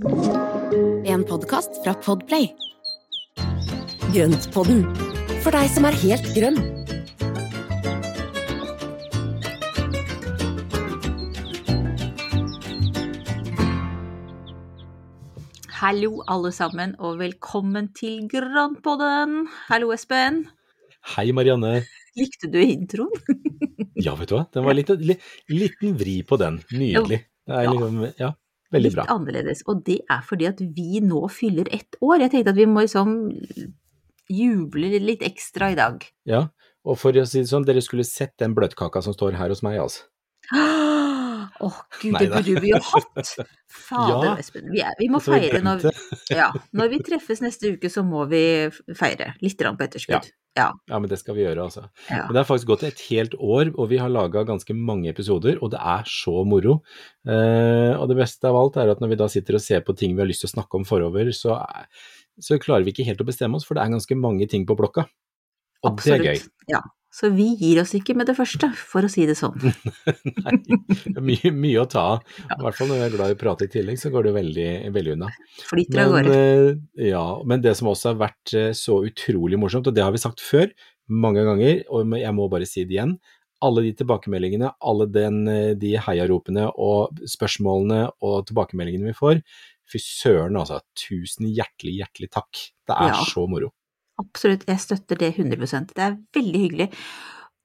En 0.00 1.24
podkast 1.26 1.80
fra 1.82 1.90
Podplay. 1.98 2.44
Grøntpodden, 4.14 4.84
for 5.42 5.50
deg 5.50 5.66
som 5.74 5.88
er 5.88 5.96
helt 6.04 6.28
grønn. 6.36 6.60
Hallo 15.78 16.22
alle 16.30 16.50
sammen, 16.54 16.94
og 16.98 17.18
velkommen 17.20 17.90
til 17.96 18.24
Grønnpodden. 18.30 19.46
Hallo 19.68 19.92
Espen. 19.94 20.44
Hei, 21.14 21.28
Marianne. 21.36 21.82
Likte 22.18 22.50
du 22.50 22.58
introen? 22.62 23.12
Ja, 23.98 24.14
vet 24.18 24.30
du 24.30 24.36
hva, 24.36 24.44
det 24.54 24.62
var 24.64 24.72
en 24.74 24.78
liten, 24.80 25.16
liten 25.50 25.94
vri 26.00 26.20
på 26.26 26.38
den. 26.40 26.60
Nydelig. 26.72 27.20
Det 27.48 27.54
er 27.56 27.64
Ja. 27.64 27.72
liksom, 27.72 28.00
ja, 28.18 28.32
veldig 28.74 28.92
Litt 28.94 29.12
annerledes, 29.12 29.62
og 29.70 29.82
det 29.86 30.00
er 30.12 30.24
fordi 30.26 30.48
at 30.50 30.60
vi 30.60 31.02
nå 31.04 31.22
fyller 31.32 31.70
ett 31.74 31.96
år. 32.04 32.24
Jeg 32.24 32.34
tenkte 32.34 32.52
at 32.52 32.60
vi 32.60 32.68
må 32.68 32.84
liksom 32.84 33.14
juble 34.28 34.92
litt 35.00 35.24
ekstra 35.24 35.72
i 35.72 35.78
dag. 35.78 36.04
Ja, 36.28 36.48
og 36.84 37.00
for 37.00 37.16
å 37.16 37.24
si 37.28 37.40
det 37.40 37.50
sånn, 37.52 37.66
dere 37.68 37.84
skulle 37.84 38.04
sett 38.04 38.36
den 38.40 38.56
bløtkaka 38.56 39.02
som 39.04 39.16
står 39.16 39.40
her 39.40 39.54
hos 39.54 39.64
meg, 39.64 39.80
altså. 39.80 40.08
Åh, 41.64 41.78
gud, 42.00 42.12
Nei 42.14 42.24
det 42.24 42.30
burde 42.32 42.62
vi 42.62 42.72
jo 42.72 42.80
hatt! 42.92 43.32
Fader, 43.88 44.26
Ja. 44.30 44.34
Espen. 44.40 44.68
Vi, 44.72 44.80
er, 44.80 44.94
vi 44.98 45.08
må 45.12 45.20
vi 45.20 45.32
feire 45.34 45.60
når, 45.64 45.82
glemte. 45.82 46.18
ja, 46.40 46.48
når 46.76 46.92
vi 46.92 47.00
treffes 47.04 47.42
neste 47.44 47.74
uke, 47.76 47.90
så 47.92 48.04
må 48.06 48.24
vi 48.30 48.42
feire. 48.96 49.34
Litt 49.44 49.60
på 49.60 49.86
etterskudd. 49.86 50.30
Ja. 50.58 50.72
Ja, 50.90 50.98
men 50.98 51.06
det 51.06 51.20
skal 51.20 51.36
vi 51.36 51.44
gjøre, 51.44 51.68
altså. 51.68 51.84
det 52.08 52.34
har 52.34 52.46
faktisk 52.48 52.70
gått 52.72 52.82
et 52.88 53.02
helt 53.12 53.36
år, 53.38 53.68
og 53.76 53.92
vi 53.92 54.00
har 54.00 54.10
laga 54.10 54.42
ganske 54.48 54.74
mange 54.74 55.12
episoder, 55.12 55.60
og 55.62 55.70
det 55.70 55.78
er 55.78 56.08
så 56.10 56.42
moro. 56.48 56.80
Eh, 57.28 57.92
og 57.94 58.08
det 58.10 58.16
beste 58.18 58.50
av 58.50 58.58
alt 58.58 58.80
er 58.80 58.90
at 58.90 59.02
når 59.02 59.12
vi 59.12 59.20
da 59.20 59.28
sitter 59.30 59.58
og 59.58 59.62
ser 59.62 59.84
på 59.86 59.94
ting 59.98 60.16
vi 60.16 60.24
har 60.24 60.30
lyst 60.30 60.42
til 60.42 60.50
å 60.50 60.56
snakke 60.56 60.80
om 60.80 60.88
forover, 60.88 61.30
så, 61.36 61.60
så 62.42 62.58
klarer 62.58 62.88
vi 62.88 62.96
ikke 62.96 63.06
helt 63.06 63.22
å 63.22 63.28
bestemme 63.28 63.60
oss, 63.60 63.68
for 63.68 63.78
det 63.78 63.84
er 63.84 63.94
ganske 63.94 64.18
mange 64.18 64.50
ting 64.50 64.66
på 64.66 64.74
blokka. 64.78 65.06
Og 65.86 66.00
det 66.02 66.16
er 66.16 66.26
gøy. 66.32 66.42
Ja. 66.72 66.82
Så 67.18 67.32
vi 67.34 67.48
gir 67.58 67.80
oss 67.82 67.90
ikke 67.98 68.14
med 68.14 68.28
det 68.30 68.36
første, 68.38 68.68
for 68.78 69.02
å 69.02 69.08
si 69.10 69.24
det 69.26 69.34
sånn. 69.38 69.56
Nei, 70.44 70.52
det 70.62 71.16
er 71.16 71.24
mye, 71.24 71.50
mye 71.50 71.80
å 71.82 71.88
ta 71.90 72.04
av. 72.14 72.20
I 72.46 72.58
hvert 72.62 72.76
fall 72.78 72.90
når 72.92 73.00
jeg 73.00 73.08
er 73.08 73.14
glad 73.16 73.32
i 73.32 73.36
å 73.36 73.40
prate 73.40 73.66
i 73.66 73.72
tillegg, 73.72 73.98
så 73.98 74.12
går 74.14 74.28
det 74.28 74.34
veldig, 74.36 74.68
veldig 74.94 75.14
unna. 75.16 75.30
Flyter 75.66 76.02
av 76.04 76.12
gårde. 76.14 76.36
eh, 76.36 77.08
ja, 77.08 77.24
men 77.48 77.64
det 77.64 77.72
som 77.78 77.90
også 77.90 78.12
har 78.12 78.20
vært 78.20 78.54
eh, 78.54 78.70
så 78.78 79.00
utrolig 79.08 79.58
morsomt, 79.58 79.90
og 79.90 79.96
det 79.96 80.04
har 80.06 80.14
vi 80.14 80.22
sagt 80.22 80.44
før 80.44 80.70
mange 81.08 81.42
ganger, 81.48 81.82
og 81.90 82.14
jeg 82.20 82.36
må 82.36 82.46
bare 82.52 82.68
si 82.70 82.84
det 82.86 82.98
igjen, 83.00 83.16
alle 83.66 83.82
de 83.88 83.90
tilbakemeldingene, 83.98 84.70
alle 84.86 85.08
den, 85.10 85.40
eh, 85.50 85.72
de 85.80 85.96
heiaropene 86.04 86.68
og 86.78 87.18
spørsmålene 87.26 88.04
og 88.22 88.44
tilbakemeldingene 88.52 89.10
vi 89.10 89.16
får, 89.18 89.42
fy 89.88 89.98
søren 90.04 90.60
altså, 90.60 90.78
tusen 91.00 91.48
hjertelig, 91.50 91.96
hjertelig 92.04 92.30
takk. 92.38 92.62
Det 92.86 92.94
er 92.94 93.10
Ja. 93.16 93.24
så 93.26 93.48
moro. 93.50 93.72
Absolutt, 94.18 94.66
jeg 94.68 94.82
støtter 94.82 95.18
det 95.20 95.34
100 95.36 95.92
Det 95.94 96.04
er 96.04 96.16
veldig 96.34 96.62
hyggelig. 96.64 96.88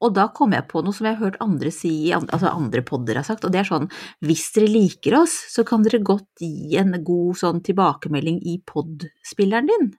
Og 0.04 0.12
da 0.12 0.26
kom 0.36 0.52
jeg 0.52 0.66
på 0.68 0.82
noe 0.84 0.94
som 0.94 1.06
jeg 1.08 1.16
har 1.16 1.30
hørt 1.30 1.40
andre 1.42 1.70
si, 1.72 2.12
altså 2.12 2.50
andre 2.50 2.82
podder 2.84 3.20
har 3.20 3.26
sagt, 3.26 3.46
og 3.46 3.54
det 3.54 3.62
er 3.62 3.68
sånn 3.68 3.86
hvis 4.26 4.46
dere 4.56 4.68
liker 4.68 5.16
oss, 5.22 5.34
så 5.54 5.64
kan 5.66 5.84
dere 5.86 6.02
godt 6.04 6.42
gi 6.42 6.76
en 6.80 6.98
god 7.06 7.38
sånn 7.40 7.62
tilbakemelding 7.64 8.42
i 8.50 8.58
podspilleren 8.68 9.70
din. 9.70 9.92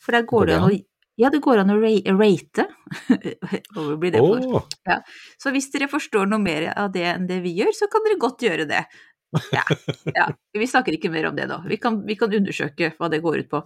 For 0.00 0.16
der 0.16 0.28
går 0.28 0.48
det 0.48 0.58
an 0.60 0.68
å 0.70 0.76
ja, 1.16 1.30
det 1.32 1.40
går 1.40 1.62
an 1.62 1.72
å 1.72 1.78
rate. 1.80 2.66
Hva 3.72 3.94
blir 3.96 4.12
det 4.12 4.20
for? 4.20 4.42
Åh, 4.60 5.14
Så 5.40 5.52
hvis 5.54 5.70
dere 5.72 5.88
forstår 5.88 6.28
noe 6.28 6.42
mer 6.42 6.68
av 6.76 6.90
det 6.92 7.06
enn 7.08 7.24
det 7.28 7.38
vi 7.44 7.54
gjør, 7.56 7.72
så 7.72 7.88
kan 7.92 8.04
dere 8.04 8.18
godt 8.20 8.44
gjøre 8.44 8.66
det. 8.68 8.82
Ja, 9.52 9.62
ja. 10.14 10.26
Vi 10.54 10.66
snakker 10.70 10.94
ikke 10.96 11.10
mer 11.12 11.28
om 11.30 11.36
det 11.36 11.48
nå. 11.50 11.60
Vi 11.68 11.78
kan, 11.82 11.98
vi 12.06 12.16
kan 12.18 12.32
undersøke 12.32 12.92
hva 12.96 13.10
det 13.12 13.22
går 13.24 13.44
ut 13.44 13.48
på. 13.52 13.62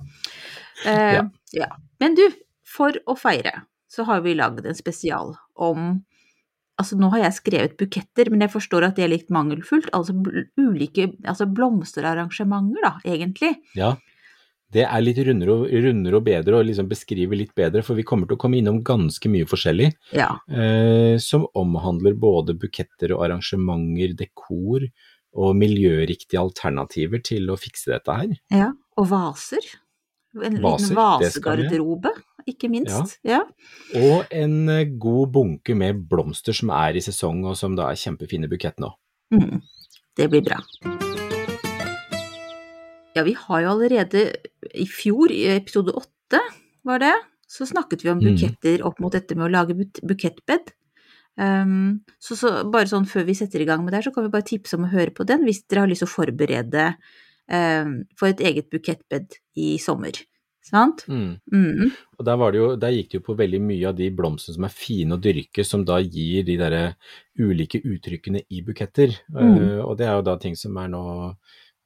Uh, 0.87 1.17
Ja. 1.21 1.25
ja. 1.55 1.69
Men 2.01 2.17
du, 2.19 2.25
for 2.67 2.97
å 3.07 3.17
feire, 3.19 3.65
så 3.91 4.07
har 4.09 4.23
vi 4.25 4.37
lagd 4.39 4.67
en 4.67 4.79
spesial 4.79 5.37
om 5.55 5.99
Altså 6.81 6.97
nå 6.97 7.11
har 7.13 7.27
jeg 7.27 7.37
skrevet 7.37 7.73
buketter, 7.77 8.31
men 8.33 8.41
jeg 8.41 8.55
forstår 8.55 8.87
at 8.87 8.97
det 8.97 9.03
er 9.05 9.11
litt 9.13 9.27
mangelfullt. 9.29 9.91
Altså 9.93 10.15
ulike 10.57 11.11
altså 11.29 11.45
blomsterarrangementer, 11.45 12.81
da, 12.87 12.95
egentlig. 13.05 13.59
ja. 13.77 13.99
Det 14.71 14.85
er 14.87 15.03
litt 15.03 15.19
rundere 15.27 15.51
og, 15.51 15.65
rundere 15.83 16.19
og 16.21 16.27
bedre 16.29 16.61
å 16.61 16.63
liksom 16.63 16.87
beskrive 16.91 17.35
litt 17.35 17.51
bedre, 17.59 17.83
for 17.83 17.99
vi 17.99 18.05
kommer 18.07 18.31
til 18.31 18.37
å 18.37 18.41
komme 18.41 18.61
innom 18.61 18.79
ganske 18.87 19.27
mye 19.33 19.49
forskjellig. 19.51 19.89
Ja. 20.15 20.31
eh, 20.47 21.17
som 21.19 21.49
omhandler 21.59 22.15
både 22.15 22.55
buketter 22.55 23.17
og 23.17 23.25
arrangementer, 23.27 24.15
dekor 24.21 24.87
og 25.35 25.55
miljøriktige 25.59 26.41
alternativer 26.41 27.23
til 27.23 27.51
å 27.53 27.59
fikse 27.61 27.93
dette 27.95 28.17
her. 28.23 28.35
ja. 28.51 28.73
Og 29.01 29.07
vaser. 29.09 29.65
En 30.37 30.59
Vaser, 30.63 30.91
liten 30.91 30.97
vasegarderobe, 30.99 32.11
ikke 32.47 32.69
minst. 32.71 33.17
Ja. 33.27 33.41
Og 33.97 34.27
en 34.31 34.69
eh, 34.69 34.85
god 35.01 35.33
bunke 35.35 35.75
med 35.75 36.03
blomster 36.11 36.53
som 36.55 36.71
er 36.71 36.99
i 36.99 37.03
sesong, 37.03 37.41
og 37.49 37.57
som 37.59 37.75
da 37.79 37.89
er 37.91 37.99
kjempefine 37.99 38.47
bukett 38.51 38.77
nå. 38.83 38.93
Mm, 39.35 39.63
det 40.21 40.29
blir 40.31 40.45
bra. 40.47 40.61
Ja, 43.17 43.25
vi 43.27 43.33
har 43.35 43.65
jo 43.65 43.73
allerede 43.73 44.27
i 44.75 44.87
fjor, 44.87 45.33
i 45.35 45.49
episode 45.57 45.95
åtte, 45.99 46.41
var 46.87 47.01
det, 47.03 47.15
så 47.51 47.67
snakket 47.67 48.05
vi 48.05 48.11
om 48.13 48.21
Mm. 48.21 48.29
buketter 48.37 48.85
opp 48.87 49.01
mot 49.03 49.13
dette 49.13 49.35
med 49.35 49.49
å 49.49 49.51
lage 49.51 49.75
bukettbed. 50.03 50.71
Um, 51.41 52.03
så, 52.21 52.37
så 52.37 52.51
bare 52.69 52.91
sånn 52.91 53.09
før 53.09 53.25
vi 53.29 53.37
setter 53.39 53.63
i 53.63 53.69
gang 53.69 53.85
med 53.85 53.95
det 53.95 54.01
her, 54.01 54.11
så 54.11 54.15
kan 54.15 54.27
vi 54.27 54.33
bare 54.35 54.49
tipse 54.49 54.77
om 54.77 54.85
å 54.85 54.93
høre 54.93 55.15
på 55.17 55.25
den 55.29 55.47
hvis 55.47 55.63
dere 55.65 55.87
har 55.87 55.91
lyst 55.91 56.05
til 56.05 56.11
å 56.11 56.13
forberede 56.13 56.91
um, 57.49 57.95
for 58.19 58.29
et 58.29 58.43
eget 58.45 58.69
bukettbed 58.73 59.39
i 59.61 59.73
sommer. 59.81 60.21
Sant? 60.71 61.07
Mm. 61.09 61.39
Mm. 61.51 61.89
Og 62.19 62.27
der, 62.29 62.37
var 62.39 62.53
det 62.53 62.61
jo, 62.61 62.67
der 62.79 62.93
gikk 62.95 63.09
det 63.11 63.19
jo 63.19 63.27
på 63.31 63.39
veldig 63.39 63.63
mye 63.65 63.89
av 63.89 63.97
de 63.99 64.11
blomstene 64.15 64.59
som 64.59 64.67
er 64.69 64.75
fine 64.75 65.17
å 65.17 65.23
dyrke, 65.23 65.65
som 65.67 65.87
da 65.89 65.97
gir 66.05 66.45
de 66.47 66.59
derre 66.61 66.85
ulike 67.41 67.81
uttrykkene 67.81 68.45
i 68.53 68.61
buketter. 68.67 69.17
Mm. 69.33 69.57
Uh, 69.57 69.81
og 69.87 69.97
det 69.99 70.07
er 70.11 70.19
jo 70.19 70.27
da 70.29 70.37
ting 70.43 70.59
som 70.61 70.77
er 70.83 70.93
nå, 70.93 71.03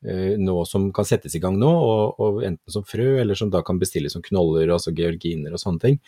nå 0.05 0.57
som 0.69 0.91
kan 0.95 1.07
settes 1.09 1.35
i 1.37 1.41
gang 1.41 1.57
nå, 1.61 1.71
og, 1.71 2.21
og 2.21 2.43
enten 2.45 2.73
som 2.73 2.85
frø, 2.87 3.15
eller 3.23 3.39
som 3.39 3.51
da 3.53 3.63
kan 3.65 3.81
bestilles 3.81 4.13
som 4.17 4.25
knoller, 4.25 4.69
altså 4.75 4.93
georginer 4.97 5.55
og 5.57 5.63
sånne 5.63 5.85
ting. 5.85 5.99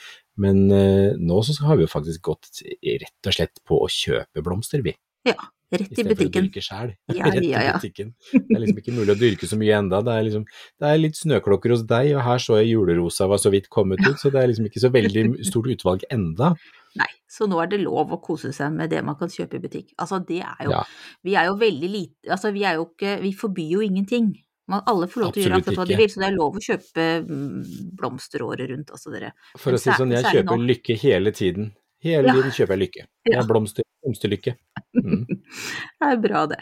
Men 0.43 0.65
eh, 0.75 1.17
nå 1.17 1.43
så 1.47 1.57
har 1.65 1.79
vi 1.79 1.87
jo 1.87 1.93
faktisk 1.93 2.25
gått 2.29 2.63
rett 2.63 3.29
og 3.29 3.37
slett 3.37 3.63
på 3.67 3.81
å 3.81 3.91
kjøpe 3.93 4.45
blomster, 4.45 4.85
vi. 4.85 4.95
Ja, 5.27 5.37
rett 5.73 5.91
i 5.99 6.05
butikken. 6.07 6.13
Istedenfor 6.13 6.29
å 6.29 6.35
dyrke 6.37 6.65
sjæl. 6.65 6.95
Ja, 7.17 7.31
Rett 7.35 7.43
i 7.43 7.51
ja, 7.51 7.65
ja. 7.67 7.77
butikken. 7.79 8.15
Det 8.33 8.45
er 8.45 8.65
liksom 8.65 8.83
ikke 8.83 8.97
mulig 8.97 9.15
å 9.15 9.21
dyrke 9.21 9.51
så 9.51 9.59
mye 9.61 9.79
enda. 9.81 10.03
Det 10.07 10.15
er, 10.15 10.27
liksom, 10.29 10.49
det 10.83 10.91
er 10.91 11.03
litt 11.03 11.21
snøklokker 11.21 11.75
hos 11.75 11.87
deg, 11.89 12.13
og 12.17 12.27
her 12.27 12.43
så 12.43 12.61
jeg 12.61 12.75
julerosa 12.75 13.31
var 13.33 13.43
så 13.43 13.53
vidt 13.55 13.71
kommet 13.73 14.03
ut, 14.07 14.19
så 14.21 14.33
det 14.35 14.43
er 14.43 14.53
liksom 14.53 14.69
ikke 14.71 14.85
så 14.85 14.93
veldig 14.95 15.29
stort 15.49 15.73
utvalg 15.73 16.07
enda. 16.13 16.55
Nei, 16.97 17.09
så 17.29 17.47
nå 17.51 17.59
er 17.63 17.69
det 17.73 17.81
lov 17.83 18.13
å 18.15 18.19
kose 18.23 18.53
seg 18.57 18.73
med 18.73 18.91
det 18.91 19.03
man 19.05 19.17
kan 19.21 19.29
kjøpe 19.33 19.59
i 19.59 19.63
butikk. 19.63 19.93
Altså, 20.01 20.19
det 20.27 20.41
er 20.43 20.65
jo 20.65 20.71
Ja. 20.75 20.83
Vi 21.27 21.35
er 21.37 21.47
jo 21.51 21.57
veldig 21.61 21.91
lite 21.93 22.31
Altså, 22.33 22.53
vi 22.55 22.65
er 22.65 22.75
jo 22.79 22.87
ikke 22.91 23.21
Vi 23.23 23.33
forbyr 23.37 23.71
jo 23.77 23.81
ingenting. 23.85 24.33
Man, 24.69 24.83
alle 24.91 25.07
får 25.07 25.21
lov 25.23 25.33
til 25.35 25.43
å 25.43 25.47
gjøre 25.47 25.59
akkurat 25.61 25.79
hva 25.79 25.87
de 25.87 25.97
vil, 26.01 26.09
så 26.11 26.21
det 26.21 26.27
er 26.27 26.35
lov 26.35 26.57
å 26.59 26.63
kjøpe 26.65 27.03
mm, 27.23 27.67
blomster 28.01 28.43
året 28.43 28.71
rundt, 28.73 28.89
altså 28.91 29.13
dere. 29.15 29.29
For 29.57 29.77
å 29.77 29.79
si 29.79 29.91
det 29.93 29.99
sånn, 30.01 30.15
jeg 30.17 30.25
kjøper 30.27 30.65
lykke 30.73 30.97
hele 31.05 31.31
tiden. 31.37 31.69
Hele 32.03 32.27
Ja. 32.27 32.35
tiden 32.35 32.51
kjøper 32.57 32.75
jeg 32.75 32.83
lykke. 32.83 33.05
Jeg 33.07 33.33
Ja. 33.37 33.43
er 33.45 33.47
blomster, 33.47 33.87
blomsterlykke. 34.03 34.57
Mm. 34.99 35.23
Det 36.01 36.09
er 36.11 36.19
bra, 36.25 36.47
det. 36.51 36.59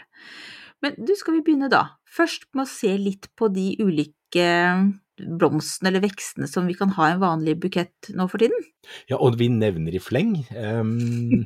Men 0.83 0.93
du, 1.01 1.15
skal 1.17 1.33
vi 1.39 1.41
begynne 1.47 1.69
da? 1.71 1.81
Først 2.05 2.45
med 2.53 2.67
å 2.67 2.69
se 2.69 2.93
litt 3.01 3.31
på 3.35 3.49
de 3.49 3.71
ulike 3.81 4.45
blomstene 5.19 5.91
eller 5.91 6.03
vekstene 6.03 6.47
som 6.49 6.67
vi 6.67 6.75
kan 6.77 6.91
ha 6.97 7.09
i 7.09 7.15
en 7.15 7.21
vanlig 7.23 7.55
bukett 7.63 8.09
nå 8.15 8.27
for 8.31 8.41
tiden. 8.41 8.65
Ja, 9.09 9.17
og 9.17 9.37
vi 9.39 9.47
nevner 9.51 9.95
i 9.95 10.01
fleng. 10.03 10.35
Um, 10.51 11.43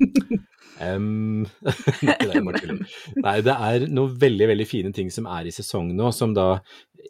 um, 0.81 1.45
nei, 3.25 3.35
det 3.45 3.55
er. 3.55 3.85
Noen 3.87 4.15
veldig, 4.21 4.49
veldig 4.53 4.67
fine 4.69 4.93
ting 4.95 5.11
som 5.13 5.29
er 5.29 5.49
i 5.49 5.53
sesong 5.55 5.93
nå, 5.97 6.11
som 6.15 6.33
da 6.37 6.55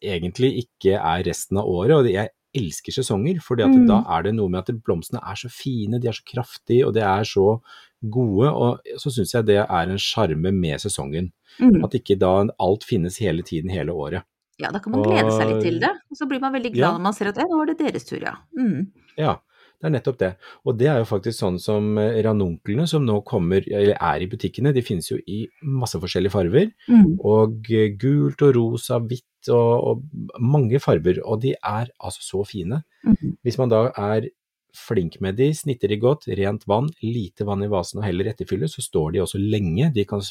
egentlig 0.04 0.66
ikke 0.66 1.00
er 1.00 1.26
resten 1.28 1.60
av 1.62 1.70
året. 1.70 1.96
Og 1.98 2.12
jeg 2.12 2.34
elsker 2.56 2.96
sesonger, 2.96 3.42
for 3.46 3.60
Mm. 3.60 3.86
da 3.88 4.04
er 4.18 4.24
det 4.24 4.34
noe 4.36 4.50
med 4.50 4.64
at 4.64 4.84
blomstene 4.84 5.22
er 5.22 5.36
så 5.38 5.50
fine, 5.54 6.00
de 6.02 6.08
er 6.10 6.18
så 6.18 6.26
kraftige, 6.26 6.88
og 6.88 6.94
de 6.96 7.02
er 7.06 7.24
så 7.24 7.60
gode. 8.02 8.50
Og 8.50 8.80
så 8.98 9.12
syns 9.14 9.34
jeg 9.34 9.46
det 9.46 9.60
er 9.66 9.90
en 9.90 10.02
sjarme 10.02 10.52
med 10.52 10.82
sesongen. 10.82 11.32
Mm. 11.60 11.84
At 11.84 11.94
ikke 11.94 12.18
da 12.18 12.48
alt 12.60 12.84
finnes 12.88 13.20
hele 13.20 13.44
tiden, 13.44 13.70
hele 13.70 13.92
året. 13.94 14.24
Ja, 14.60 14.72
da 14.76 14.80
kan 14.84 14.92
man 14.96 15.06
glede 15.08 15.32
seg 15.32 15.48
litt 15.54 15.62
til 15.64 15.78
det, 15.80 15.92
og 16.12 16.18
så 16.20 16.28
blir 16.28 16.42
man 16.44 16.54
veldig 16.56 16.74
glad 16.74 16.90
Ja. 16.90 16.96
når 16.98 17.06
man 17.06 17.14
ser 17.16 17.30
at 17.32 17.38
ja, 17.40 17.46
nå 17.48 17.62
er 17.64 17.72
det 17.72 17.78
deres 17.80 18.06
tur, 18.10 18.20
ja. 18.20 18.34
Mm. 18.58 18.90
Ja, 19.18 19.38
det 19.80 19.88
er 19.88 19.94
nettopp 19.94 20.18
det. 20.20 20.30
Og 20.68 20.76
det 20.78 20.90
er 20.92 20.98
jo 21.00 21.08
faktisk 21.08 21.40
sånn 21.40 21.60
som 21.64 21.98
eh, 21.98 22.18
ranunklene 22.26 22.88
som 22.92 23.06
nå 23.08 23.22
kommer, 23.24 23.64
eller 23.72 23.96
er 23.96 24.26
i 24.26 24.28
butikkene, 24.28 24.74
de 24.76 24.84
finnes 24.84 25.08
jo 25.12 25.20
i 25.26 25.46
masse 25.64 25.96
forskjellige 26.02 26.34
farver. 26.36 26.74
Mm. 26.92 27.14
Og 27.24 27.72
eh, 27.72 27.94
gult 27.96 28.44
og 28.44 28.56
rosa, 28.58 29.00
hvitt 29.00 29.48
og, 29.48 29.72
og 29.80 30.42
mange 30.44 30.82
farver, 30.84 31.22
og 31.24 31.40
de 31.46 31.54
er 31.56 31.88
altså 32.04 32.26
så 32.26 32.44
fine. 32.44 32.82
Mm. 33.08 33.38
Hvis 33.48 33.58
man 33.62 33.72
da 33.72 33.86
er 33.96 34.28
flink 34.76 35.16
med 35.24 35.40
de, 35.40 35.48
snitter 35.56 35.90
de 35.90 35.98
godt, 35.98 36.28
rent 36.38 36.68
vann, 36.70 36.92
lite 37.02 37.48
vann 37.48 37.64
i 37.64 37.70
vasen 37.72 38.02
og 38.02 38.06
heller 38.06 38.28
etterfylle, 38.30 38.68
så 38.70 38.84
står 38.84 39.16
de 39.16 39.24
også 39.24 39.40
lenge. 39.42 39.88
De 39.96 40.04
kan, 40.06 40.22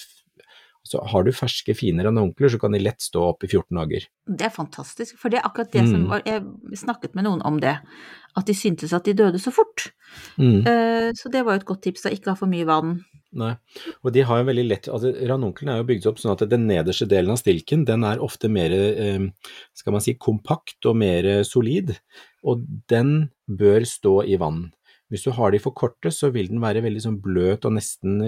Så 0.88 1.02
har 1.12 1.26
du 1.26 1.30
ferske, 1.36 1.74
fine 1.76 2.04
ranunkler, 2.06 2.48
så 2.48 2.58
kan 2.62 2.72
de 2.72 2.80
lett 2.80 3.02
stå 3.04 3.20
opp 3.30 3.44
i 3.44 3.50
14 3.50 3.76
dager. 3.76 4.06
Det 4.24 4.46
er 4.48 4.54
fantastisk, 4.54 5.18
for 5.20 5.28
det 5.28 5.42
er 5.42 5.48
akkurat 5.48 5.70
det 5.74 5.84
som 5.84 6.06
Mm. 6.06 6.08
var 6.08 6.22
Jeg 6.24 6.42
snakket 6.80 7.14
med 7.14 7.24
noen 7.28 7.42
om 7.44 7.60
det, 7.60 7.76
at 8.36 8.46
de 8.46 8.54
syntes 8.56 8.92
at 8.96 9.04
de 9.04 9.12
døde 9.14 9.38
så 9.38 9.52
fort. 9.52 9.90
Mm. 10.38 10.66
Eh, 10.66 11.12
Så 11.12 11.30
det 11.30 11.44
var 11.44 11.56
jo 11.56 11.60
et 11.60 11.66
godt 11.68 11.82
tips, 11.82 12.02
da. 12.02 12.10
Ikke 12.10 12.32
ha 12.32 12.34
for 12.36 12.46
mye 12.48 12.66
vann. 12.66 13.04
Nei, 13.32 13.54
og 14.02 14.12
de 14.14 14.22
har 14.24 14.38
jo 14.40 14.44
veldig 14.48 14.64
lett 14.68 14.86
altså 14.88 15.10
Ranunkelen 15.12 15.68
er 15.68 15.82
jo 15.82 15.84
bygd 15.84 16.06
opp 16.08 16.16
sånn 16.16 16.32
at 16.32 16.48
den 16.48 16.66
nederste 16.66 17.06
delen 17.06 17.30
av 17.34 17.36
stilken 17.36 17.84
den 17.84 18.02
er 18.08 18.22
ofte 18.24 18.48
mer 18.48 18.72
eh, 18.72 19.26
skal 19.76 19.92
man 19.92 20.00
si, 20.00 20.14
kompakt 20.14 20.86
og 20.88 20.96
mer 20.96 21.44
solid, 21.44 21.92
og 22.42 22.64
den 22.88 23.28
bør 23.46 23.84
stå 23.84 24.24
i 24.24 24.38
vann. 24.40 24.70
Hvis 25.08 25.24
du 25.24 25.30
har 25.32 25.52
de 25.52 25.60
for 25.62 25.72
korte, 25.76 26.10
så 26.12 26.28
vil 26.34 26.50
den 26.50 26.60
være 26.60 26.82
veldig 26.84 27.02
sånn 27.04 27.18
bløt 27.24 27.64
og 27.64 27.74
nesten 27.78 28.18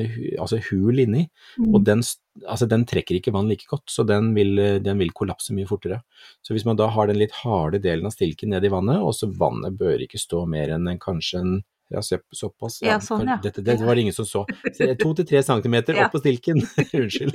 altså 0.40 0.60
hul 0.70 1.02
inni, 1.02 1.26
og 1.66 1.82
den, 1.84 2.00
altså 2.46 2.68
den 2.70 2.86
trekker 2.88 3.18
ikke 3.18 3.34
vann 3.36 3.50
like 3.52 3.68
godt, 3.68 3.84
så 3.92 4.06
den 4.08 4.32
vil, 4.36 4.54
eh, 4.58 4.78
den 4.80 5.00
vil 5.02 5.12
kollapse 5.16 5.52
mye 5.56 5.68
fortere. 5.68 6.00
Så 6.40 6.56
hvis 6.56 6.64
man 6.68 6.80
da 6.80 6.88
har 6.92 7.10
den 7.10 7.20
litt 7.20 7.36
harde 7.42 7.82
delen 7.84 8.08
av 8.08 8.16
stilken 8.16 8.54
ned 8.54 8.64
i 8.64 8.72
vannet, 8.72 9.04
og 9.04 9.12
så 9.16 9.28
vannet 9.28 9.76
bør 9.80 10.00
ikke 10.06 10.20
stå 10.20 10.46
mer 10.48 10.72
enn 10.76 10.88
kanskje 11.02 11.44
en 11.44 11.60
ja, 11.90 12.00
såpass. 12.02 12.78
Ja, 12.86 12.98
sånn, 13.02 13.26
ja. 13.26 13.36
Dette, 13.42 13.62
dette 13.66 13.82
var 13.84 13.94
det 13.98 14.04
ingen 14.06 14.14
som 14.14 14.24
så. 14.28 14.44
To 15.02 15.12
til 15.18 15.26
tre 15.26 15.42
centimeter 15.42 15.94
Ja. 15.98 16.06
opp 16.06 16.12
på 16.14 16.20
stilken. 16.22 16.60
Unnskyld. 17.00 17.34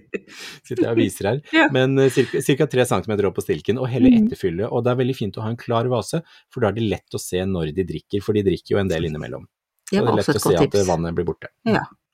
Sitter 0.66 0.82
jeg 0.84 0.90
og 0.92 0.98
viser 0.98 1.28
her. 1.30 1.40
Ja. 1.54 1.68
Men 1.74 1.96
ca. 1.98 2.08
cirka, 2.14 2.40
cirka 2.44 2.66
tre 2.70 2.86
centimeter 2.90 3.28
opp 3.28 3.36
på 3.38 3.44
stilken, 3.46 3.78
og 3.78 3.88
helle 3.92 4.10
Mhm. 4.10 4.26
etterfyllet. 4.26 4.68
Og 4.70 4.84
det 4.84 4.92
er 4.94 5.00
veldig 5.02 5.16
fint 5.16 5.38
å 5.38 5.44
ha 5.46 5.50
en 5.52 5.56
klar 5.60 5.86
vase, 5.92 6.22
for 6.50 6.60
da 6.64 6.68
er 6.72 6.78
det 6.78 6.88
lett 6.90 7.14
å 7.14 7.20
se 7.22 7.38
når 7.44 7.74
de 7.76 7.84
drikker, 7.84 8.22
for 8.22 8.32
de 8.34 8.42
drikker 8.42 8.74
jo 8.76 8.78
en 8.82 8.88
del 8.90 9.04
innimellom. 9.10 9.46
Det 9.90 9.98
Så 10.00 10.04
var 10.04 10.16
det 10.16 10.24
er 10.24 10.32
lett 10.32 10.36
å 10.40 10.44
se 10.48 10.56
at 10.64 10.74
eh, 10.74 10.84
vannet 10.88 11.14
blir 11.14 11.24
borte. 11.28 11.48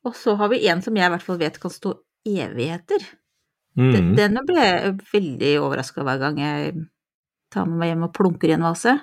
Og 0.05 0.15
så 0.17 0.37
har 0.37 0.49
vi 0.49 0.63
en 0.69 0.81
som 0.83 0.95
jeg 0.97 1.07
i 1.07 1.13
hvert 1.15 1.23
fall 1.23 1.39
vet 1.39 1.59
kan 1.61 1.71
stå 1.71 1.95
evigheter. 2.27 3.05
Mm. 3.79 4.17
Den 4.17 4.39
ble 4.49 4.57
jeg 4.65 4.97
veldig 5.13 5.51
overraska 5.63 6.03
hver 6.05 6.19
gang 6.19 6.39
jeg 6.43 6.73
tar 7.53 7.67
med 7.67 7.79
meg 7.79 7.93
hjem 7.93 8.05
og 8.09 8.13
plunker 8.17 8.49
i 8.51 8.57
en 8.57 8.65
vase. 8.67 8.97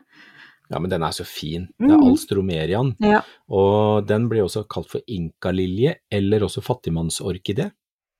Ja, 0.69 0.79
men 0.79 0.89
den 0.91 1.03
er 1.03 1.11
så 1.15 1.23
fin. 1.25 1.67
Det 1.79 1.89
er 1.91 1.97
Mhm. 1.97 2.09
alstromerian, 2.11 2.95
Ja. 2.99 3.21
og 3.49 4.05
den 4.07 4.27
blir 4.29 4.43
også 4.43 4.65
kalt 4.67 4.89
for 4.89 5.01
inkalilje, 5.07 5.95
eller 6.11 6.39
også 6.41 6.61
fattigmannsorkidé. 6.61 7.71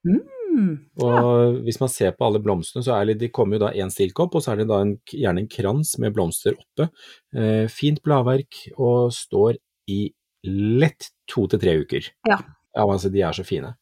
Mm. 0.05 0.88
Og 1.03 1.61
hvis 1.65 1.79
man 1.79 1.89
ser 1.89 2.11
på 2.17 2.25
alle 2.25 2.39
blomstene, 2.41 2.83
så 2.83 2.95
er 2.99 3.05
det, 3.05 3.19
de 3.19 3.29
kommer 3.29 3.57
jo 3.59 3.65
da 3.67 3.73
én 3.73 3.91
stilk 3.94 4.19
opp, 4.19 4.35
og 4.35 4.41
så 4.41 4.53
er 4.53 4.55
det 4.63 4.67
da 4.69 4.79
en, 4.81 4.95
gjerne 5.11 5.39
en 5.44 5.47
krans 5.47 5.97
med 5.99 6.13
blomster 6.15 6.55
oppe. 6.57 6.89
Eh, 7.35 7.67
fint 7.67 8.01
bladverk, 8.01 8.71
og 8.77 9.11
står 9.13 9.57
i 9.89 10.11
lett 10.44 11.11
to 11.27 11.45
til 11.47 11.59
tre 11.59 11.75
uker. 11.83 12.09
Ja. 12.27 12.39
Ja, 12.75 12.83
altså 12.85 13.11
de 13.11 13.21
er 13.21 13.31
så 13.33 13.44
fine. 13.45 13.75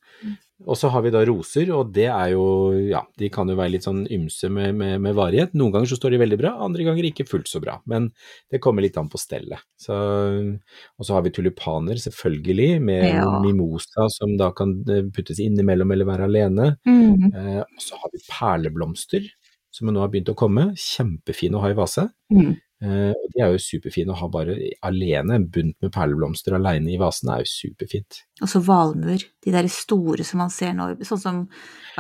Og 0.63 0.77
så 0.79 0.87
har 0.87 1.01
vi 1.03 1.11
da 1.11 1.19
roser, 1.27 1.67
og 1.75 1.89
det 1.91 2.05
er 2.07 2.29
jo, 2.31 2.43
ja, 2.87 3.01
de 3.19 3.27
kan 3.33 3.49
jo 3.51 3.57
være 3.59 3.73
litt 3.73 3.83
sånn 3.83 4.05
ymse 4.15 4.47
med, 4.47 4.71
med, 4.79 5.01
med 5.03 5.15
varighet. 5.17 5.51
Noen 5.59 5.73
ganger 5.73 5.89
så 5.91 5.97
står 5.99 6.15
de 6.15 6.19
veldig 6.21 6.37
bra, 6.39 6.53
andre 6.63 6.85
ganger 6.87 7.09
ikke 7.09 7.25
fullt 7.27 7.51
så 7.51 7.59
bra. 7.59 7.75
Men 7.91 8.07
det 8.53 8.61
kommer 8.63 8.85
litt 8.85 8.95
an 9.01 9.09
på 9.11 9.19
stellet. 9.19 9.59
Så, 9.75 9.91
og 9.91 11.03
så 11.07 11.17
har 11.17 11.25
vi 11.25 11.33
tulipaner, 11.35 11.99
selvfølgelig, 11.99 12.69
med 12.87 13.03
Ja. 13.09 13.25
mimosa 13.43 14.07
som 14.15 14.37
da 14.39 14.53
kan 14.55 14.77
eh, 14.87 15.03
puttes 15.11 15.43
innimellom 15.43 15.91
eller 15.91 16.07
være 16.07 16.29
alene. 16.31 16.69
Mm. 16.87 17.33
Eh, 17.35 17.59
og 17.59 17.83
så 17.83 17.99
har 17.99 18.15
vi 18.15 18.23
perleblomster, 18.31 19.27
som 19.75 19.91
nå 19.91 19.99
har 19.99 20.07
begynt 20.13 20.31
å 20.31 20.37
komme. 20.39 20.69
Kjempefine 20.79 21.59
å 21.59 21.65
ha 21.65 21.73
i 21.73 21.77
vase. 21.77 22.07
Mm. 22.31 22.55
Eh, 22.83 23.15
de 23.31 23.41
er 23.41 23.53
jo 23.53 23.61
superfine 23.61 24.11
å 24.11 24.19
ha 24.19 24.29
bare 24.31 24.55
alene. 24.85 25.39
En 25.39 25.47
bunt 25.51 25.75
med 25.83 25.93
perleblomster 25.95 26.57
alene 26.57 26.93
i 26.93 26.99
vasen 27.01 27.31
er 27.31 27.43
jo 27.43 27.51
superfint. 27.51 28.23
Og 28.41 28.51
så 28.51 28.61
valmuer. 28.65 29.23
De 29.45 29.53
der 29.53 29.69
store 29.71 30.25
som 30.27 30.43
man 30.43 30.53
ser 30.53 30.75
nå, 30.75 30.91
sånn 31.07 31.21
som 31.21 31.43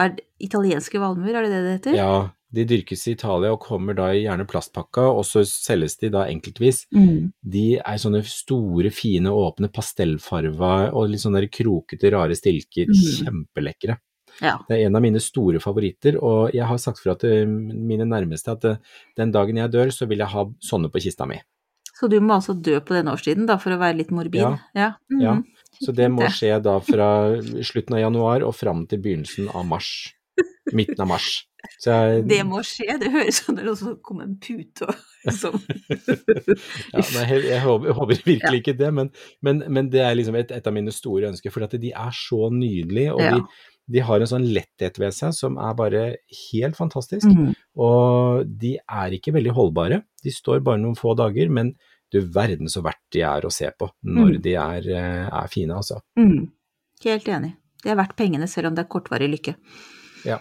er 0.01 0.15
det 0.17 0.25
italienske 0.43 0.99
valmuer, 1.01 1.37
er 1.37 1.47
det 1.47 1.53
det 1.53 1.61
det 1.65 1.75
heter? 1.77 1.99
Ja, 1.99 2.15
de 2.55 2.65
dyrkes 2.67 3.05
i 3.07 3.15
Italia 3.15 3.51
og 3.55 3.63
kommer 3.63 3.97
da 3.97 4.09
i 4.13 4.23
gjerne 4.23 4.47
plastpakka, 4.47 5.07
og 5.15 5.23
så 5.27 5.43
selges 5.47 5.97
de 6.01 6.11
da 6.13 6.25
enkeltvis. 6.31 6.85
Mm. 6.95 7.31
De 7.55 7.67
er 7.79 8.01
sånne 8.01 8.21
store, 8.27 8.91
fine, 8.95 9.31
åpne, 9.31 9.71
pastellfarva 9.75 10.75
og 10.91 11.11
litt 11.11 11.23
sånne 11.23 11.43
der 11.43 11.51
krokete, 11.51 12.11
rare 12.13 12.37
stilker. 12.37 12.91
Mm. 12.91 13.07
Kjempelekre. 13.21 13.99
Ja. 14.43 14.57
Det 14.67 14.77
er 14.77 14.87
en 14.89 14.95
av 14.99 15.03
mine 15.05 15.21
store 15.23 15.61
favoritter, 15.63 16.17
og 16.19 16.53
jeg 16.55 16.65
har 16.67 16.79
sagt 16.81 16.99
fra 17.03 17.15
til 17.19 17.47
mine 17.47 18.07
nærmeste 18.09 18.55
at 18.55 18.65
eh, 18.65 18.79
den 19.19 19.31
dagen 19.35 19.57
jeg 19.61 19.71
dør, 19.71 19.93
så 19.95 20.07
vil 20.09 20.23
jeg 20.23 20.31
ha 20.33 20.45
sånne 20.63 20.91
på 20.91 21.03
kista 21.05 21.27
mi. 21.29 21.39
Så 21.95 22.09
du 22.11 22.17
må 22.19 22.35
altså 22.35 22.51
dø 22.59 22.79
på 22.83 22.97
denne 22.97 23.13
årstiden, 23.15 23.45
da, 23.47 23.55
for 23.61 23.71
å 23.71 23.79
være 23.79 24.01
litt 24.01 24.11
morbid? 24.11 24.41
Ja. 24.43 24.57
Ja. 24.75 24.89
Mm. 25.13 25.21
Ja, 25.23 25.35
Så 25.79 25.93
det 25.95 26.09
må 26.11 26.27
skje 26.27 26.57
da 26.63 26.75
fra 26.83 27.07
slutten 27.63 27.95
av 27.95 28.03
januar 28.03 28.43
og 28.43 28.55
fram 28.57 28.83
til 28.91 28.99
begynnelsen 29.05 29.47
av 29.55 29.63
mars. 29.69 29.93
Midten 30.75 30.99
av 30.99 31.07
mars. 31.07 31.45
Så 31.79 31.93
jeg, 31.93 32.25
Det 32.27 32.41
må 32.45 32.59
skje, 32.67 32.97
det 32.99 33.11
høres 33.13 33.39
ut 33.39 33.45
som 33.47 33.55
det 33.57 33.63
er 33.65 33.95
kommer 34.05 34.27
en 34.27 34.35
pute 34.41 34.85
og 34.85 34.97
liksom 35.25 35.55
ja, 35.57 37.01
nei, 37.01 37.23
jeg, 37.31 37.39
jeg, 37.47 37.61
håper, 37.63 37.87
jeg 37.89 37.95
håper 37.97 38.19
virkelig 38.27 38.59
ikke 38.61 38.75
det, 38.77 38.91
men, 38.93 39.09
men, 39.45 39.63
men 39.73 39.89
det 39.93 40.03
er 40.05 40.17
liksom 40.19 40.37
et, 40.37 40.51
et 40.53 40.67
av 40.69 40.75
mine 40.75 40.93
store 40.93 41.31
ønsker. 41.31 41.53
For 41.53 41.65
at 41.65 41.73
de 41.81 41.91
er 41.95 42.13
så 42.17 42.49
nydelige, 42.53 43.15
og 43.15 43.23
Ja. 43.23 43.37
de, 43.39 43.71
de 43.91 43.99
har 44.01 44.19
en 44.19 44.27
sånn 44.29 44.47
letthet 44.53 44.97
ved 44.97 45.13
seg 45.13 45.33
som 45.37 45.57
er 45.61 45.73
bare 45.77 46.03
helt 46.51 46.75
fantastisk. 46.77 47.27
mm. 47.27 47.51
Og 47.77 48.47
de 48.61 48.77
er 48.81 49.13
ikke 49.17 49.33
veldig 49.35 49.53
holdbare. 49.53 50.01
De 50.23 50.31
står 50.33 50.63
bare 50.65 50.81
noen 50.81 50.97
få 50.97 51.15
dager, 51.17 51.49
men 51.53 51.75
du 52.11 52.19
verden 52.21 52.67
så 52.71 52.81
verdt 52.85 53.01
de 53.13 53.21
er 53.21 53.41
å 53.45 53.51
se 53.51 53.69
på 53.77 53.89
når 54.03 54.37
Mm. 54.37 54.41
de 54.41 54.53
er, 54.55 54.89
eh, 54.89 55.29
er 55.43 55.47
fine, 55.51 55.71
altså. 55.75 55.99
Mm. 56.17 56.49
Helt 57.03 57.25
enig. 57.27 57.53
Det 57.83 57.91
er 57.91 57.95
verdt 57.99 58.15
pengene, 58.17 58.47
selv 58.49 58.67
om 58.67 58.75
det 58.75 58.85
er 58.85 58.89
kortvarig 58.89 59.29
lykke. 59.29 59.55
Ja. 60.25 60.39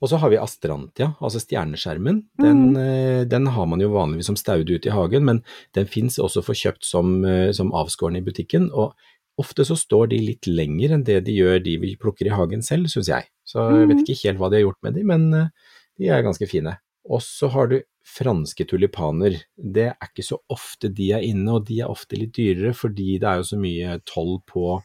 Og 0.00 0.08
så 0.08 0.18
har 0.20 0.30
vi 0.30 0.36
astrantia, 0.38 1.16
altså 1.20 1.40
stjerneskjermen. 1.42 2.20
Den, 2.38 2.76
eh, 2.76 3.24
den 3.24 3.46
har 3.46 3.66
man 3.66 3.80
jo 3.80 3.88
vanligvis 3.90 4.26
som 4.26 4.36
staude 4.36 4.70
ute 4.70 4.86
i 4.86 4.94
hagen, 4.94 5.24
men 5.24 5.42
den 5.74 5.86
fins 5.86 6.18
også 6.18 6.44
for 6.44 6.54
kjøpt 6.54 6.84
som, 6.84 7.24
eh, 7.24 7.50
som 7.50 7.72
avskåren 7.72 8.16
i 8.16 8.20
butikken. 8.22 8.70
Og 8.72 8.94
ofte 9.38 9.64
så 9.66 9.76
står 9.78 10.10
de 10.12 10.18
litt 10.22 10.48
lenger 10.50 10.96
enn 10.96 11.06
det 11.06 11.20
de 11.28 11.36
gjør 11.36 11.62
de 11.64 11.76
vi 11.82 11.94
plukker 12.00 12.28
i 12.28 12.34
hagen 12.34 12.64
selv, 12.64 12.90
syns 12.90 13.10
jeg. 13.12 13.28
Så 13.48 13.64
jeg 13.72 13.88
vet 13.90 14.02
ikke 14.04 14.20
helt 14.24 14.42
hva 14.42 14.50
de 14.50 14.60
har 14.60 14.66
gjort 14.66 14.82
med 14.84 14.98
de, 14.98 15.04
men 15.08 15.28
eh, 15.36 15.72
de 15.98 16.10
er 16.12 16.26
ganske 16.26 16.48
fine. 16.50 16.74
Og 17.08 17.22
så 17.24 17.48
har 17.54 17.70
du 17.70 17.78
franske 18.08 18.64
tulipaner. 18.68 19.36
Det 19.56 19.86
er 19.90 20.08
ikke 20.08 20.24
så 20.26 20.38
ofte 20.52 20.90
de 20.92 21.10
er 21.16 21.24
inne, 21.24 21.56
og 21.56 21.66
de 21.68 21.80
er 21.82 21.92
ofte 21.92 22.18
litt 22.18 22.34
dyrere 22.36 22.74
fordi 22.76 23.16
det 23.20 23.28
er 23.30 23.40
jo 23.40 23.48
så 23.50 23.60
mye 23.60 23.98
toll 24.08 24.38
på 24.48 24.78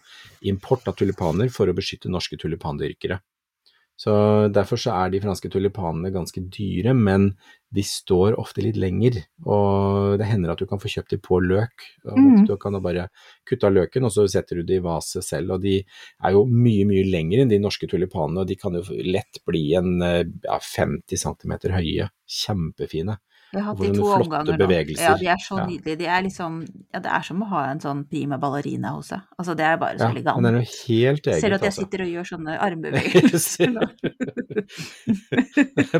import 0.49 0.87
av 0.91 0.97
tulipaner 0.99 1.51
for 1.53 1.69
å 1.69 1.75
beskytte 1.75 2.11
norske 2.11 2.39
tulipandyrkere. 2.39 3.19
Så 3.99 4.13
derfor 4.51 4.79
så 4.81 4.91
er 4.97 5.11
de 5.13 5.19
franske 5.21 5.49
tulipanene 5.53 6.09
ganske 6.11 6.41
dyre, 6.51 6.95
men 6.97 7.29
de 7.73 7.83
står 7.85 8.35
ofte 8.41 8.63
litt 8.65 8.77
lenger, 8.77 9.19
og 9.45 10.17
det 10.19 10.27
hender 10.27 10.51
at 10.53 10.61
du 10.61 10.65
kan 10.69 10.81
få 10.81 10.89
kjøpt 10.91 11.13
de 11.13 11.19
på 11.21 11.39
løk. 11.41 11.85
Og 12.09 12.17
Mhm. 12.17 12.47
Du 12.47 12.57
kan 12.57 12.73
bare 12.81 13.07
kutte 13.49 13.65
av 13.69 13.73
løken, 13.73 14.03
og 14.05 14.11
så 14.11 14.27
setter 14.29 14.55
du 14.57 14.63
de 14.63 14.75
i 14.75 14.83
vase 14.83 15.21
selv, 15.21 15.51
og 15.51 15.61
de 15.61 15.77
er 16.23 16.31
jo 16.31 16.45
mye, 16.45 16.85
mye 16.85 17.05
lengre 17.05 17.41
enn 17.41 17.49
de 17.49 17.59
norske 17.59 17.87
tulipanene, 17.87 18.41
og 18.41 18.47
de 18.47 18.55
kan 18.55 18.73
jo 18.73 18.81
lett 19.03 19.39
bli 19.45 19.73
en 19.75 20.01
eh, 20.01 20.23
ja, 20.43 20.57
50 20.59 21.17
cm 21.17 21.53
høye. 21.71 22.09
Kjempefine. 22.27 23.17
Jeg 23.53 23.61
har 23.61 23.67
hatt 23.69 23.81
de 23.83 23.89
to 23.93 24.05
omganger 24.17 24.57
nå. 24.57 24.67
Ja, 24.97 25.13
de 25.17 25.27
er 25.29 25.37
så 25.37 25.57
Ja. 25.59 25.65
nydelige. 25.69 25.97
De 25.99 26.05
er 26.09 26.21
liksom 26.25 26.53
Ja, 26.93 26.99
det 26.99 27.11
er 27.11 27.21
som 27.21 27.41
å 27.43 27.47
ha 27.49 27.65
en 27.71 27.79
sånn 27.79 28.03
prima 28.09 28.37
ballerina 28.41 28.89
hos 28.95 29.07
seg. 29.13 29.21
Altså, 29.37 29.55
det 29.55 29.65
er 29.65 29.77
bare 29.77 29.97
så 29.97 30.07
Ja, 30.07 30.09
elegant. 30.11 30.41
men 30.41 30.43
det 30.43 30.49
er 30.49 30.57
noe 30.57 30.69
helt 30.87 31.27
eget, 31.27 31.41
Ser 31.41 31.49
du 31.49 31.55
at 31.55 31.61
jeg 31.61 31.71
altså. 31.71 31.83
sitter 31.85 32.01
og 32.01 32.07
gjør 32.07 32.25
sånne 32.33 32.57
armbevegelser 32.67 33.69
nå? 33.73 33.83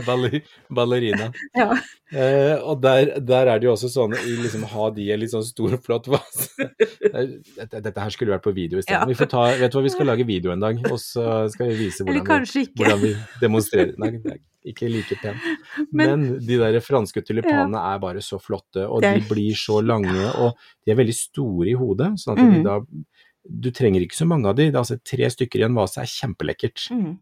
Baller, 0.06 0.42
ballerina. 0.70 1.32
Ja. 1.56 1.70
Eh, 2.14 2.58
og 2.62 2.82
der, 2.82 3.20
der 3.20 3.48
er 3.50 3.60
det 3.60 3.66
jo 3.68 3.74
også 3.74 3.90
sånn 3.90 4.14
i 4.14 4.36
liksom 4.44 4.64
ha 4.70 4.90
de 4.94 5.02
i 5.08 5.12
en 5.14 5.20
litt 5.22 5.32
sånn 5.34 5.44
stor, 5.46 5.78
flott 5.82 6.08
vase. 6.08 6.50
Dette, 7.74 7.94
her 8.00 8.10
skulle 8.14 8.34
vært 8.36 8.46
på 8.46 8.54
video. 8.54 8.82
Vi 8.82 9.18
får 9.18 9.30
ta, 9.32 9.46
vet 9.58 9.72
du 9.74 9.78
hva, 9.80 9.84
vi 9.86 9.94
skal 9.94 10.06
lage 10.10 10.26
video 10.28 10.52
en 10.54 10.62
dag, 10.62 10.78
og 10.92 11.00
så 11.02 11.50
skal 11.54 11.72
vi 11.72 11.88
vise 11.88 12.06
Eller 12.06 12.22
hvordan 12.22 12.46
vi, 12.54 12.66
hvordan 12.78 13.02
vi 13.02 13.14
demonstrerer. 13.42 13.94
Nei, 13.98 14.12
nei. 14.24 14.38
Ikke 14.66 14.90
like 14.92 15.16
pent. 15.22 15.38
Men, 15.92 16.22
Men- 16.24 16.40
de 16.46 16.58
der 16.62 16.80
franske 16.84 17.22
tulipanene 17.26 17.80
er 17.94 18.00
bare 18.00 18.22
så 18.24 18.40
flotte, 18.42 18.88
og 18.88 19.02
de 19.04 19.20
blir 19.30 19.54
så 19.60 19.82
lange, 19.84 20.30
og 20.40 20.56
de 20.86 20.92
er 20.92 20.96
veldig 21.00 21.16
store 21.18 21.68
i 21.72 21.76
hodet, 21.78 22.14
sånn 22.22 22.38
at 22.38 22.44
de 22.44 22.60
Mm. 22.60 22.64
da 22.64 22.80
Du 23.46 23.72
trenger 23.76 24.00
ikke 24.00 24.16
så 24.16 24.26
mange 24.26 24.48
av 24.48 24.56
de, 24.56 24.70
det 24.72 24.76
er 24.76 24.80
altså 24.80 24.96
tre 25.04 25.28
stykker 25.28 25.60
i 25.60 25.64
en 25.68 25.76
vase 25.76 25.98
er 26.00 26.08
kjempelekkert. 26.08 26.86
Mm. 26.96 27.18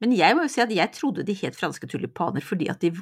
Men 0.00 0.12
jeg 0.14 0.36
må 0.36 0.44
jo 0.44 0.48
si 0.52 0.60
at 0.62 0.70
jeg 0.70 0.92
trodde 0.94 1.24
de 1.26 1.34
het 1.34 1.56
franske 1.58 1.88
tulipaner 1.90 2.40
fordi 2.40 2.68
at 2.70 2.78
de 2.84 2.92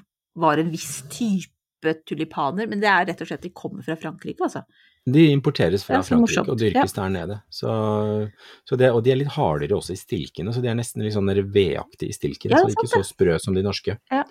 var 0.41 0.57
en 0.57 0.71
viss 0.73 1.03
type 1.13 1.93
tulipaner, 2.09 2.67
men 2.71 2.81
det 2.81 2.89
er 2.89 3.05
rett 3.11 3.21
og 3.21 3.29
slett 3.29 3.43
de 3.45 3.51
kommer 3.51 3.85
fra 3.85 3.97
Frankrike, 4.01 4.41
altså. 4.41 4.65
De 5.05 5.25
importeres 5.33 5.83
fra 5.85 5.99
Frankrike 6.07 6.47
og 6.53 6.59
dyrkes 6.61 6.93
der 6.95 7.09
nede. 7.11 7.43
Så, 7.51 8.31
så 8.65 8.77
det, 8.79 8.93
og 8.95 9.03
de 9.03 9.11
er 9.11 9.17
litt 9.19 9.33
hardere 9.35 9.75
også 9.75 9.97
i 9.97 9.99
stilkene, 9.99 10.53
så 10.55 10.63
de 10.63 10.69
er 10.71 10.77
nesten 10.79 11.03
litt 11.03 11.17
sånn 11.17 11.27
vedaktige 11.27 12.09
i 12.13 12.15
stilken. 12.15 12.53
Ja, 12.55 12.61
så 12.63 12.69
de 12.69 12.77
er 12.77 12.77
ikke 12.79 13.03
så 13.03 13.07
sprø 13.09 13.39
som 13.43 13.55
de 13.59 13.65
norske. 13.67 13.99
Ja. 14.13 14.23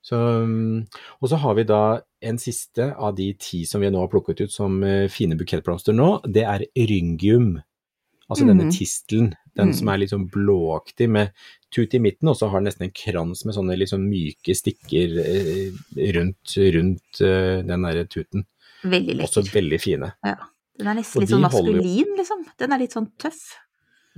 Så, 0.00 0.16
og 1.20 1.28
så 1.28 1.36
har 1.36 1.54
vi 1.58 1.64
da 1.68 2.00
en 2.24 2.38
siste 2.40 2.86
av 2.96 3.14
de 3.18 3.34
ti 3.36 3.66
som 3.68 3.82
vi 3.84 3.90
nå 3.92 4.00
har 4.00 4.08
plukket 4.08 4.40
ut 4.46 4.52
som 4.54 4.78
eh, 4.82 5.08
fine 5.12 5.36
bukettblomster 5.36 5.92
nå. 5.92 6.22
Det 6.24 6.46
er 6.48 6.64
ryngium. 6.88 7.58
Altså 8.30 8.46
denne 8.46 8.64
Mhm. 8.70 8.72
tistelen 8.72 9.34
Den 9.56 9.68
Mm. 9.70 9.74
som 9.74 9.88
er 9.88 9.98
litt 9.98 10.10
sånn 10.10 10.30
blåaktig 10.30 11.08
med 11.10 11.32
tut 11.74 11.92
i 11.92 11.98
midten, 11.98 12.28
og 12.28 12.36
så 12.36 12.48
har 12.48 12.60
den 12.60 12.68
nesten 12.70 12.84
en 12.86 12.92
krans 12.94 13.44
med 13.44 13.52
sånne 13.54 13.76
sånn 13.84 14.08
myke 14.08 14.54
stikker 14.54 15.18
eh, 15.18 15.72
rundt, 16.14 16.54
rundt 16.56 17.20
eh, 17.20 17.60
den 17.66 17.82
derre 17.82 18.06
tuten. 18.06 18.46
Veldig 18.84 19.18
Også 19.26 19.42
veldig 19.52 19.80
fine. 19.80 20.12
Den 20.80 20.88
er 20.88 20.94
nesten 20.96 21.20
litt 21.20 21.28
sånn 21.34 21.42
maskulin, 21.44 22.14
liksom. 22.16 22.46
Den 22.58 22.72
er 22.72 22.78
litt 22.80 22.92
sånn 22.96 23.10
tøff. 23.20 23.42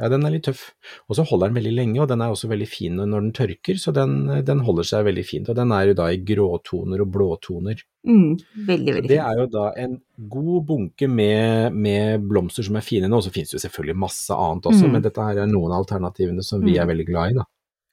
Ja, 0.01 0.09
den 0.09 0.25
er 0.25 0.31
litt 0.33 0.45
tøff. 0.47 0.71
Og 1.11 1.17
så 1.19 1.25
holder 1.29 1.51
den 1.51 1.57
veldig 1.59 1.73
lenge, 1.77 1.99
og 2.01 2.09
den 2.09 2.23
er 2.25 2.31
også 2.33 2.49
veldig 2.49 2.69
fin 2.71 2.95
når 2.97 3.11
den 3.27 3.33
tørker, 3.37 3.77
så 3.79 3.93
den, 3.93 4.15
den 4.47 4.61
holder 4.65 4.87
seg 4.89 5.05
veldig 5.05 5.25
fint. 5.29 5.51
Og 5.53 5.57
den 5.59 5.71
er 5.77 5.91
jo 5.91 5.95
da 5.99 6.07
i 6.15 6.17
gråtoner 6.25 7.03
og 7.05 7.11
blåtoner. 7.13 7.83
Mm, 8.09 8.39
veldig, 8.67 8.89
Så 8.89 8.97
veldig 8.97 9.09
det 9.13 9.19
er 9.21 9.37
jo 9.43 9.47
da 9.53 9.67
en 9.83 9.99
god 10.33 10.65
bunke 10.71 11.09
med, 11.11 11.75
med 11.77 12.25
blomster 12.31 12.65
som 12.65 12.79
er 12.81 12.87
fine 12.87 13.11
nå, 13.11 13.21
og 13.21 13.27
så 13.27 13.35
finnes 13.35 13.53
det 13.53 13.59
jo 13.61 13.65
selvfølgelig 13.69 13.99
masse 14.07 14.31
annet 14.33 14.71
også, 14.73 14.87
Mm. 14.87 14.93
men 14.93 15.03
dette 15.03 15.23
her 15.29 15.43
er 15.45 15.47
noen 15.53 15.73
av 15.77 15.85
alternativene 15.85 16.43
som 16.43 16.63
vi 16.65 16.73
Mm. 16.79 16.81
er 16.83 16.87
veldig 16.95 17.07
glad 17.11 17.31
i, 17.31 17.35
da. 17.35 17.45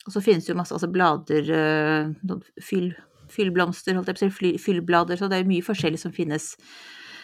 Og 0.08 0.14
så 0.14 0.22
finnes 0.24 0.46
det 0.46 0.54
jo 0.54 0.58
masse 0.62 0.74
altså 0.74 0.88
blader, 0.90 1.44
øh, 1.52 2.16
sånn 2.26 2.44
fyll, 2.64 2.96
fyllblomster, 3.32 3.96
holdt 3.98 4.08
jeg 4.08 4.20
på 4.20 4.26
å 4.26 4.38
si, 4.40 4.54
fyllblader, 4.58 5.18
så 5.20 5.30
det 5.30 5.40
er 5.42 5.50
mye 5.50 5.66
forskjellig 5.66 6.00
som 6.00 6.12
finnes. 6.16 6.56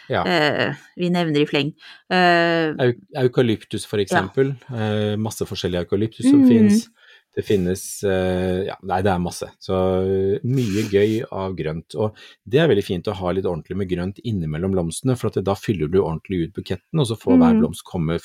Ja. 0.09 0.21
Eh, 0.23 0.75
vi 0.97 1.09
nevner 1.09 1.41
i 1.41 1.47
fleng. 1.49 1.71
Eh, 2.13 2.91
Eukalyptus 3.23 3.87
for 3.89 3.97
eksempel. 4.03 4.53
Eh, 4.69 5.15
masse 5.17 5.41
forskjellige 5.49 5.85
eukalyptus 5.87 6.29
som 6.29 6.43
Mm. 6.43 6.47
finnes. 6.49 6.87
Det 7.35 7.43
finnes 7.43 7.81
eh, 8.05 8.63
Ja, 8.67 8.75
nei, 8.83 9.01
det 9.01 9.11
er 9.11 9.19
masse. 9.19 9.49
Så 9.59 9.73
eh, 9.75 10.39
mye 10.45 10.85
gøy 10.87 11.25
av 11.31 11.55
grønt. 11.57 11.95
Og 11.99 12.15
det 12.47 12.59
er 12.61 12.69
veldig 12.69 12.83
fint 12.85 13.07
å 13.11 13.15
ha 13.17 13.31
litt 13.35 13.43
ordentlig 13.49 13.75
med 13.75 13.89
grønt 13.89 14.21
innimellom 14.23 14.71
blomstene, 14.71 15.17
for 15.17 15.27
at 15.27 15.43
da 15.43 15.53
fyller 15.55 15.89
du 15.91 15.99
ordentlig 15.99 16.45
ut 16.47 16.53
buketten, 16.53 16.99
og 17.01 17.07
så 17.09 17.17
får 17.19 17.35
hver 17.41 17.53
Mm. 17.55 17.59
blomst 17.59 17.83
komme 17.83 18.19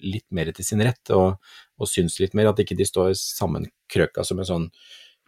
litt 0.00 0.26
mer 0.30 0.52
til 0.52 0.64
sin 0.64 0.80
rett 0.80 1.10
og, 1.10 1.38
og 1.80 1.88
synes 1.88 2.20
litt 2.20 2.34
mer. 2.34 2.46
At 2.52 2.58
ikke 2.58 2.76
de 2.76 2.84
står 2.84 3.16
sammenkrøka 3.18 4.24
som 4.24 4.38
en 4.38 4.44
sånn 4.44 4.70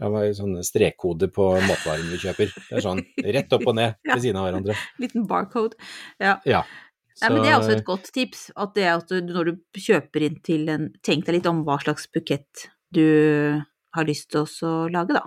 ja, 0.01 0.09
var 0.11 0.25
sånne 0.35 0.63
sånn 0.63 0.67
strekkode 0.67 1.29
på 1.33 1.45
matvarene 1.69 2.11
vi 2.11 2.19
kjøper. 2.25 2.51
Det 2.71 2.79
er 2.81 2.85
sånn 2.85 3.05
rett 3.37 3.53
opp 3.53 3.67
og 3.71 3.77
ned 3.79 3.95
ved 4.11 4.23
siden 4.25 4.37
av 4.41 4.49
hverandre. 4.49 4.75
liten 4.99 5.27
barcode. 5.31 5.77
Ja. 6.21 6.39
Ja. 6.45 6.65
Nei, 7.23 7.29
men 7.31 7.43
det 7.45 7.51
er 7.53 7.61
også 7.61 7.77
et 7.77 7.85
godt 7.87 8.09
tips, 8.13 8.49
at 8.59 8.75
det 8.75 8.89
at 8.91 9.07
du, 9.09 9.21
når 9.23 9.53
du 9.53 9.79
kjøper 9.79 10.25
inn 10.27 10.41
til 10.43 10.69
en 10.69 10.89
Tenk 11.07 11.25
deg 11.29 11.37
litt 11.37 11.47
om 11.47 11.61
hva 11.65 11.77
slags 11.79 12.09
bukett 12.11 12.65
du 12.91 13.63
har 13.95 14.05
lyst 14.09 14.31
til 14.35 14.43
å 14.67 14.73
lage, 14.91 15.15
da. 15.15 15.23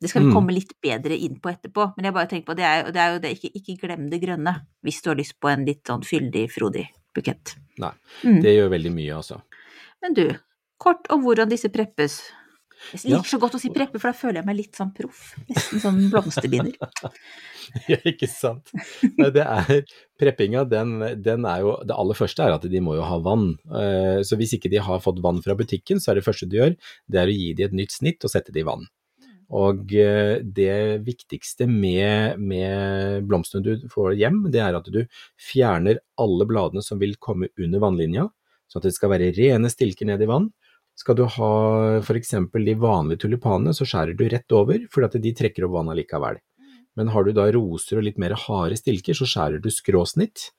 Det 0.00 0.08
skal 0.10 0.22
vi 0.24 0.28
Mm. 0.28 0.34
komme 0.34 0.52
litt 0.52 0.72
bedre 0.84 1.16
inn 1.16 1.38
på 1.40 1.48
etterpå, 1.52 1.92
men 1.96 2.04
jeg 2.04 2.12
bare 2.16 2.28
tenker 2.28 2.46
på 2.52 2.56
det 2.56 2.64
er, 2.64 2.90
det 2.92 3.00
er 3.00 3.12
jo 3.14 3.18
det, 3.20 3.30
ikke, 3.36 3.50
ikke 3.56 3.76
glem 3.86 4.08
det 4.12 4.20
grønne 4.20 4.52
hvis 4.84 5.02
du 5.02 5.08
har 5.10 5.16
lyst 5.16 5.36
på 5.40 5.48
en 5.48 5.64
litt 5.64 5.84
sånn 5.88 6.04
fyldig, 6.04 6.46
frodig 6.52 6.86
bukett. 7.16 7.54
Nei, 7.80 7.92
Mm. 8.24 8.40
det 8.42 8.52
gjør 8.56 8.68
veldig 8.72 8.92
mye, 8.92 9.14
altså. 9.16 9.40
Men 10.02 10.12
du, 10.14 10.26
kort 10.78 11.08
om 11.10 11.22
hvordan 11.24 11.48
disse 11.48 11.68
preppes. 11.72 12.18
Jeg 12.92 13.10
Ja. 13.10 13.16
liker 13.18 13.30
så 13.30 13.38
godt 13.42 13.54
å 13.56 13.60
si 13.60 13.70
preppe, 13.72 13.98
for 13.98 14.10
da 14.12 14.16
føler 14.18 14.40
jeg 14.40 14.46
meg 14.46 14.56
litt 14.58 14.76
sånn 14.78 14.92
proff. 14.94 15.34
Nesten 15.48 15.80
sånn 15.82 16.00
blomsterbinder. 16.12 16.76
Ja, 17.90 17.96
ikke 18.06 18.28
sant. 18.30 18.70
Nei, 19.18 19.26
det 19.34 19.42
er, 19.42 19.80
preppinga, 20.20 20.60
den, 20.70 21.00
den 21.18 21.42
er 21.50 21.64
jo 21.64 21.72
Det 21.82 21.96
aller 21.98 22.14
første 22.14 22.44
er 22.44 22.52
at 22.54 22.62
de 22.70 22.80
må 22.80 22.94
jo 22.94 23.02
ha 23.02 23.16
vann. 23.18 23.56
Eh, 23.74 24.20
Så 24.22 24.38
hvis 24.38 24.52
ikke 24.54 24.70
de 24.70 24.78
har 24.86 25.00
fått 25.02 25.18
vann 25.24 25.40
fra 25.42 25.56
butikken, 25.58 25.98
så 25.98 26.12
er 26.12 26.20
det 26.20 26.24
første 26.28 26.46
du 26.46 26.54
gjør, 26.60 26.76
det 27.10 27.18
er 27.24 27.26
å 27.26 27.34
gi 27.34 27.48
de 27.58 27.66
et 27.66 27.74
nytt 27.74 27.90
snitt 27.96 28.22
og 28.22 28.30
sette 28.30 28.54
de 28.54 28.62
i 28.62 28.68
vann. 28.68 28.86
Og 29.50 29.92
eh, 29.98 30.38
det 30.42 31.02
viktigste 31.06 31.66
med, 31.70 32.38
med 32.38 33.26
blomstene 33.26 33.62
du 33.66 33.88
får 33.90 34.14
hjem, 34.18 34.44
det 34.54 34.62
er 34.62 34.78
at 34.78 34.86
du 34.90 35.02
fjerner 35.38 35.98
alle 36.22 36.46
bladene 36.46 36.82
som 36.86 36.98
vil 37.02 37.16
komme 37.18 37.50
under 37.58 37.82
vannlinja, 37.82 38.28
sånn 38.70 38.80
at 38.82 38.88
det 38.88 38.94
skal 38.94 39.10
være 39.12 39.32
rene 39.36 39.70
stilker 39.70 40.06
ned 40.06 40.22
i 40.22 40.30
vann. 40.30 40.48
Skal 40.96 41.18
du 41.18 41.26
ha 41.28 41.52
f.eks. 42.00 42.32
de 42.52 42.74
vanlige 42.80 43.26
tulipanene, 43.26 43.74
så 43.76 43.84
skjærer 43.84 44.16
du 44.16 44.24
rett 44.32 44.52
over, 44.56 44.86
for 44.92 45.04
at 45.04 45.18
de 45.20 45.34
trekker 45.36 45.66
opp 45.66 45.76
vannet 45.76 46.00
likevel. 46.00 46.40
Men 46.96 47.12
har 47.12 47.26
du 47.26 47.34
da 47.36 47.50
roser 47.52 48.00
og 48.00 48.06
litt 48.06 48.18
mer 48.18 48.32
harde 48.46 48.78
stilker, 48.80 49.16
så 49.16 49.28
skjærer 49.28 49.60
du 49.60 49.68
skråsnitt. 49.68 50.50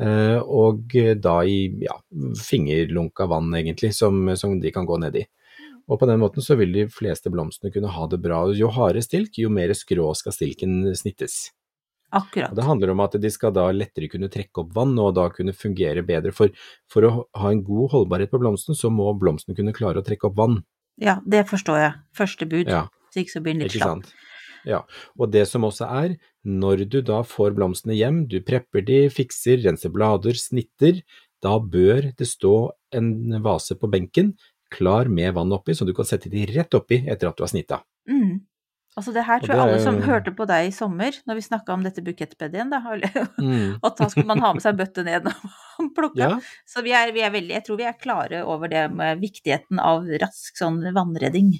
eh, 0.00 0.38
Og 0.40 0.96
da 1.20 1.36
i 1.44 1.68
ja, 1.84 1.98
fingerlunka 2.40 3.28
vann, 3.28 3.52
egentlig, 3.54 3.92
som, 3.94 4.24
som 4.36 4.58
de 4.60 4.72
kan 4.72 4.88
gå 4.88 4.96
ned 4.98 5.20
i. 5.20 5.26
Og 5.90 5.98
på 6.00 6.06
den 6.08 6.20
måten 6.22 6.40
så 6.44 6.56
vil 6.56 6.72
de 6.72 6.86
fleste 6.88 7.28
blomstene 7.30 7.72
kunne 7.74 7.92
ha 7.92 8.06
det 8.08 8.22
bra. 8.22 8.46
Jo 8.56 8.70
hardere 8.72 9.02
stilk, 9.04 9.36
jo 9.36 9.50
mer 9.52 9.74
skrå 9.76 10.14
skal 10.16 10.32
stilken 10.32 10.94
snittes. 10.96 11.50
Og 12.12 12.26
Akkurat. 12.26 12.52
det 12.56 12.66
handler 12.66 12.92
om 12.92 13.00
at 13.00 13.16
de 13.20 13.30
skal 13.32 13.54
da 13.56 13.70
lettere 13.72 14.10
kunne 14.12 14.28
trekke 14.32 14.64
opp 14.64 14.74
vann, 14.76 14.92
og 15.00 15.14
da 15.16 15.28
kunne 15.32 15.54
fungere 15.56 16.04
bedre. 16.04 16.32
For, 16.36 16.52
for 16.92 17.08
å 17.08 17.12
ha 17.40 17.52
en 17.52 17.62
god 17.64 17.94
holdbarhet 17.94 18.32
på 18.32 18.40
blomsten, 18.42 18.76
så 18.76 18.92
må 18.92 19.08
blomsten 19.16 19.56
kunne 19.56 19.72
klare 19.76 20.02
å 20.02 20.06
trekke 20.06 20.28
opp 20.28 20.36
vann. 20.36 20.60
Ja, 21.00 21.20
det 21.24 21.46
forstår 21.48 21.80
jeg. 21.80 21.94
Første 22.16 22.48
bud. 22.48 22.68
Ja. 22.68 22.86
Så 23.12 23.22
ikke 23.22 23.38
så 23.38 23.44
blir 23.44 23.56
den 23.56 23.64
litt 23.64 23.76
slapp. 23.76 24.12
Ja, 24.68 24.84
og 25.18 25.32
det 25.34 25.46
som 25.50 25.64
også 25.66 25.88
er, 25.90 26.14
når 26.46 26.84
du 26.90 27.00
da 27.02 27.22
får 27.26 27.56
blomstene 27.56 27.96
hjem, 27.98 28.22
du 28.30 28.38
prepper 28.46 28.84
de, 28.86 29.00
fikser, 29.10 29.58
renser 29.64 29.90
blader, 29.90 30.38
snitter, 30.38 31.00
da 31.42 31.56
bør 31.58 32.12
det 32.14 32.28
stå 32.30 32.70
en 32.94 33.40
vase 33.42 33.74
på 33.74 33.90
benken 33.90 34.36
klar 34.72 35.10
med 35.12 35.34
vann 35.34 35.52
oppi, 35.52 35.74
så 35.74 35.84
du 35.84 35.92
kan 35.96 36.08
sette 36.08 36.30
de 36.32 36.46
rett 36.48 36.74
oppi 36.78 37.02
etter 37.02 37.28
at 37.28 37.36
du 37.36 37.44
har 37.44 37.50
snitta. 37.50 37.82
Mm. 38.08 38.40
Altså 38.92 39.12
det 39.16 39.22
her 39.24 39.40
tror 39.40 39.54
jeg 39.56 39.62
alle 39.64 39.80
som 39.80 39.98
hørte 40.04 40.34
på 40.36 40.44
deg 40.50 40.66
i 40.68 40.72
sommer, 40.76 41.16
når 41.24 41.38
vi 41.38 41.44
snakka 41.46 41.72
om 41.72 41.84
dette 41.86 42.02
bukettbedet 42.04 42.58
igjen, 42.58 42.72
da, 42.74 42.82
Mm. 43.40 43.78
at 43.82 43.96
da 43.96 44.08
skulle 44.12 44.28
man 44.28 44.42
ha 44.44 44.50
med 44.52 44.60
seg 44.64 44.76
bøtte 44.76 45.04
ned 45.06 45.24
når 45.24 45.38
man 45.46 45.90
plukka. 45.96 46.20
Ja, 46.20 46.40
Så 46.68 46.84
vi 46.84 46.92
er, 46.92 47.12
vi 47.16 47.22
er 47.24 47.32
veldig, 47.32 47.54
jeg 47.56 47.64
tror 47.66 47.80
vi 47.80 47.86
er 47.88 47.96
klare 47.96 48.42
over 48.44 48.68
det 48.68 48.82
med 48.92 49.22
viktigheten 49.24 49.80
av 49.80 50.04
rask 50.20 50.60
sånn 50.60 50.82
vannredding. 50.92 51.54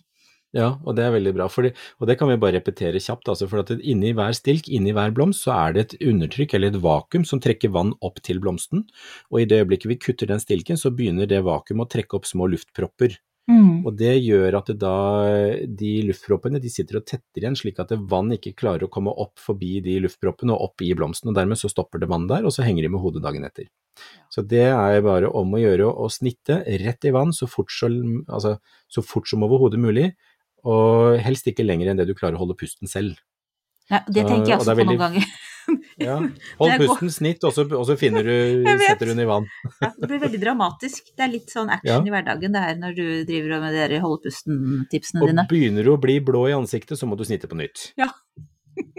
ja, 0.53 0.75
og 0.85 0.93
det 0.99 1.07
er 1.07 1.15
veldig 1.17 1.33
bra. 1.39 1.47
Fordi, 1.49 1.71
og 1.97 2.07
det 2.11 2.19
kan 2.21 2.29
vi 2.29 2.37
bare 2.37 2.59
repetere 2.59 3.01
kjapt, 3.01 3.31
altså, 3.33 3.49
for 3.49 3.63
at 3.65 3.73
inni 3.81 4.13
hver 4.13 4.37
stilk, 4.37 4.69
inni 4.69 4.93
hver 4.93 5.15
blomst, 5.17 5.47
så 5.47 5.55
er 5.57 5.73
det 5.73 5.87
et 5.87 5.95
undertrykk 6.13 6.53
eller 6.59 6.69
et 6.75 6.81
vakuum 6.85 7.25
som 7.25 7.41
trekker 7.41 7.73
vann 7.73 7.95
opp 8.05 8.21
til 8.21 8.45
blomsten. 8.45 8.85
Og 9.33 9.41
i 9.41 9.49
det 9.49 9.63
øyeblikket 9.65 9.89
vi 9.89 9.97
kutter 9.97 10.29
den 10.29 10.43
stilken, 10.45 10.77
så 10.77 10.93
begynner 10.93 11.25
det 11.33 11.41
vakuumet 11.49 11.89
å 11.89 11.93
trekke 11.97 12.21
opp 12.21 12.29
små 12.29 12.51
luftpropper. 12.53 13.17
Og 13.83 13.97
det 13.99 14.13
gjør 14.23 14.55
at 14.61 14.69
det 14.71 14.77
da 14.83 14.97
de 15.67 15.93
luftproppene 16.07 16.61
de 16.63 16.71
sitter 16.71 17.01
og 17.01 17.07
tetter 17.09 17.43
igjen, 17.43 17.57
slik 17.59 17.81
at 17.83 17.91
vann 18.11 18.31
ikke 18.37 18.55
klarer 18.59 18.87
å 18.87 18.91
komme 18.93 19.11
opp 19.11 19.43
forbi 19.43 19.81
de 19.83 19.97
luftproppene 20.05 20.55
og 20.55 20.69
opp 20.69 20.85
i 20.87 20.93
blomsten, 20.99 21.33
og 21.33 21.39
dermed 21.39 21.59
så 21.59 21.71
stopper 21.73 22.03
det 22.03 22.11
vann 22.13 22.29
der, 22.31 22.47
og 22.47 22.55
så 22.55 22.63
henger 22.67 22.87
de 22.87 22.93
med 22.95 23.03
hodet 23.03 23.25
dagen 23.25 23.47
etter. 23.49 23.67
Så 24.33 24.45
det 24.47 24.69
er 24.71 25.03
bare 25.05 25.31
om 25.37 25.53
å 25.53 25.61
gjøre 25.61 25.91
å 25.91 26.07
snitte 26.13 26.63
rett 26.85 27.09
i 27.09 27.15
vann 27.15 27.35
så 27.37 27.51
fort, 27.51 27.75
så, 27.75 27.91
altså, 28.31 28.57
så 28.89 29.05
fort 29.05 29.29
som 29.31 29.43
overhodet 29.45 29.83
mulig, 29.83 30.13
og 30.63 31.19
helst 31.23 31.49
ikke 31.51 31.67
lenger 31.67 31.91
enn 31.91 31.99
det 31.99 32.07
du 32.07 32.15
klarer 32.15 32.39
å 32.39 32.45
holde 32.45 32.59
pusten 32.59 32.91
selv. 32.91 33.19
Nei, 33.91 34.05
det 34.07 34.23
tenker 34.29 34.55
jeg 34.55 34.63
også 34.63 34.79
på 34.79 34.87
noen 34.87 35.03
ganger. 35.03 35.33
Ja, 36.01 36.17
hold 36.61 36.75
pusten, 36.83 37.11
snitt, 37.13 37.45
og 37.47 37.55
så, 37.55 37.65
og 37.67 37.85
så 37.89 37.97
finner 38.01 38.27
du, 38.27 38.35
setter 38.87 39.07
du 39.07 39.13
den 39.13 39.25
i 39.25 39.29
vann. 39.29 39.49
Ja, 39.83 39.91
det 39.97 40.09
blir 40.11 40.23
veldig 40.23 40.41
dramatisk. 40.43 41.13
Det 41.17 41.27
er 41.27 41.33
litt 41.33 41.53
sånn 41.53 41.71
action 41.73 42.07
i 42.07 42.13
hverdagen 42.15 42.55
det 42.55 42.63
her 42.63 42.79
når 42.81 42.97
du 42.97 43.05
driver 43.29 43.63
med 43.65 43.77
de 43.91 44.01
hold 44.03 44.21
pusten-tipsene 44.25 45.23
Og 45.25 45.43
begynner 45.51 45.87
du 45.87 45.93
å 45.95 46.01
bli 46.01 46.19
blå 46.25 46.47
i 46.51 46.57
ansiktet, 46.57 46.99
så 47.01 47.09
må 47.09 47.19
du 47.19 47.25
snitte 47.29 47.51
på 47.51 47.59
nytt. 47.59 47.91
Ja. 48.01 48.11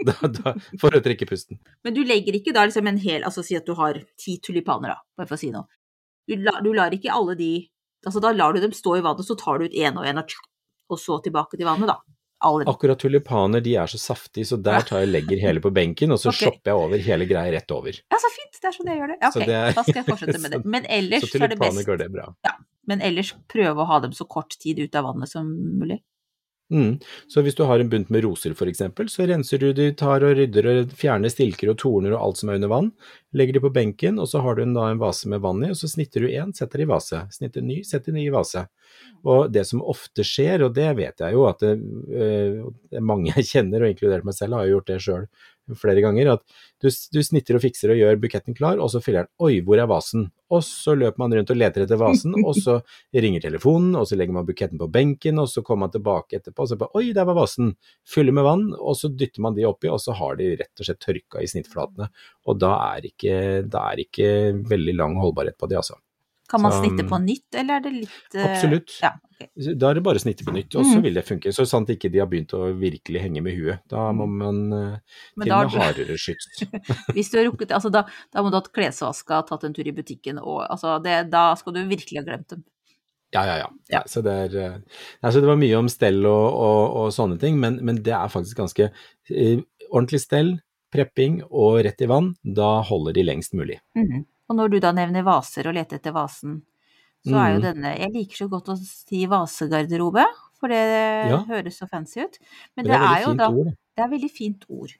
da, 0.06 0.14
da, 0.28 0.54
for 0.80 0.94
å 0.94 1.02
trekke 1.04 1.26
pusten. 1.28 1.60
Men 1.86 1.96
du 1.96 2.02
legger 2.06 2.36
ikke 2.38 2.54
da 2.54 2.62
liksom 2.68 2.86
en 2.86 3.00
hel 3.02 3.24
Altså 3.26 3.42
si 3.42 3.56
at 3.58 3.66
du 3.66 3.72
har 3.74 3.98
ti 4.20 4.36
tulipaner, 4.38 4.94
da, 4.94 5.00
bare 5.18 5.30
for 5.30 5.38
å 5.38 5.40
si 5.40 5.50
noe. 5.54 5.66
Du, 6.28 6.36
la, 6.40 6.58
du 6.64 6.70
lar 6.76 6.94
ikke 6.94 7.12
alle 7.12 7.34
de 7.38 7.52
Altså 8.04 8.20
da 8.20 8.34
lar 8.36 8.52
du 8.52 8.60
dem 8.60 8.74
stå 8.76 8.98
i 8.98 9.04
vannet, 9.04 9.24
så 9.24 9.36
tar 9.40 9.58
du 9.58 9.66
ut 9.66 9.76
én 9.80 9.96
og 9.96 10.04
én, 10.04 10.20
og, 10.20 10.34
og 10.92 11.00
så 11.00 11.16
tilbake 11.24 11.56
til 11.56 11.64
vannet, 11.64 11.88
da. 11.88 11.96
Alle. 12.44 12.66
Akkurat 12.70 13.00
tulipaner 13.00 13.62
de 13.64 13.74
er 13.80 13.90
så 13.90 14.00
saftige, 14.00 14.48
så 14.48 14.58
der 14.60 14.84
tar 14.86 15.04
jeg 15.04 15.12
legger 15.12 15.40
hele 15.40 15.62
på 15.64 15.72
benken, 15.74 16.12
og 16.14 16.20
så 16.20 16.30
okay. 16.32 16.50
shopper 16.50 16.72
jeg 16.72 16.82
over 16.86 17.04
hele 17.08 17.28
greia 17.30 17.54
rett 17.56 17.74
over. 17.74 18.00
Ja, 18.12 18.20
så 18.20 18.30
fint! 18.34 18.60
Det 18.60 18.70
er 18.70 18.76
sånn 18.76 18.90
jeg 18.92 19.00
gjør 19.00 19.12
det. 19.12 19.18
Ja, 19.20 19.28
Ok, 19.28 19.44
det 19.44 19.56
er- 19.60 19.74
da 19.76 19.82
skal 19.84 19.98
jeg 20.00 20.08
fortsette 20.08 20.40
med 20.40 20.54
det. 20.56 20.60
Men 20.76 20.86
ellers 20.88 21.26
Så 21.26 21.32
så 21.34 21.42
er 21.44 21.52
det 21.52 21.58
best 21.60 21.86
går 21.88 22.00
det 22.00 22.10
bra. 22.14 22.28
Men 22.86 23.00
ellers 23.00 23.32
prøve 23.48 23.80
å 23.80 23.88
ha 23.88 23.98
dem 24.04 24.12
så 24.12 24.26
kort 24.28 24.56
tid 24.60 24.78
ut 24.78 24.94
av 24.94 25.06
vannet 25.08 25.28
som 25.30 25.48
mulig. 25.80 26.02
Mm. 26.72 26.96
Så 27.28 27.42
hvis 27.44 27.54
du 27.54 27.62
har 27.68 27.78
en 27.78 27.90
bunt 27.92 28.08
med 28.10 28.24
roser 28.24 28.54
eksempel, 28.66 29.08
så 29.12 29.26
renser 29.28 29.60
du 29.60 29.72
de, 29.76 29.90
tar 29.92 30.24
og 30.24 30.36
rydder 30.38 30.68
og 30.70 30.94
fjerner 30.96 31.28
stilker 31.28 31.70
og 31.70 31.76
torner 31.78 32.14
og 32.16 32.22
alt 32.24 32.40
som 32.40 32.50
er 32.50 32.56
under 32.58 32.72
vann, 32.72 32.90
legger 33.36 33.58
de 33.58 33.62
på 33.66 33.72
benken, 33.74 34.18
og 34.18 34.30
så 34.30 34.40
har 34.40 34.56
du 34.56 34.62
en, 34.64 34.72
da 34.76 34.88
en 34.88 35.02
vase 35.02 35.28
med 35.28 35.42
vann 35.44 35.60
i, 35.66 35.70
og 35.74 35.78
så 35.78 35.90
snitter 35.90 36.24
du 36.24 36.30
en, 36.32 36.54
setter 36.56 36.80
i 36.80 36.88
vase, 36.88 37.20
snitter 37.36 37.64
ny, 37.64 37.82
setter 37.84 38.16
ny 38.16 38.26
i 38.28 38.32
vase. 38.32 38.64
Og 39.28 39.52
det 39.52 39.66
som 39.68 39.84
ofte 39.84 40.24
skjer, 40.24 40.64
og 40.64 40.74
det 40.76 40.88
vet 40.96 41.20
jeg 41.20 41.36
jo 41.36 41.44
at 41.50 41.60
det, 41.64 41.74
øh, 41.76 42.62
er 42.94 43.04
mange 43.12 43.34
jeg 43.34 43.48
kjenner, 43.52 43.84
og 43.84 43.92
inkludert 43.92 44.24
meg 44.24 44.38
selv, 44.38 44.56
har 44.56 44.68
jo 44.68 44.78
gjort 44.78 44.92
det 44.94 45.02
sjøl 45.04 45.28
flere 45.80 46.02
ganger, 46.04 46.34
at 46.34 46.42
du, 46.82 46.88
du 46.88 47.20
snitter 47.24 47.58
og 47.58 47.62
fikser 47.64 47.92
og 47.94 47.98
gjør 48.00 48.20
buketten 48.22 48.56
klar, 48.56 48.80
og 48.82 48.90
så 48.92 49.00
fyller 49.04 49.24
den, 49.24 49.32
oi, 49.44 49.58
hvor 49.64 49.80
er 49.80 49.88
vasen? 49.90 50.28
Og 50.52 50.60
så 50.66 50.94
løper 50.98 51.22
man 51.22 51.34
rundt 51.34 51.52
og 51.54 51.58
leter 51.58 51.86
etter 51.86 52.00
vasen, 52.00 52.36
og 52.48 52.52
så 52.58 52.78
ringer 53.16 53.46
telefonen, 53.46 53.94
og 53.98 54.08
så 54.08 54.18
legger 54.20 54.36
man 54.36 54.48
buketten 54.48 54.80
på 54.80 54.90
benken, 54.92 55.40
og 55.42 55.50
så 55.50 55.64
kommer 55.64 55.86
man 55.86 55.94
tilbake 55.96 56.40
etterpå, 56.40 56.66
og 56.66 56.72
så 56.72 56.80
bare, 56.80 56.94
oi, 57.00 57.12
der 57.16 57.28
var 57.28 57.38
vasen, 57.40 57.74
fyller 58.14 58.36
med 58.36 58.48
vann, 58.48 58.66
og 58.76 58.98
så 59.00 59.10
dytter 59.12 59.44
man 59.44 59.58
de 59.58 59.68
oppi, 59.68 59.90
og 59.92 60.02
så 60.04 60.16
har 60.18 60.40
de 60.40 60.54
rett 60.60 60.84
og 60.84 60.90
slett 60.90 61.02
tørka 61.04 61.42
i 61.42 61.50
snittflatene, 61.50 62.10
og 62.44 62.60
da 62.60 62.74
er 62.94 63.12
ikke, 63.12 63.36
da 63.70 63.88
er 63.92 64.04
ikke 64.04 64.32
veldig 64.68 64.98
lang 65.00 65.16
holdbarhet 65.22 65.58
på 65.60 65.70
de, 65.70 65.80
altså. 65.80 65.98
Kan 66.50 66.60
man 66.60 66.72
Så, 66.74 66.82
snitte 66.82 67.06
på 67.08 67.16
nytt, 67.24 67.46
eller 67.56 67.78
er 67.78 67.84
det 67.86 67.92
litt 67.94 68.34
eh, 68.36 68.44
Absolutt. 68.44 68.92
Ja, 69.00 69.10
okay. 69.32 69.48
Da 69.80 69.88
er 69.90 69.94
det 69.96 70.02
bare 70.04 70.20
å 70.20 70.22
snitte 70.22 70.44
på 70.44 70.52
nytt, 70.52 70.74
og 70.76 70.84
så 70.84 70.98
Mm. 70.98 71.02
vil 71.06 71.14
det 71.16 71.22
funke. 71.24 71.52
Så 71.56 71.64
sant 71.66 71.88
ikke 71.88 72.10
de 72.12 72.20
har 72.20 72.28
begynt 72.28 72.52
å 72.52 72.66
virkelig 72.76 73.22
henge 73.22 73.40
med 73.42 73.56
huet. 73.56 73.80
Da 73.88 74.10
må 74.12 74.26
man 74.28 74.58
eh, 74.76 74.98
til 75.40 75.48
da 75.48 75.62
med 75.64 75.72
hardere 75.80 76.18
skyts. 76.20 76.66
Hvis 77.16 77.30
du 77.32 77.38
har 77.40 77.48
rukket 77.48 77.72
altså 77.72 77.90
da, 77.90 78.04
da 78.32 78.42
må 78.44 78.50
du 78.52 78.58
ha 78.58 78.60
hatt 78.60 78.72
klesvaska, 78.76 79.40
tatt 79.48 79.64
en 79.64 79.72
tur 79.72 79.88
i 79.88 79.92
butikken 79.96 80.38
og 80.42 80.66
altså 80.68 80.98
det, 81.02 81.30
Da 81.32 81.54
skal 81.56 81.72
du 81.78 81.80
virkelig 81.88 82.20
ha 82.20 82.26
glemt 82.28 82.48
dem. 82.52 82.64
Ja, 83.34 83.46
ja, 83.48 83.56
ja. 83.64 83.70
Ja. 83.90 84.02
Så 84.06 84.20
det, 84.22 84.30
er, 84.54 84.82
altså 85.24 85.40
det 85.42 85.48
var 85.48 85.56
mye 85.58 85.80
om 85.80 85.88
stell 85.90 86.20
og, 86.28 86.44
og, 86.54 86.82
og 87.00 87.08
sånne 87.16 87.40
ting, 87.40 87.56
men, 87.58 87.80
men 87.82 87.96
det 88.04 88.12
er 88.14 88.28
faktisk 88.30 88.60
ganske 88.60 88.90
eh, 88.92 89.64
ordentlig 89.90 90.20
stell, 90.22 90.52
prepping 90.94 91.40
og 91.50 91.80
rett 91.82 92.04
i 92.04 92.06
vann. 92.06 92.34
Da 92.44 92.76
holder 92.86 93.16
de 93.16 93.24
lengst 93.26 93.56
mulig. 93.58 93.80
Mhm. 93.98 94.26
Og 94.48 94.56
når 94.58 94.70
du 94.74 94.78
da 94.80 94.92
nevner 94.92 95.24
vaser 95.24 95.66
og 95.70 95.74
leter 95.74 95.96
etter 96.00 96.12
vasen, 96.12 96.62
så 97.24 97.36
er 97.40 97.54
jo 97.54 97.60
Mhm. 97.60 97.62
denne 97.64 97.92
Jeg 97.98 98.12
liker 98.12 98.36
så 98.44 98.48
godt 98.50 98.68
å 98.68 98.76
si 98.76 99.24
vasegarderobe, 99.26 100.24
for 100.60 100.68
det 100.68 101.30
Ja. 101.30 101.38
høres 101.48 101.78
så 101.80 101.88
fancy 101.88 102.20
ut. 102.20 102.38
Men 102.76 102.84
det, 102.84 102.92
det 102.92 103.00
er 103.00 103.16
er, 103.16 103.22
jo 103.22 103.34
da 103.34 103.48
ord. 103.48 103.64
det. 103.66 103.76
Det 103.96 104.04
er 104.04 104.08
veldig 104.10 104.30
fint 104.30 104.64
ord. 104.68 104.92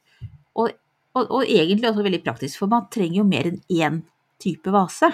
Og, 0.57 0.71
og, 1.15 1.27
og 1.31 1.43
egentlig 1.45 1.91
også 1.91 2.03
veldig 2.05 2.23
praktisk, 2.25 2.59
for 2.59 2.67
man 2.69 2.87
trenger 2.91 3.17
jo 3.17 3.25
mer 3.25 3.45
enn 3.51 3.61
én 3.69 4.03
type 4.41 4.71
vase. 4.73 5.13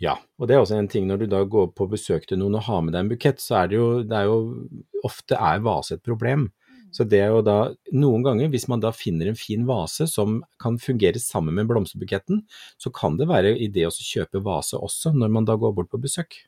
Ja, 0.00 0.16
og 0.38 0.48
det 0.48 0.56
er 0.56 0.60
også 0.62 0.78
en 0.78 0.88
ting 0.88 1.06
når 1.06 1.18
du 1.20 1.26
da 1.26 1.44
går 1.44 1.72
på 1.76 1.88
besøk 1.88 2.26
til 2.26 2.38
noen 2.38 2.54
og 2.56 2.62
har 2.62 2.80
med 2.82 2.92
deg 2.94 3.00
en 3.04 3.08
bukett, 3.10 3.38
så 3.40 3.62
er 3.64 3.68
det 3.68 3.76
jo, 3.76 4.02
det 4.02 4.16
er 4.16 4.24
jo 4.24 4.68
ofte 5.04 5.36
er 5.36 5.60
vase 5.60 5.92
et 5.94 6.02
problem. 6.02 6.50
Så 6.90 7.06
det 7.06 7.20
er 7.22 7.30
jo 7.30 7.42
da 7.46 7.56
noen 7.94 8.24
ganger, 8.26 8.50
hvis 8.50 8.66
man 8.70 8.82
da 8.82 8.90
finner 8.94 9.30
en 9.30 9.38
fin 9.38 9.66
vase 9.68 10.08
som 10.10 10.40
kan 10.62 10.78
fungere 10.82 11.22
sammen 11.22 11.54
med 11.56 11.68
blomsterbuketten, 11.70 12.42
så 12.80 12.92
kan 12.94 13.18
det 13.20 13.30
være 13.30 13.54
idé 13.62 13.86
å 13.86 13.94
kjøpe 13.94 14.42
vase 14.44 14.78
også 14.78 15.14
når 15.14 15.34
man 15.36 15.46
da 15.48 15.58
går 15.60 15.76
bort 15.76 15.90
på 15.92 16.02
besøk. 16.02 16.42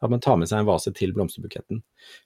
At 0.00 0.12
man 0.12 0.22
tar 0.24 0.38
med 0.40 0.48
seg 0.48 0.62
en 0.62 0.68
vase 0.68 0.92
til 0.96 1.12
blomsterbuketten. 1.12 1.82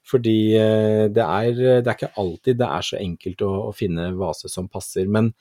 Fordi 0.07 0.37
eh, 0.55 1.05
det 1.11 1.23
er, 1.23 1.57
det 1.83 1.89
er 1.89 1.95
ikke 1.97 2.13
alltid 2.21 2.61
det 2.61 2.69
er 2.71 2.87
så 2.87 2.99
enkelt 3.01 3.43
å, 3.43 3.51
å 3.67 3.75
finne 3.75 4.13
vase 4.19 4.51
som 4.51 4.69
passer. 4.71 5.09
Men 5.11 5.33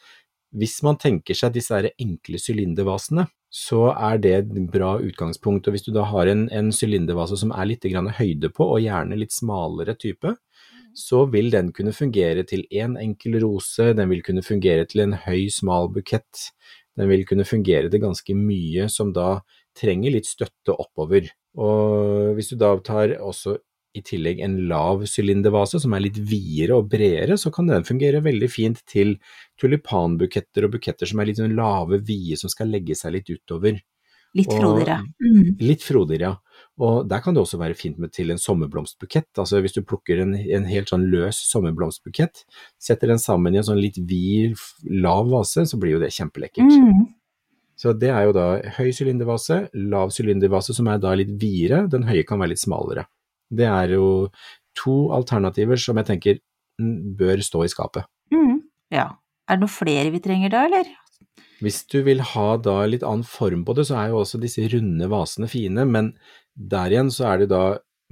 hvis 0.54 0.80
man 0.87 0.99
tenker 1.02 1.38
seg 1.38 1.54
disse 1.54 1.78
enkle 1.90 2.38
sylindervasene, 2.42 3.26
så 3.54 3.92
er 3.92 4.18
det 4.18 4.33
et 4.35 4.54
bra 4.71 4.97
utgangspunkt. 5.02 5.68
Og 5.68 5.76
hvis 5.76 5.87
du 5.87 5.92
da 5.94 6.06
har 6.11 6.30
en, 6.30 6.73
sylindervase 6.75 7.38
som 7.38 7.52
er 7.54 7.71
litt 7.71 7.87
høyde 7.87 8.50
på, 8.50 8.66
og 8.66 8.83
gjerne 8.83 9.18
litt 9.18 9.35
smalere 9.35 9.94
type, 9.94 10.35
så 10.94 11.24
vil 11.30 11.50
den 11.52 11.72
kunne 11.74 11.92
fungere 11.94 12.44
til 12.46 12.64
én 12.70 12.94
en 12.94 13.00
enkel 13.00 13.40
rose, 13.42 13.92
den 13.98 14.10
vil 14.10 14.22
kunne 14.26 14.44
fungere 14.46 14.86
til 14.86 15.04
en 15.04 15.16
høy, 15.24 15.48
smal 15.50 15.90
bukett. 15.92 16.50
Den 16.94 17.10
vil 17.10 17.24
kunne 17.26 17.46
fungere 17.46 17.90
til 17.90 18.02
ganske 18.02 18.36
mye 18.38 18.88
som 18.92 19.12
da 19.14 19.40
trenger 19.74 20.14
litt 20.14 20.28
støtte 20.30 20.74
oppover. 20.74 21.26
Og 21.58 22.34
hvis 22.36 22.52
du 22.52 22.58
da 22.60 22.74
tar 22.86 23.16
også 23.18 23.56
i 23.94 24.02
tillegg 24.02 24.40
en 24.42 24.56
lav 24.70 25.04
sylindervase 25.06 25.78
som 25.82 25.94
er 25.94 26.02
litt 26.06 26.18
videre 26.18 26.78
og 26.80 26.88
bredere, 26.90 27.36
så 27.38 27.52
kan 27.54 27.68
den 27.70 27.86
fungere 27.86 28.22
veldig 28.24 28.50
fint 28.50 28.80
til 28.90 29.16
tulipanbuketter 29.60 30.66
og 30.66 30.74
buketter 30.74 31.10
som 31.10 31.22
er 31.22 31.30
litt 31.30 31.42
sånn 31.42 31.54
lave, 31.58 32.00
vide, 32.02 32.38
som 32.40 32.50
skal 32.50 32.72
legge 32.74 32.96
seg 32.98 33.14
litt 33.18 33.30
utover. 33.30 33.78
Litt 34.34 34.50
frodigere. 34.50 34.98
Mm. 35.22 35.52
Litt 35.62 35.86
frodigere, 35.86 36.32
ja. 36.32 36.43
Og 36.82 37.04
der 37.06 37.20
kan 37.22 37.36
det 37.36 37.42
også 37.44 37.58
være 37.60 37.76
fint 37.78 38.00
med 38.02 38.10
til 38.14 38.32
en 38.34 38.40
sommerblomstbukett. 38.40 39.28
Altså 39.38 39.60
hvis 39.62 39.76
du 39.76 39.84
plukker 39.86 40.24
en, 40.24 40.32
en 40.34 40.64
helt 40.66 40.90
sånn 40.90 41.04
løs 41.12 41.38
sommerblomstbukett, 41.52 42.42
setter 42.82 43.12
den 43.12 43.22
sammen 43.22 43.54
i 43.54 43.60
en 43.60 43.68
sånn 43.68 43.78
litt 43.78 44.00
vid, 44.10 44.58
lav 44.90 45.30
vase, 45.30 45.68
så 45.70 45.78
blir 45.78 45.94
jo 45.94 46.02
det 46.02 46.10
kjempelekkert. 46.16 46.74
Mm. 46.74 47.04
Så 47.78 47.94
det 47.98 48.10
er 48.14 48.26
jo 48.26 48.34
da 48.34 48.48
høy 48.76 48.90
sylindervase, 48.94 49.64
lav 49.92 50.10
sylindervase 50.14 50.74
som 50.74 50.90
er 50.90 51.00
da 51.02 51.14
litt 51.18 51.30
videre, 51.38 51.84
den 51.90 52.06
høye 52.08 52.26
kan 52.26 52.42
være 52.42 52.54
litt 52.54 52.62
smalere. 52.62 53.06
Det 53.54 53.66
er 53.70 53.94
jo 53.94 54.08
to 54.78 54.96
alternativer 55.14 55.78
som 55.78 55.98
jeg 56.00 56.10
tenker 56.10 56.38
mm, 56.82 57.14
bør 57.18 57.42
stå 57.44 57.64
i 57.66 57.70
skapet. 57.70 58.10
Mm. 58.34 58.62
Ja. 58.94 59.12
Er 59.44 59.58
det 59.58 59.66
noen 59.66 59.74
flere 59.74 60.10
vi 60.14 60.22
trenger 60.24 60.54
da, 60.54 60.66
eller? 60.70 60.90
Hvis 61.62 61.82
du 61.90 62.00
vil 62.06 62.22
ha 62.34 62.46
da 62.60 62.78
litt 62.88 63.04
annen 63.06 63.26
form 63.26 63.62
på 63.66 63.74
det, 63.76 63.87
så 63.88 63.98
er 64.00 64.12
jo 64.12 64.22
også 64.22 64.40
disse 64.42 64.64
runde 64.72 65.08
vasene 65.10 65.48
fine, 65.50 65.84
men 65.88 66.14
der 66.54 66.94
igjen 66.94 67.10
så 67.12 67.32
er 67.32 67.42
det 67.42 67.50
da, 67.52 67.64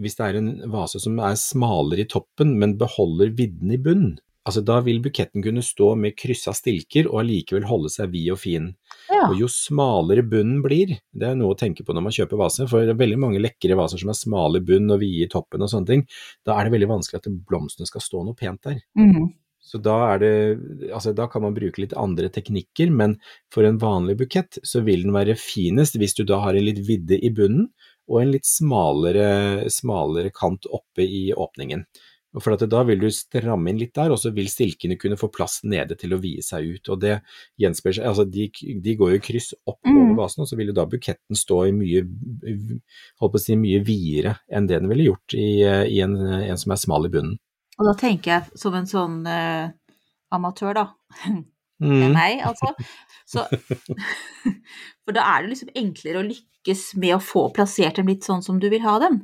hvis 0.03 0.19
det 0.19 0.27
er 0.27 0.41
en 0.41 0.53
vase 0.73 1.01
som 1.03 1.19
er 1.23 1.39
smalere 1.39 2.05
i 2.05 2.11
toppen, 2.11 2.57
men 2.59 2.79
beholder 2.81 3.33
vidden 3.39 3.75
i 3.75 3.81
bunnen, 3.81 4.17
altså 4.49 4.63
da 4.67 4.81
vil 4.83 4.99
buketten 5.05 5.45
kunne 5.45 5.63
stå 5.63 5.93
med 5.99 6.17
kryssa 6.19 6.55
stilker 6.57 7.07
og 7.11 7.21
allikevel 7.23 7.69
holde 7.69 7.93
seg 7.95 8.11
vid 8.15 8.33
og 8.35 8.41
fin. 8.43 8.73
Ja. 9.13 9.29
Og 9.29 9.37
jo 9.39 9.51
smalere 9.53 10.25
bunnen 10.27 10.63
blir, 10.65 10.97
det 11.15 11.29
er 11.29 11.39
noe 11.39 11.55
å 11.55 11.59
tenke 11.59 11.87
på 11.87 11.95
når 11.95 12.07
man 12.09 12.17
kjøper 12.17 12.41
vase, 12.41 12.67
for 12.71 12.83
det 12.83 12.97
er 12.97 13.03
veldig 13.05 13.21
mange 13.23 13.43
lekre 13.43 13.79
vaser 13.79 14.03
som 14.03 14.11
er 14.11 14.19
smale 14.19 14.63
i 14.63 14.67
bunnen 14.73 14.97
og 14.97 15.05
vide 15.05 15.29
i 15.29 15.31
toppen 15.31 15.63
og 15.63 15.71
sånne 15.71 15.93
ting, 15.93 16.09
da 16.47 16.59
er 16.59 16.67
det 16.67 16.75
veldig 16.75 16.91
vanskelig 16.97 17.23
at 17.23 17.31
blomstene 17.47 17.89
skal 17.91 18.05
stå 18.05 18.27
noe 18.27 18.39
pent 18.39 18.67
der. 18.67 18.83
Mm. 18.99 19.31
Så 19.63 19.79
da, 19.79 19.95
er 20.11 20.19
det, 20.19 20.35
altså 20.91 21.13
da 21.15 21.29
kan 21.31 21.45
man 21.45 21.55
bruke 21.55 21.81
litt 21.81 21.95
andre 21.95 22.27
teknikker, 22.35 22.91
men 22.91 23.15
for 23.55 23.65
en 23.65 23.79
vanlig 23.81 24.19
bukett 24.25 24.59
så 24.67 24.83
vil 24.83 25.07
den 25.07 25.15
være 25.15 25.39
finest 25.39 25.95
hvis 26.03 26.17
du 26.19 26.25
da 26.27 26.41
har 26.43 26.59
en 26.59 26.67
litt 26.67 26.83
vidde 26.89 27.17
i 27.23 27.31
bunnen 27.33 27.71
og 28.11 28.23
en 28.23 28.33
litt 28.35 28.49
smalere, 28.49 29.69
smalere 29.71 30.33
kant 30.35 30.67
oppe 30.71 31.05
i 31.07 31.29
åpningen. 31.35 31.85
For 32.41 32.55
at 32.55 32.63
da 32.73 32.81
vil 32.89 33.03
du 33.03 33.11
stramme 33.13 33.69
inn 33.69 33.77
litt 33.77 33.93
der, 33.93 34.09
og 34.15 34.17
så 34.17 34.31
vil 34.33 34.49
stilkene 34.49 34.97
kunne 34.97 35.19
få 35.21 35.29
plass 35.29 35.59
nede 35.69 35.99
til 36.01 36.15
å 36.17 36.21
vie 36.23 36.41
seg 36.41 36.65
ut. 36.65 36.89
og 36.89 37.03
det 37.03 37.19
gjenspeiler 37.61 37.99
seg, 37.99 38.07
altså 38.09 38.25
de, 38.25 38.47
de 38.81 38.95
går 38.97 39.11
jo 39.17 39.25
kryss 39.27 39.51
opp 39.67 39.81
over 39.85 40.01
Mm. 40.13 40.17
vasen, 40.17 40.43
og 40.43 40.49
så 40.49 40.57
vil 40.57 40.73
jo 40.73 40.77
da 40.77 40.87
buketten 40.89 41.37
stå 41.37 41.59
i 41.69 41.73
mye, 41.77 42.03
holdt 43.21 43.35
på 43.35 43.39
å 43.39 43.43
si, 43.43 43.57
mye 43.57 43.83
videre 43.85 44.39
enn 44.49 44.67
det 44.67 44.81
den 44.81 44.89
ville 44.89 45.11
gjort 45.11 45.37
i, 45.37 45.61
i 45.93 46.01
en, 46.01 46.17
en 46.17 46.59
som 46.59 46.73
er 46.73 46.81
smal 46.81 47.07
i 47.07 47.13
bunnen. 47.13 47.37
Og 47.79 47.87
da 47.89 47.95
tenker 48.01 48.33
jeg 48.33 48.61
som 48.61 48.75
en 48.77 48.89
sånn 48.89 49.27
eh, 49.29 49.69
amatør, 50.33 50.75
da. 50.81 50.87
Det 51.83 52.09
Mm. 52.09 52.13
meg, 52.15 52.41
altså. 52.47 52.73
Så, 53.27 53.45
for 55.05 55.13
da 55.17 55.25
er 55.35 55.43
det 55.45 55.53
liksom 55.55 55.73
enklere 55.79 56.21
å 56.23 56.27
lykkes 56.29 56.85
med 57.03 57.17
å 57.17 57.23
få 57.23 57.49
plassert 57.57 57.97
dem 57.99 58.07
litt 58.13 58.23
sånn 58.27 58.43
som 58.45 58.61
du 58.63 58.69
vil 58.73 58.85
ha 58.85 58.99
dem. 59.03 59.23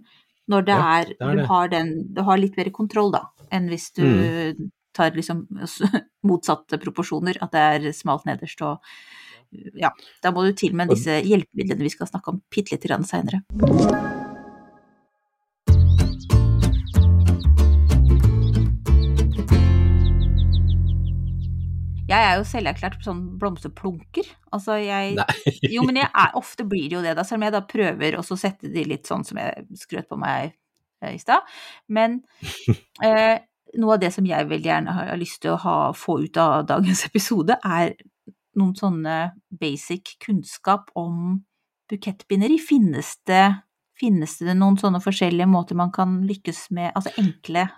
Når 0.49 0.65
det 0.67 0.75
Ja, 0.75 0.89
er, 1.01 1.05
det 1.13 1.21
er 1.21 1.35
du, 1.37 1.41
det. 1.43 1.47
har 1.51 1.69
den, 1.69 1.93
du 2.17 2.23
har 2.25 2.41
litt 2.41 2.57
mer 2.57 2.71
kontroll, 2.75 3.13
da, 3.15 3.23
enn 3.53 3.69
hvis 3.71 3.91
du 3.95 4.03
Mm. 4.05 4.71
tar 4.97 5.13
liksom 5.15 5.45
motsatte 6.27 6.81
proporsjoner, 6.83 7.39
at 7.45 7.53
det 7.53 7.61
er 7.87 7.93
smalt 7.93 8.25
nederst 8.27 8.63
og 8.67 8.81
Ja, 9.81 9.89
da 10.23 10.29
må 10.31 10.43
du 10.45 10.53
til 10.53 10.75
med 10.77 10.91
disse 10.93 11.23
hjelpemidlene 11.25 11.87
vi 11.87 11.89
skal 11.95 12.07
snakke 12.11 12.35
om 12.35 12.43
bitte 12.53 12.75
lite 12.75 12.89
grann 12.91 13.07
seinere. 13.09 13.41
Jeg 22.09 22.25
er 22.25 22.39
jo 22.39 22.47
selverklært 22.49 23.03
sånn 23.05 23.21
blomsterplunker. 23.41 24.31
Altså 24.55 24.79
jeg. 24.81 25.19
Jo, 25.75 25.85
men 25.85 26.01
jeg 26.01 26.09
er, 26.09 26.33
ofte 26.39 26.65
blir 26.69 26.89
det 26.89 26.97
jo 26.97 27.05
det, 27.05 27.15
da, 27.19 27.25
selv 27.27 27.43
om 27.43 27.47
jeg 27.49 27.55
da 27.55 27.65
prøver 27.69 28.17
å 28.17 28.25
sette 28.31 28.71
de 28.73 28.85
litt 28.89 29.09
sånn 29.09 29.27
som 29.29 29.41
jeg 29.41 29.67
skrøt 29.77 30.09
på 30.09 30.19
meg 30.21 30.55
eh, 31.05 31.15
i 31.15 31.21
stad. 31.21 31.45
Men 31.93 32.23
eh, 33.05 33.37
noe 33.77 33.99
av 33.99 34.03
det 34.03 34.13
som 34.17 34.27
jeg 34.29 34.49
veldig 34.49 34.73
gjerne 34.73 34.97
har, 34.97 35.13
har 35.13 35.21
lyst 35.21 35.43
til 35.45 35.53
å 35.53 35.61
ha, 35.67 35.77
få 35.97 36.23
ut 36.25 36.41
av 36.41 36.65
dagens 36.71 37.05
episode, 37.11 37.59
er 37.61 37.95
noen 38.59 38.75
sånne 38.79 39.19
basic 39.61 40.17
kunnskap 40.25 40.89
om 40.99 41.43
bukettbinderi. 41.93 42.57
Finnes 42.63 43.19
det, 43.29 43.45
finnes 44.01 44.41
det 44.41 44.57
noen 44.57 44.81
sånne 44.81 45.03
forskjellige 45.05 45.49
måter 45.51 45.77
man 45.79 45.93
kan 45.95 46.23
lykkes 46.29 46.71
med, 46.73 46.95
altså 46.97 47.13
enkle 47.21 47.69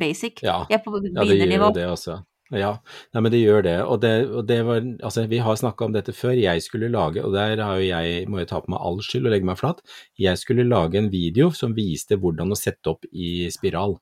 basic? 0.00 0.40
Ja, 0.44 0.62
Ja, 1.12 1.28
det 1.28 1.44
gjør 1.44 1.68
jo 1.68 1.74
det 1.76 1.90
også. 1.92 2.22
Ja, 2.54 2.78
Nei, 3.14 3.20
men 3.24 3.32
det 3.32 3.40
gjør 3.42 3.62
det. 3.66 3.76
Og 3.82 4.00
det, 4.04 4.12
og 4.30 4.46
det 4.48 4.60
var, 4.66 4.80
altså, 5.02 5.26
vi 5.30 5.38
har 5.42 5.56
snakka 5.58 5.88
om 5.88 5.92
dette 5.96 6.14
før. 6.14 6.34
Jeg 6.38 6.62
skulle 6.62 6.90
lage, 6.92 7.24
og 7.24 7.34
der 7.34 7.56
jeg, 7.82 8.28
må 8.30 8.38
jeg 8.42 8.48
ta 8.52 8.60
på 8.62 8.70
meg 8.72 8.80
all 8.84 9.00
skyld 9.02 9.26
og 9.26 9.34
legge 9.34 9.48
meg 9.48 9.58
flat, 9.60 9.82
jeg 10.20 10.38
skulle 10.40 10.66
lage 10.68 10.98
en 11.00 11.10
video 11.12 11.50
som 11.50 11.74
viste 11.76 12.18
hvordan 12.20 12.52
å 12.54 12.58
sette 12.58 12.92
opp 12.94 13.06
i 13.12 13.50
spiral. 13.54 13.98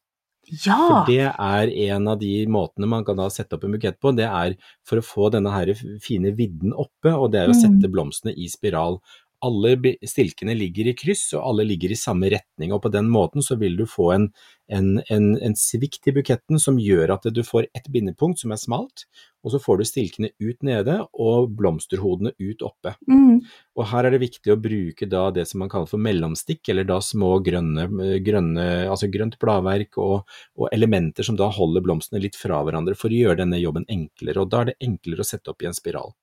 Ja! 0.51 0.75
For 0.75 1.07
det 1.07 1.29
er 1.31 1.71
en 1.87 2.09
av 2.11 2.19
de 2.19 2.33
måtene 2.51 2.89
man 2.91 3.05
kan 3.07 3.17
da 3.21 3.29
sette 3.31 3.55
opp 3.55 3.63
en 3.65 3.77
bukett 3.77 4.01
på, 4.03 4.11
det 4.19 4.27
er 4.27 4.57
for 4.85 4.99
å 4.99 5.05
få 5.07 5.29
denne 5.31 5.53
her 5.55 5.71
fine 6.03 6.33
vidden 6.35 6.75
oppe, 6.75 7.13
og 7.15 7.31
det 7.33 7.45
er 7.45 7.53
å 7.53 7.55
Mm. 7.55 7.61
sette 7.63 7.91
blomstene 7.93 8.35
i 8.35 8.49
spiral. 8.51 8.99
Alle 9.43 9.75
stilkene 10.07 10.55
ligger 10.55 10.91
i 10.91 10.97
kryss, 10.99 11.33
og 11.37 11.47
alle 11.51 11.67
ligger 11.67 11.93
i 11.93 11.99
samme 11.99 12.31
retning, 12.33 12.73
og 12.75 12.85
på 12.85 12.93
den 12.95 13.11
måten 13.13 13.45
så 13.45 13.57
vil 13.61 13.75
du 13.79 13.85
få 13.91 14.13
en, 14.15 14.29
en, 14.71 14.95
en, 15.11 15.29
en 15.43 15.57
svikt 15.59 16.07
i 16.09 16.15
buketten 16.15 16.61
som 16.63 16.79
gjør 16.81 17.17
at 17.17 17.27
du 17.35 17.43
får 17.47 17.67
et 17.75 17.91
bindepunkt 17.93 18.43
som 18.43 18.55
er 18.55 18.61
smalt, 18.63 19.07
og 19.43 19.51
så 19.51 19.59
får 19.59 19.81
du 19.81 19.85
stilkene 19.89 20.31
ut 20.39 20.63
nede 20.67 21.01
og 21.19 21.51
blomsterhodene 21.59 22.31
ut 22.39 22.63
oppe. 22.63 22.95
Mm. 23.11 23.43
Og 23.79 23.89
her 23.91 24.07
er 24.07 24.15
det 24.15 24.23
viktig 24.23 24.55
å 24.55 24.59
bruke 24.63 25.09
da 25.11 25.25
det 25.35 25.49
som 25.51 25.65
man 25.65 25.73
kaller 25.73 25.91
for 25.91 26.03
mellomstikk, 26.03 26.63
eller 26.71 26.87
da 26.87 27.01
små 27.03 27.35
grønne, 27.45 27.89
grønne 28.23 28.69
altså 28.87 29.11
grønt 29.13 29.39
bladverk 29.43 29.99
og, 30.03 30.31
og 30.59 30.69
elementer 30.71 31.27
som 31.27 31.39
da 31.39 31.51
holder 31.51 31.85
blomstene 31.85 32.23
litt 32.23 32.39
fra 32.39 32.63
hverandre 32.63 32.95
for 32.99 33.11
å 33.11 33.23
gjøre 33.25 33.43
denne 33.43 33.59
jobben 33.59 33.89
enklere, 33.91 34.45
og 34.45 34.53
da 34.53 34.63
er 34.63 34.73
det 34.73 34.81
enklere 34.87 35.27
å 35.27 35.33
sette 35.33 35.51
opp 35.51 35.67
i 35.67 35.71
en 35.73 35.77
spiral. 35.77 36.15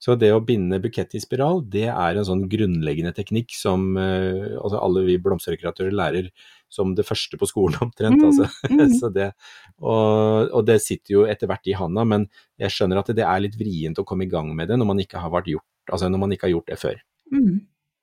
Så 0.00 0.16
det 0.18 0.30
å 0.34 0.40
binde 0.44 0.80
bukett 0.82 1.14
i 1.16 1.22
spiral, 1.22 1.62
det 1.68 1.86
er 1.92 2.16
en 2.16 2.26
sånn 2.26 2.46
grunnleggende 2.50 3.12
teknikk 3.16 3.54
som 3.56 3.92
eh, 4.00 4.56
altså 4.56 4.80
alle 4.80 5.04
vi 5.08 5.18
blomsterdekoratører 5.22 5.94
lærer 5.96 6.30
som 6.70 6.94
det 6.96 7.06
første 7.08 7.38
på 7.40 7.48
skolen 7.50 7.80
omtrent. 7.86 8.20
Mm, 8.20 8.26
Altså. 8.30 8.48
mm. 8.70 8.96
Så 8.98 9.12
det, 9.14 9.30
og, 9.78 10.50
og 10.54 10.66
det 10.68 10.80
sitter 10.84 11.16
jo 11.16 11.26
etter 11.28 11.50
hvert 11.50 11.70
i 11.70 11.76
handa, 11.76 12.06
men 12.06 12.28
jeg 12.60 12.74
skjønner 12.76 13.02
at 13.02 13.12
det 13.16 13.26
er 13.26 13.44
litt 13.44 13.58
vrient 13.60 14.00
å 14.00 14.06
komme 14.06 14.26
i 14.26 14.30
gang 14.30 14.52
med 14.56 14.70
det 14.70 14.78
når 14.80 14.92
man 14.92 15.02
ikke 15.02 15.22
har, 15.22 15.40
gjort, 15.46 15.66
altså 15.90 16.10
når 16.12 16.24
man 16.24 16.36
ikke 16.36 16.48
har 16.48 16.56
gjort 16.56 16.70
det 16.70 16.80
før. 16.80 17.00
Mm. 17.34 17.56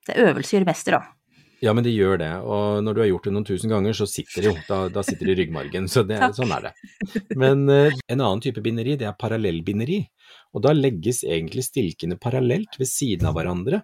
Det 0.08 0.16
er 0.16 0.32
øvelse 0.32 0.56
gjør 0.56 0.68
mester, 0.68 1.00
da. 1.00 1.17
Ja, 1.64 1.74
men 1.74 1.86
det 1.86 1.94
gjør 1.96 2.20
det, 2.22 2.30
og 2.46 2.84
når 2.86 2.94
du 2.94 3.02
har 3.02 3.08
gjort 3.10 3.28
det 3.28 3.32
noen 3.34 3.46
tusen 3.48 3.72
ganger, 3.72 3.96
så 3.98 4.06
sitter 4.10 4.44
det 4.44 4.50
jo, 4.52 4.56
da, 4.68 4.78
da 4.94 5.04
sitter 5.06 5.26
det 5.26 5.34
i 5.34 5.38
ryggmargen, 5.40 5.88
så 5.90 6.04
det, 6.06 6.20
sånn 6.38 6.54
er 6.54 6.68
det. 6.68 6.74
Men 7.34 7.64
uh, 7.66 7.90
en 8.06 8.22
annen 8.22 8.44
type 8.44 8.62
binderi, 8.66 8.94
det 9.00 9.08
er 9.10 9.18
parallellbinderi, 9.18 10.04
og 10.54 10.66
da 10.68 10.76
legges 10.78 11.24
egentlig 11.26 11.66
stilkene 11.66 12.20
parallelt 12.22 12.78
ved 12.78 12.92
siden 12.92 13.30
av 13.30 13.38
hverandre. 13.40 13.82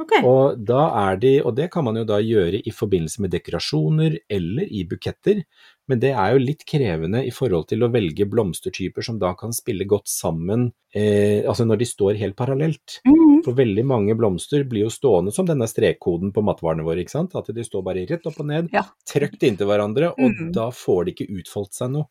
Ok. 0.00 0.12
Og 0.24 0.56
da 0.64 0.86
er 1.10 1.18
de, 1.20 1.32
og 1.44 1.54
det 1.58 1.66
kan 1.72 1.84
man 1.84 1.98
jo 2.00 2.04
da 2.08 2.16
gjøre 2.24 2.62
i 2.64 2.72
forbindelse 2.72 3.20
med 3.20 3.32
dekorasjoner 3.34 4.14
eller 4.32 4.70
i 4.72 4.84
buketter, 4.88 5.42
men 5.90 6.00
det 6.00 6.12
er 6.14 6.32
jo 6.32 6.38
litt 6.40 6.62
krevende 6.64 7.20
i 7.26 7.32
forhold 7.34 7.66
til 7.68 7.84
å 7.84 7.90
velge 7.92 8.24
blomstertyper 8.30 9.04
som 9.04 9.18
da 9.20 9.34
kan 9.36 9.52
spille 9.52 9.84
godt 9.84 10.08
sammen, 10.08 10.70
eh, 10.94 11.42
altså 11.44 11.66
når 11.68 11.82
de 11.82 11.88
står 11.90 12.16
helt 12.22 12.36
parallelt. 12.38 13.00
Mm. 13.04 13.42
For 13.44 13.52
veldig 13.58 13.84
mange 13.84 14.14
blomster 14.16 14.64
blir 14.64 14.86
jo 14.86 14.92
stående 14.94 15.32
som 15.34 15.44
denne 15.48 15.66
strekkoden 15.68 16.32
på 16.32 16.44
matvarene 16.46 16.86
våre, 16.86 17.02
ikke 17.04 17.16
sant? 17.18 17.34
At 17.36 17.50
de 17.52 17.64
står 17.66 17.84
bare 17.84 18.06
rett 18.08 18.24
opp 18.30 18.38
og 18.40 18.46
ned, 18.48 18.70
Ja. 18.72 18.84
trøkt 19.04 19.42
inntil 19.42 19.66
hverandre, 19.68 20.12
og 20.16 20.30
Mm. 20.32 20.52
da 20.52 20.70
får 20.70 21.04
de 21.04 21.12
ikke 21.12 21.28
utfoldt 21.42 21.74
seg 21.74 21.90
noe. 21.90 22.06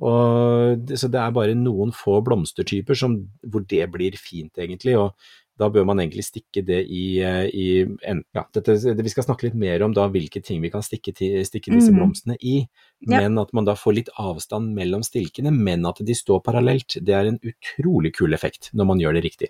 Og 0.00 0.86
så 0.94 1.10
det 1.10 1.18
er 1.18 1.32
bare 1.34 1.54
noen 1.58 1.90
få 1.92 2.22
blomstertyper 2.24 2.96
som, 2.96 3.28
hvor 3.44 3.66
det 3.66 3.90
blir 3.90 4.12
fint, 4.16 4.52
egentlig. 4.56 4.96
og 4.96 5.12
da 5.58 5.68
bør 5.74 5.84
man 5.88 5.98
egentlig 5.98 6.24
stikke 6.26 6.62
det 6.64 6.80
i, 6.86 7.18
eh, 7.24 7.46
i 7.50 7.66
en, 8.06 8.22
ja, 8.34 8.44
dette, 8.54 8.76
det, 8.78 9.02
Vi 9.04 9.12
skal 9.12 9.24
snakke 9.26 9.48
litt 9.48 9.54
mer 9.58 9.82
om 9.82 9.92
da 9.96 10.06
hvilke 10.08 10.42
ting 10.44 10.62
vi 10.62 10.70
kan 10.70 10.82
stikke, 10.86 11.14
til, 11.14 11.40
stikke 11.44 11.72
disse 11.74 11.90
Mhm. 11.90 11.98
blomstene 11.98 12.36
i, 12.40 12.68
Ja. 13.06 13.20
men 13.20 13.38
at 13.38 13.52
man 13.52 13.64
da 13.64 13.74
får 13.74 13.94
litt 13.94 14.08
avstand 14.18 14.74
mellom 14.74 15.02
stilkene, 15.02 15.50
men 15.52 15.84
at 15.86 15.96
de 16.04 16.14
står 16.14 16.42
parallelt. 16.44 16.98
Det 17.04 17.14
er 17.14 17.26
en 17.26 17.40
utrolig 17.42 18.14
kul 18.14 18.32
effekt 18.34 18.70
når 18.74 18.86
man 18.86 18.98
gjør 18.98 19.14
det 19.14 19.24
riktig. 19.24 19.48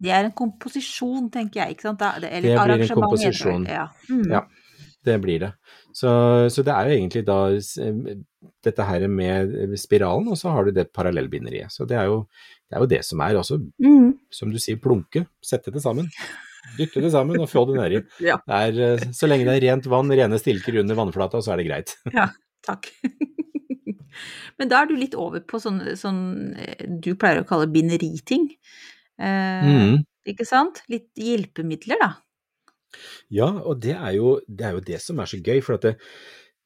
Det 0.00 0.10
er 0.14 0.24
en 0.24 0.32
komposisjon, 0.32 1.28
tenker 1.30 1.60
jeg, 1.66 1.74
ikke 1.76 1.82
sant? 1.82 1.98
Da, 1.98 2.12
det, 2.20 2.30
eller 2.30 2.54
Det 2.54 2.78
blir 2.78 2.90
en 2.90 3.02
komposisjon. 3.02 3.66
Ja. 3.66 3.88
Mm. 4.08 4.30
Ja. 4.30 4.44
Det 5.04 5.20
blir 5.22 5.38
det. 5.40 5.52
Så, 5.94 6.08
så 6.50 6.62
det 6.62 6.74
er 6.74 6.88
jo 6.88 6.96
egentlig 6.98 7.24
da 7.24 7.38
dette 8.64 8.84
her 8.84 9.06
med 9.08 9.74
spiralen, 9.78 10.28
og 10.28 10.36
så 10.38 10.50
har 10.52 10.64
du 10.66 10.70
det 10.74 10.92
parallellbinderiet. 10.92 11.70
Så 11.72 11.86
det 11.88 11.96
er 11.98 12.04
jo 12.10 12.26
det, 12.68 12.76
er 12.76 12.82
jo 12.84 12.90
det 12.90 13.00
som 13.06 13.20
er 13.24 13.38
også, 13.40 13.58
Mm. 13.80 14.12
som 14.30 14.50
du 14.52 14.58
sier, 14.60 14.76
plunke. 14.82 15.26
Sette 15.44 15.72
det 15.72 15.80
sammen. 15.82 16.10
Dytte 16.76 17.00
det 17.00 17.10
sammen 17.14 17.40
og 17.40 17.48
få 17.48 17.64
det 17.70 17.78
nedi. 17.80 18.02
Ja. 18.28 18.36
Eh, 18.46 18.98
så 19.16 19.28
lenge 19.30 19.46
det 19.48 19.56
er 19.58 19.66
rent 19.70 19.86
vann, 19.88 20.10
rene 20.12 20.38
stilker 20.40 20.76
under 20.82 20.98
vannflata, 20.98 21.40
så 21.42 21.54
er 21.54 21.62
det 21.62 21.68
greit. 21.70 21.96
ja, 22.18 22.28
Takk. 22.66 22.90
Men 24.58 24.68
da 24.70 24.82
er 24.82 24.88
du 24.90 24.96
litt 24.98 25.14
over 25.18 25.40
på 25.46 25.60
sånn, 25.62 25.80
sånn 25.96 26.22
eh, 26.58 26.86
du 27.00 27.12
pleier 27.18 27.42
å 27.44 27.48
kalle 27.48 27.68
binderiting. 27.72 28.50
Eh, 29.18 29.68
Mm. 29.68 30.04
Ikke 30.28 30.44
sant? 30.44 30.82
Litt 30.92 31.08
hjelpemidler, 31.16 31.96
da. 32.02 32.08
Ja, 33.32 33.46
og 33.64 33.78
det 33.80 33.94
er 33.96 34.12
jo 34.18 34.34
det, 34.48 34.64
er 34.66 34.74
jo 34.76 34.82
det 34.84 34.98
som 35.00 35.20
er 35.22 35.28
så 35.30 35.38
gøy. 35.40 35.62
For 35.64 35.78
at 35.78 35.86
det, 35.86 35.92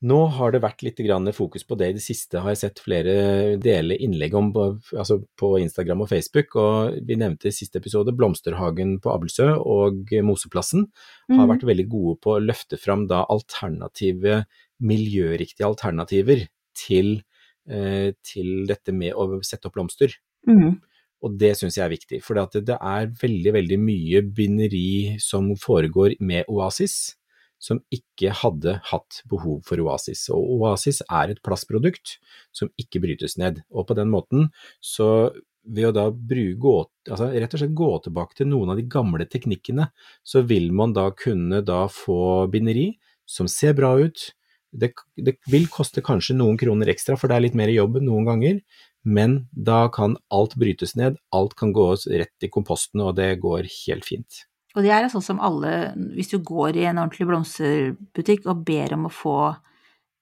nå 0.02 0.18
har 0.34 0.50
det 0.50 0.60
vært 0.64 0.82
litt 0.82 0.98
grann 1.04 1.30
fokus 1.34 1.62
på 1.66 1.76
det 1.78 1.88
i 1.92 1.94
det 1.96 2.02
siste. 2.02 2.40
Har 2.42 2.50
jeg 2.50 2.60
sett 2.62 2.82
flere 2.82 3.56
dele 3.62 3.94
innlegg 4.02 4.34
om 4.34 4.50
på, 4.54 4.64
altså 4.98 5.20
på 5.38 5.52
Instagram 5.62 6.02
og 6.04 6.10
Facebook. 6.10 6.56
Og 6.58 6.98
vi 7.06 7.16
nevnte 7.20 7.50
i 7.50 7.54
siste 7.54 7.78
episode 7.78 8.14
Blomsterhagen 8.18 8.96
på 9.02 9.12
Abelsø 9.14 9.52
og 9.60 10.10
Moseplassen 10.26 10.88
har 11.30 11.46
Mm. 11.46 11.52
vært 11.54 11.66
veldig 11.68 11.88
gode 11.88 12.20
på 12.20 12.34
å 12.34 12.42
løfte 12.42 12.78
fram 12.78 13.06
da 13.06 13.24
alternative, 13.30 14.44
miljøriktige 14.82 15.66
alternativer 15.68 16.48
til, 16.74 17.22
eh, 17.68 18.12
til 18.22 18.66
dette 18.66 18.92
med 18.92 19.14
å 19.14 19.40
sette 19.44 19.66
opp 19.66 19.74
blomster. 19.74 20.12
Mm. 20.48 20.80
Og 21.22 21.38
det 21.38 21.56
syns 21.56 21.76
jeg 21.76 21.84
er 21.84 21.96
viktig, 21.96 22.22
for 22.22 22.34
det 22.34 22.68
er 22.74 23.06
veldig, 23.06 23.52
veldig 23.54 23.78
mye 23.78 24.22
binderi 24.34 25.20
som 25.20 25.54
foregår 25.54 26.16
med 26.20 26.44
Oasis, 26.48 27.14
som 27.62 27.78
ikke 27.94 28.34
hadde 28.42 28.76
hatt 28.90 29.22
behov 29.30 29.60
for 29.68 29.80
Oasis. 29.84 30.26
Og 30.34 30.58
Oasis 30.58 31.00
er 31.06 31.32
et 31.32 31.42
plastprodukt 31.46 32.16
som 32.54 32.72
ikke 32.80 33.04
brytes 33.04 33.38
ned. 33.38 33.62
Og 33.70 33.86
på 33.88 33.96
den 33.98 34.10
måten, 34.10 34.50
så 34.82 35.30
ved 35.62 35.92
å 35.92 35.94
da 35.94 36.08
bruke, 36.10 36.58
gå, 36.58 36.74
altså 37.06 37.30
rett 37.30 37.54
og 37.54 37.62
slett 37.62 37.78
gå 37.78 37.90
tilbake 38.02 38.38
til 38.38 38.50
noen 38.50 38.72
av 38.74 38.80
de 38.80 38.86
gamle 38.90 39.26
teknikkene, 39.30 39.88
så 40.26 40.42
vil 40.46 40.72
man 40.74 40.94
da 40.96 41.08
kunne 41.14 41.62
da 41.62 41.84
få 41.86 42.48
binderi 42.50 42.90
som 43.28 43.46
ser 43.50 43.76
bra 43.78 43.94
ut. 44.00 44.32
Det, 44.72 44.90
det 45.14 45.36
vil 45.52 45.68
koste 45.70 46.02
kanskje 46.04 46.34
noen 46.38 46.58
kroner 46.58 46.90
ekstra, 46.90 47.14
for 47.20 47.30
det 47.30 47.38
er 47.38 47.46
litt 47.46 47.58
mer 47.58 47.70
jobb 47.70 48.00
noen 48.02 48.26
ganger, 48.26 48.62
men 49.02 49.44
da 49.52 49.84
kan 49.92 50.16
alt 50.34 50.56
brytes 50.58 50.96
ned, 50.98 51.18
alt 51.34 51.54
kan 51.58 51.74
gås 51.74 52.08
rett 52.10 52.46
i 52.46 52.50
komposten, 52.50 53.02
og 53.04 53.14
det 53.18 53.36
går 53.42 53.68
helt 53.84 54.06
fint. 54.08 54.46
Og 54.76 54.82
det 54.82 54.90
er 54.90 55.08
sånn 55.12 55.22
som 55.22 55.40
alle, 55.40 55.92
hvis 56.16 56.30
du 56.32 56.38
går 56.38 56.76
i 56.80 56.84
en 56.88 56.96
ordentlig 57.02 57.26
blomsterbutikk 57.28 58.46
og 58.48 58.64
ber 58.64 58.94
om 58.96 59.06
å 59.06 59.12
få 59.12 59.38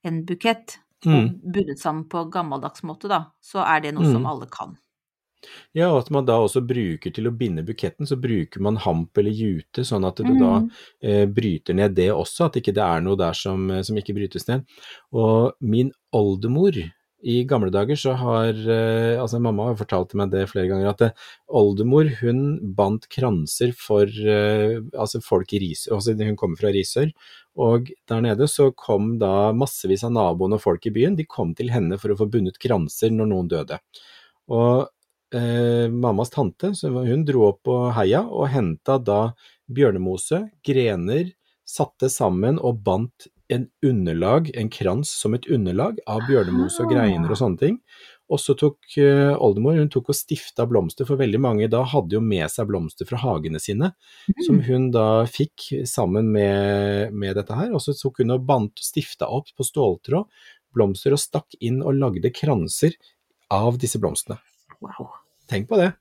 en 0.04 0.24
bukett, 0.26 0.78
Mm. 1.06 1.40
bundet 1.40 1.78
sammen 1.80 2.04
på 2.12 2.26
gammeldags 2.30 2.82
måte, 2.84 3.08
da, 3.08 3.32
så 3.40 3.62
er 3.64 3.80
det 3.80 3.94
noe 3.94 4.04
som 4.04 4.20
Mm. 4.22 4.26
alle 4.28 4.46
kan. 4.46 4.76
Ja, 5.72 5.88
og 5.94 6.00
at 6.02 6.10
man 6.10 6.26
da 6.26 6.34
også 6.36 6.60
bruker 6.60 7.10
til 7.10 7.24
å 7.24 7.34
binde 7.34 7.64
buketten, 7.64 8.06
så 8.06 8.20
bruker 8.20 8.60
man 8.60 8.76
hamp 8.76 9.16
eller 9.16 9.30
jute, 9.30 9.80
sånn 9.80 10.06
at 10.06 10.16
du 10.16 10.24
da 10.24 10.60
Mm. 10.60 10.70
eh, 11.02 11.24
bryter 11.26 11.74
ned 11.74 11.94
det 11.94 12.10
også, 12.10 12.44
at 12.44 12.52
ikke 12.60 12.74
det 12.74 12.84
er 12.84 13.00
noe 13.00 13.16
der 13.16 13.32
som, 13.32 13.70
eh, 13.70 13.80
som 13.80 13.96
ikke 13.96 14.14
brytes 14.14 14.46
ned. 14.48 14.66
Og 15.10 15.54
min 15.62 15.90
oldemor, 16.12 16.72
i 17.22 17.42
gamle 17.44 17.70
dager 17.72 17.98
så 17.98 18.14
har 18.16 18.54
eh, 18.54 19.20
altså 19.20 19.40
Mamma 19.42 19.70
har 19.70 19.78
fortalt 19.78 20.14
meg 20.18 20.30
det 20.32 20.46
flere 20.50 20.70
ganger, 20.70 20.92
at 20.92 21.02
eh, 21.04 21.26
oldemor 21.60 22.08
hun 22.20 22.44
bandt 22.76 23.08
kranser 23.12 23.74
for 23.76 24.08
eh, 24.08 24.78
altså 24.94 25.20
folk 25.24 25.52
i 25.56 25.60
Risør, 25.64 25.98
altså 25.98 26.14
hun 26.16 26.38
kommer 26.40 26.60
fra 26.60 26.72
Risør, 26.74 27.12
og 27.60 27.90
der 28.08 28.22
nede 28.24 28.48
så 28.48 28.70
kom 28.72 29.18
da 29.20 29.50
massevis 29.56 30.04
av 30.06 30.14
naboene 30.16 30.56
og 30.56 30.64
folk 30.64 30.88
i 30.88 30.94
byen, 30.94 31.18
de 31.18 31.28
kom 31.28 31.52
til 31.58 31.72
henne 31.74 31.98
for 32.00 32.14
å 32.14 32.18
få 32.20 32.28
bundet 32.30 32.60
kranser 32.62 33.12
når 33.12 33.30
noen 33.32 33.50
døde. 33.52 33.80
Og 34.50 34.86
eh, 35.36 35.90
mammas 35.92 36.32
tante, 36.32 36.72
hun 36.86 37.26
dro 37.28 37.50
opp 37.50 37.64
på 37.68 37.82
heia 37.98 38.24
og 38.28 38.48
henta 38.54 38.96
da 38.96 39.20
bjørnemose, 39.70 40.46
grener, 40.66 41.34
satte 41.68 42.08
sammen 42.10 42.58
og 42.58 42.80
bandt 42.86 43.28
en 43.52 43.66
underlag, 43.86 44.50
en 44.54 44.70
krans 44.72 45.10
som 45.10 45.34
et 45.36 45.46
underlag 45.50 45.98
av 46.10 46.22
bjørnemose 46.28 46.84
og 46.84 46.92
greiner 46.94 47.30
og 47.30 47.38
sånne 47.40 47.60
ting. 47.60 47.76
Og 48.30 48.38
så 48.38 48.54
tok 48.54 48.78
uh, 49.02 49.34
oldemor 49.42 49.78
hun 49.80 49.90
tok 49.90 50.12
og 50.12 50.16
stifta 50.16 50.66
blomster, 50.70 51.08
for 51.08 51.18
veldig 51.18 51.40
mange 51.42 51.70
da 51.72 51.82
hadde 51.92 52.14
jo 52.14 52.22
med 52.22 52.46
seg 52.52 52.68
blomster 52.70 53.08
fra 53.08 53.18
hagene 53.24 53.58
sine, 53.62 53.90
som 54.46 54.60
hun 54.68 54.90
da 54.94 55.24
fikk 55.26 55.66
sammen 55.90 56.30
med, 56.36 57.10
med 57.10 57.34
dette 57.40 57.58
her. 57.58 57.74
Og 57.74 57.82
så 57.82 57.96
tok 57.98 58.22
hun 58.22 58.36
og 58.36 58.46
bandt 58.46 58.78
og 58.78 58.86
stifta 58.86 59.30
opp 59.30 59.50
på 59.56 59.66
ståltråd 59.66 60.30
blomster 60.74 61.14
og 61.16 61.18
stakk 61.18 61.56
inn 61.58 61.80
og 61.82 61.96
lagde 61.98 62.30
kranser 62.34 62.94
av 63.50 63.80
disse 63.82 63.98
blomstene. 63.98 64.38
Wow. 64.78 65.10
Tenk 65.50 65.68
på 65.70 65.80
det. 65.80 65.92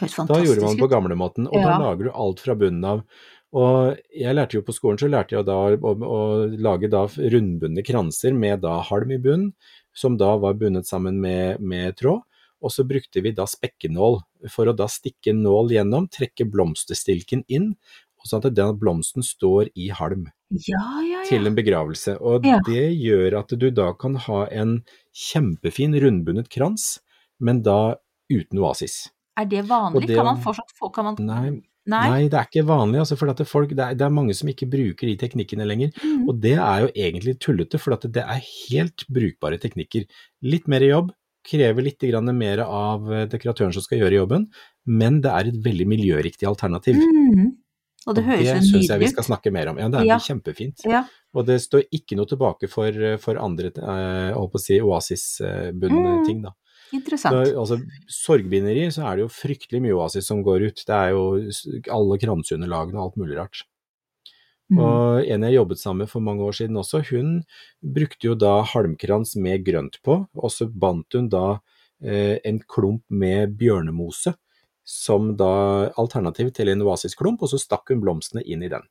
Da 0.00 0.40
gjorde 0.40 0.64
man 0.64 0.78
på 0.78 0.88
ut. 0.88 0.90
gamlemåten, 0.90 1.46
og 1.46 1.62
da 1.62 1.76
lager 1.78 2.08
du 2.08 2.10
alt 2.10 2.40
fra 2.42 2.56
bunnen 2.58 2.84
av. 2.88 3.04
Og 3.52 3.98
jeg 4.16 4.32
lærte 4.34 4.56
jo 4.56 4.62
på 4.64 4.72
skolen, 4.72 4.98
så 5.00 5.10
lærte 5.12 5.36
jeg 5.36 5.44
da 5.44 5.56
å, 5.76 5.92
å 5.92 6.20
lage 6.56 6.88
da 6.92 7.04
rundbundne 7.06 7.84
kranser 7.84 8.32
med 8.32 8.62
da 8.64 8.78
halm 8.88 9.12
i 9.12 9.18
bunnen, 9.20 9.50
som 9.92 10.16
da 10.16 10.30
var 10.40 10.54
bundet 10.56 10.88
sammen 10.88 11.18
med, 11.20 11.60
med 11.60 11.98
tråd. 12.00 12.22
Og 12.62 12.70
så 12.72 12.84
brukte 12.86 13.20
vi 13.24 13.32
da 13.34 13.44
spekkenål 13.50 14.20
for 14.54 14.70
å 14.70 14.76
da 14.78 14.86
stikke 14.88 15.34
nål 15.36 15.74
gjennom, 15.74 16.06
trekke 16.08 16.46
blomsterstilken 16.48 17.42
inn, 17.52 17.72
og 18.22 18.28
sånn 18.30 18.44
at 18.46 18.54
den 18.54 18.76
blomsten 18.78 19.24
står 19.26 19.68
i 19.74 19.88
halm 19.90 20.28
Ja, 20.68 20.84
ja, 21.02 21.24
til 21.26 21.48
en 21.50 21.56
begravelse. 21.58 22.14
Og 22.22 22.46
Ja. 22.46 22.60
det 22.64 22.92
gjør 22.94 23.40
at 23.40 23.50
du 23.58 23.66
da 23.74 23.90
kan 23.98 24.14
ha 24.28 24.44
en 24.54 24.84
kjempefin 25.12 25.98
rundbundet 26.00 26.48
krans, 26.54 27.00
men 27.40 27.62
da 27.66 27.96
uten 28.30 28.62
oasis. 28.62 29.10
Er 29.36 29.44
det 29.50 29.64
vanlig? 29.66 30.06
Det- 30.06 30.16
Kan 30.16 30.24
man 30.30 30.40
fortsatt 30.40 30.70
få 30.78 30.92
kan 30.94 31.04
man... 31.04 31.16
Nei, 31.18 31.60
Nei? 31.90 32.02
Nei, 32.10 32.28
det 32.30 32.38
er 32.38 32.46
ikke 32.46 32.62
vanlig, 32.68 33.00
altså, 33.02 33.16
for 33.18 33.44
folk, 33.48 33.72
det, 33.74 33.82
er, 33.82 33.96
det 33.98 34.04
er 34.06 34.12
mange 34.14 34.34
som 34.38 34.48
ikke 34.52 34.68
bruker 34.70 35.08
de 35.10 35.16
teknikkene 35.18 35.66
lenger. 35.66 35.90
Mm. 35.98 36.28
Og 36.30 36.36
det 36.40 36.54
er 36.54 36.84
jo 36.84 36.90
egentlig 36.94 37.34
tullete, 37.42 37.80
for 37.82 37.96
det 38.06 38.22
er 38.22 38.44
helt 38.70 39.02
brukbare 39.10 39.58
teknikker. 39.58 40.06
Litt 40.46 40.68
mer 40.70 40.84
jobb, 40.86 41.10
krever 41.42 41.82
litt 41.82 41.98
grann 42.06 42.30
mer 42.38 42.62
av 42.62 43.08
eh, 43.10 43.24
dekoratøren 43.26 43.74
som 43.74 43.82
skal 43.82 43.98
gjøre 43.98 44.20
jobben, 44.20 44.46
men 44.86 45.18
det 45.24 45.32
er 45.32 45.50
et 45.50 45.58
veldig 45.64 45.88
miljøriktig 45.90 46.46
alternativ. 46.46 47.00
Mm. 47.02 47.50
Og 48.06 48.14
det 48.14 48.22
Og 48.22 48.30
høres 48.30 48.46
det 48.46 48.62
syns 48.66 48.88
jeg 48.90 48.98
vi 49.02 49.08
skal 49.10 49.26
snakke 49.26 49.50
mer 49.54 49.68
om. 49.70 49.78
Ja, 49.78 49.88
det 49.90 50.00
er 50.00 50.06
Ja. 50.06 50.18
kjempefint. 50.22 50.86
Ja. 50.86 51.04
Og 51.34 51.46
det 51.46 51.60
står 51.62 51.84
ikke 51.94 52.16
noe 52.18 52.26
tilbake 52.30 52.68
for, 52.70 52.94
for 53.18 53.38
andre, 53.42 53.70
eh, 53.74 54.30
jeg 54.30 54.50
på 54.54 54.58
å 54.58 54.62
si, 54.62 54.78
oasisbundne 54.80 56.18
Mm. 56.20 56.26
ting, 56.26 56.42
da. 56.42 56.50
Interessant. 56.92 57.36
altså, 57.56 57.78
sorgbinderi, 58.10 58.86
så 58.92 59.06
er 59.08 59.18
det 59.18 59.26
jo 59.26 59.32
fryktelig 59.32 59.82
mye 59.84 59.96
oasis 59.96 60.28
som 60.28 60.42
går 60.44 60.68
ut. 60.68 60.84
Det 60.88 60.96
er 60.96 61.14
jo 61.14 61.24
alle 61.92 62.18
kranseunderlagene 62.20 62.98
og 62.98 63.10
alt 63.10 63.20
mulig 63.22 63.38
rart. 63.40 63.64
Mm. 64.72 64.78
Og 64.80 65.28
en 65.28 65.44
jeg 65.46 65.56
jobbet 65.58 65.80
sammen 65.80 66.04
med 66.04 66.12
for 66.12 66.24
mange 66.24 66.44
år 66.46 66.56
siden 66.56 66.78
også, 66.80 67.02
hun 67.10 67.42
brukte 67.82 68.30
jo 68.30 68.36
da 68.38 68.60
halmkrans 68.72 69.34
med 69.36 69.64
grønt 69.66 69.98
på, 70.04 70.22
og 70.32 70.52
så 70.52 70.68
bandt 70.68 71.18
hun 71.18 71.28
da 71.32 71.58
eh, 72.00 72.38
en 72.48 72.62
klump 72.64 73.04
med 73.10 73.58
bjørnemose 73.60 74.32
som 74.84 75.34
da 75.38 75.92
alternativ 76.00 76.50
til 76.56 76.72
en 76.72 76.82
oasisklump, 76.86 77.42
og 77.42 77.52
så 77.52 77.60
stakk 77.60 77.92
hun 77.92 78.02
blomstene 78.02 78.42
inn 78.42 78.64
i 78.64 78.70
den. 78.72 78.84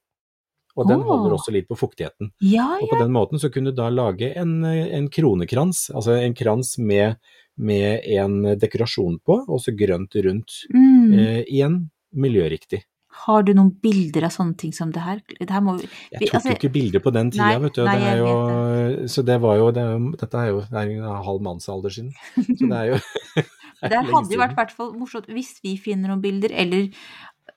Og 0.79 0.87
den 0.87 1.01
holder 1.03 1.33
også 1.35 1.51
litt 1.51 1.67
på 1.67 1.75
fuktigheten. 1.75 2.29
Ja, 2.47 2.77
Og 2.79 2.93
på 2.93 2.99
den 3.01 3.11
måten 3.11 3.41
så 3.41 3.49
kunne 3.51 3.73
du 3.73 3.79
da 3.81 3.89
lage 3.91 4.29
en, 4.39 4.61
en 4.63 5.09
kronekrans, 5.11 5.89
altså 5.91 6.15
en 6.15 6.35
krans 6.37 6.77
med, 6.79 7.17
med 7.57 8.05
en 8.17 8.57
dekorasjon 8.59 9.19
på, 9.25 9.41
og 9.47 9.59
så 9.61 9.73
grønt 9.77 10.15
rundt. 10.25 10.63
Mm. 10.73 11.13
Eh, 11.13 11.41
igjen 11.45 11.83
miljøriktig. 12.15 12.83
Har 13.25 13.43
du 13.43 13.51
noen 13.53 13.73
bilder 13.83 14.25
av 14.25 14.31
sånne 14.33 14.55
ting 14.57 14.71
som 14.73 14.91
det 14.95 15.01
her? 15.03 15.19
Det 15.35 15.49
her 15.51 15.61
må 15.61 15.75
vi 15.77 15.87
Jeg 16.11 16.29
tok 16.29 16.35
altså- 16.39 16.49
jo 16.49 16.55
ikke 16.55 16.73
bilder 16.73 16.99
på 17.03 17.11
den 17.13 17.31
tida, 17.31 17.47
Nei, 17.47 17.57
vet 17.59 17.73
du. 17.73 17.83
nei, 17.83 17.95
det 17.99 18.07
er 18.07 18.17
jo, 18.17 19.07
så 19.07 19.25
det 19.25 19.41
var 19.41 19.57
jo, 19.57 19.71
det, 19.71 19.85
dette 20.17 20.37
er 20.39 20.47
jo 20.47 20.61
det 20.61 20.79
er 20.79 20.93
en 20.95 21.23
halv 21.25 21.41
mannsalder 21.41 21.89
siden. 21.91 22.13
Så 22.35 22.69
det 22.69 22.77
er 22.77 22.85
jo 22.93 22.99
det 23.89 23.99
hadde 24.13 24.31
jo 24.31 24.39
vært 24.39 24.55
hvert 24.55 24.71
fall 24.71 24.93
morsomt 24.93 25.27
hvis 25.27 25.59
vi 25.63 25.75
finner 25.77 26.11
noen 26.11 26.21
bilder, 26.21 26.53
eller, 26.53 26.89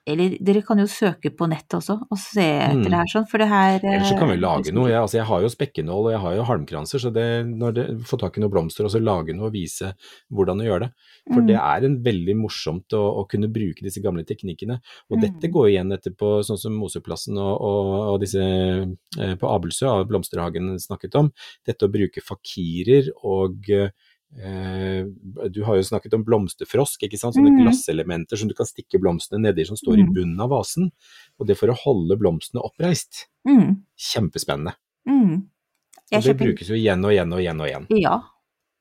eller 0.07 0.35
dere 0.37 0.61
kan 0.61 0.77
jo 0.77 0.85
søke 0.85 1.31
på 1.33 1.47
nett 1.49 1.73
også 1.73 1.95
og 2.11 2.17
se 2.21 2.43
etter 2.45 2.75
Mm. 2.77 2.83
det 2.91 2.93
her 2.99 3.09
sånn, 3.09 3.25
for 3.27 3.41
det 3.41 3.47
her 3.49 3.79
Ellers 3.81 4.09
så 4.11 4.17
kan 4.19 4.29
vi 4.29 4.35
eh, 4.35 4.41
lage 4.43 4.71
noe. 4.73 4.89
Jeg, 4.91 4.99
altså, 5.01 5.17
jeg 5.17 5.25
har 5.25 5.41
jo 5.41 5.49
spekkenål 5.49 6.05
og 6.05 6.11
jeg 6.13 6.21
har 6.21 6.35
jo 6.35 6.43
halmkranser, 6.45 6.99
så 7.01 7.11
det, 7.13 7.25
når 7.49 7.73
det, 7.73 7.85
få 8.05 8.19
tak 8.21 8.37
i 8.37 8.41
noen 8.43 8.51
blomster 8.53 8.85
og 8.85 8.91
så 8.93 9.01
lage 9.01 9.33
noe 9.33 9.47
og 9.49 9.53
vise 9.55 9.93
hvordan 10.29 10.61
å 10.61 10.67
gjøre 10.67 10.79
det. 10.85 10.91
For 11.33 11.41
Mm. 11.41 11.47
det 11.47 11.55
er 11.57 11.85
en 11.89 11.97
veldig 12.05 12.35
morsomt 12.37 12.93
å, 12.93 13.01
å 13.23 13.27
kunne 13.27 13.49
bruke 13.49 13.81
disse 13.81 14.01
gamle 14.03 14.23
teknikkene. 14.23 14.77
Og 15.09 15.17
Mm. 15.17 15.21
dette 15.25 15.51
går 15.51 15.69
igjen 15.73 15.91
etterpå, 15.97 16.43
sånn 16.45 16.59
som 16.61 16.73
Moseplassen 16.77 17.37
og, 17.41 17.61
og, 17.61 18.13
og 18.13 18.19
disse 18.21 18.37
eh, 18.45 19.35
på 19.41 19.49
Abelsø, 19.49 19.87
av 19.89 20.07
Blomsterhagen 20.07 20.77
snakket 20.77 21.15
om. 21.15 21.31
Dette 21.65 21.85
å 21.87 21.91
bruke 21.91 22.21
fakirer 22.21 23.09
og 23.23 23.69
eh, 23.73 23.89
du 24.35 25.61
har 25.63 25.77
jo 25.79 25.83
snakket 25.87 26.13
om 26.17 26.23
blomsterfrosk, 26.27 27.05
ikke 27.07 27.17
sant? 27.19 27.37
sånne 27.37 27.53
mm. 27.53 27.61
glasselementer 27.63 28.39
som 28.39 28.49
du 28.51 28.55
kan 28.57 28.67
stikke 28.67 28.99
blomstene 28.99 29.39
nedi 29.47 29.65
som 29.67 29.77
står 29.79 29.99
i 30.01 30.03
Mhm. 30.03 30.13
bunnen 30.13 30.41
av 30.43 30.49
vasen. 30.51 30.91
Og 31.39 31.47
det 31.47 31.57
for 31.57 31.71
å 31.71 31.77
holde 31.85 32.17
blomstene 32.19 32.63
oppreist. 32.65 33.27
Mm. 33.47 33.83
Kjempespennende. 33.95 34.75
Mm. 35.07 35.47
Og 35.47 36.11
det 36.11 36.23
kjøper- 36.23 36.45
brukes 36.51 36.67
jo 36.69 36.75
igjen 36.75 37.05
og 37.05 37.11
igjen 37.11 37.33
og 37.33 37.39
igjen 37.39 37.61
og 37.61 37.67
igjen. 37.67 37.87
Ja. 38.01 38.15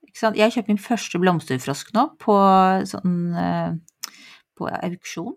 Ikke 0.06 0.18
sant? 0.18 0.36
Jeg 0.36 0.52
kjøpte 0.52 0.68
min 0.68 0.78
første 0.78 1.18
blomsterfrosk 1.22 1.92
nå 1.94 2.18
på 2.18 2.34
sånn 2.86 3.14
eh, 3.34 3.74
på 4.58 4.68
auksjon. 4.70 5.34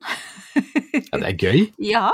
Ja, 0.57 1.17
det 1.17 1.27
er 1.27 1.37
gøy. 1.37 1.73
ja, 1.93 2.11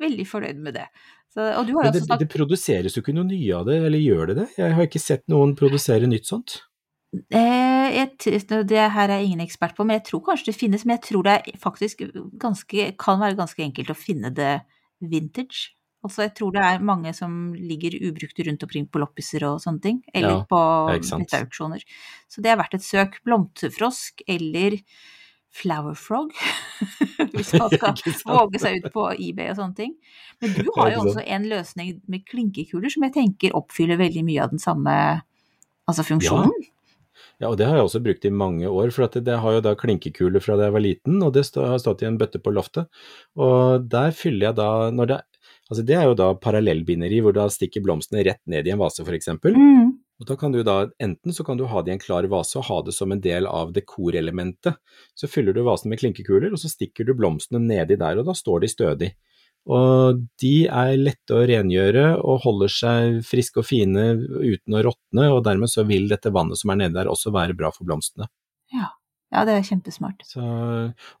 veldig 0.00 0.26
fornøyd 0.26 0.60
med 0.60 0.74
det. 0.74 0.86
Så, 1.34 1.44
Men 1.66 1.92
det, 1.92 2.02
snakket 2.06 2.24
det 2.24 2.32
produseres 2.32 2.94
jo 2.96 3.02
ikke 3.02 3.12
noe 3.14 3.28
nye 3.28 3.52
av 3.54 3.66
det, 3.68 3.84
eller 3.84 4.00
gjør 4.00 4.26
det 4.30 4.36
det? 4.38 4.46
Jeg 4.56 4.72
har 4.74 4.86
ikke 4.88 5.00
sett 5.02 5.26
noen 5.28 5.54
produsere 5.54 6.08
nytt 6.08 6.24
sånt. 6.26 6.62
Eh, 7.14 7.88
jeg, 7.94 8.10
det 8.68 8.82
her 8.92 9.08
er 9.08 9.16
jeg 9.16 9.30
ingen 9.30 9.40
ekspert 9.46 9.74
på, 9.76 9.84
men 9.86 9.96
jeg 9.96 10.08
tror 10.10 10.26
kanskje 10.26 10.50
det 10.50 10.58
finnes. 10.58 10.84
Men 10.84 10.98
jeg 10.98 11.06
tror 11.08 11.26
det 11.26 11.34
er 11.38 11.60
faktisk 11.60 12.04
ganske, 12.40 12.92
kan 13.00 13.20
være 13.22 13.38
ganske 13.38 13.64
enkelt 13.64 13.92
å 13.92 13.98
finne 13.98 14.32
det 14.34 14.58
vintage. 15.00 15.72
Altså 16.04 16.28
jeg 16.28 16.34
tror 16.38 16.52
det 16.54 16.62
er 16.62 16.84
mange 16.84 17.10
som 17.16 17.52
ligger 17.58 17.96
ubrukte 18.06 18.44
rundt 18.46 18.62
omkring 18.62 18.86
på 18.86 19.00
loppiser 19.02 19.44
og 19.48 19.62
sånne 19.64 19.82
ting. 19.82 20.02
Eller 20.14 20.36
Ja, 20.36 20.42
på 20.46 20.60
nettauksjoner. 20.94 21.82
Så 22.30 22.44
det 22.44 22.52
er 22.52 22.60
verdt 22.60 22.78
et 22.78 22.86
søk. 22.86 23.18
Blomsterfrosk 23.26 24.22
eller 24.28 24.78
flower 25.58 25.96
frog. 25.98 26.30
Hvis 27.34 27.54
man 27.56 27.72
skal 27.72 27.96
våge 28.36 28.60
seg 28.62 28.78
ut 28.78 28.92
på 28.94 29.08
eBay 29.16 29.50
og 29.50 29.58
sånne 29.58 29.78
ting. 29.80 29.96
Men 30.44 30.54
du 30.54 30.68
har 30.76 30.92
jo 30.92 31.02
også 31.06 31.24
en 31.24 31.48
løsning 31.50 31.96
med 32.06 32.26
klinkekuler 32.28 32.92
som 32.92 33.08
jeg 33.08 33.16
tenker 33.16 33.56
oppfyller 33.58 33.98
veldig 33.98 34.26
mye 34.28 34.44
av 34.44 34.52
den 34.54 34.62
samme 34.62 34.94
altså 35.88 36.04
funksjonen. 36.06 36.52
Ja, 36.52 36.77
og 37.46 37.54
det 37.60 37.68
har 37.68 37.78
jeg 37.78 37.86
også 37.86 38.02
brukt 38.02 38.24
i 38.26 38.34
mange 38.34 38.66
år, 38.66 38.90
for 38.94 39.06
at 39.06 39.14
det, 39.14 39.24
det 39.28 39.38
har 39.38 39.58
jo 39.58 39.62
da 39.62 39.76
klinkekuler 39.78 40.42
fra 40.42 40.56
da 40.58 40.66
jeg 40.66 40.74
var 40.74 40.82
liten, 40.82 41.20
og 41.22 41.30
det 41.36 41.44
stå, 41.46 41.68
har 41.70 41.78
stått 41.82 42.02
i 42.02 42.08
en 42.08 42.18
bøtte 42.18 42.40
på 42.42 42.50
loftet. 42.50 42.90
Og 43.38 43.86
der 43.86 44.10
fyller 44.16 44.50
jeg 44.50 44.58
da 44.58 44.70
når 44.94 45.12
det, 45.12 45.20
Altså 45.68 45.84
det 45.84 45.96
er 45.98 46.06
jo 46.08 46.16
da 46.16 46.30
parallellbinderi, 46.40 47.20
hvor 47.20 47.34
da 47.36 47.44
stikker 47.52 47.82
blomstene 47.84 48.22
rett 48.24 48.40
ned 48.48 48.68
i 48.68 48.72
en 48.72 48.80
vase, 48.80 49.04
f.eks. 49.04 49.28
Mm. 49.44 49.90
Og 50.18 50.26
da 50.26 50.34
kan 50.40 50.54
du 50.54 50.62
da, 50.66 50.78
enten 51.02 51.34
så 51.34 51.44
kan 51.46 51.60
du 51.60 51.66
ha 51.68 51.82
det 51.84 51.92
i 51.92 51.94
en 51.94 52.02
klar 52.02 52.26
vase 52.32 52.56
og 52.58 52.66
ha 52.70 52.78
det 52.86 52.94
som 52.96 53.12
en 53.12 53.20
del 53.22 53.46
av 53.46 53.74
dekorelementet. 53.76 54.80
Så 55.14 55.28
fyller 55.30 55.54
du 55.54 55.60
vasen 55.66 55.92
med 55.92 56.00
klinkekuler, 56.00 56.50
og 56.50 56.62
så 56.62 56.72
stikker 56.72 57.06
du 57.06 57.12
blomstene 57.18 57.60
nedi 57.62 57.98
der, 58.00 58.18
og 58.18 58.30
da 58.30 58.34
står 58.36 58.64
de 58.64 58.72
stødig. 58.72 59.10
Og 59.68 60.22
de 60.40 60.52
er 60.64 60.94
lette 60.96 61.34
å 61.34 61.44
rengjøre 61.48 62.04
og 62.22 62.44
holder 62.46 62.72
seg 62.72 63.18
friske 63.26 63.60
og 63.60 63.66
fine 63.68 64.04
uten 64.16 64.76
å 64.78 64.84
råtne, 64.86 65.26
og 65.34 65.42
dermed 65.44 65.68
så 65.68 65.84
vil 65.88 66.08
dette 66.08 66.32
vannet 66.32 66.60
som 66.60 66.72
er 66.72 66.80
nede 66.80 66.96
der 66.96 67.10
også 67.10 67.34
være 67.34 67.56
bra 67.58 67.72
for 67.74 67.88
blomstene. 67.88 68.30
Ja. 68.72 68.88
ja, 69.34 69.42
det 69.44 69.58
er 69.58 69.66
kjempesmart. 69.68 70.24
Så, 70.24 70.40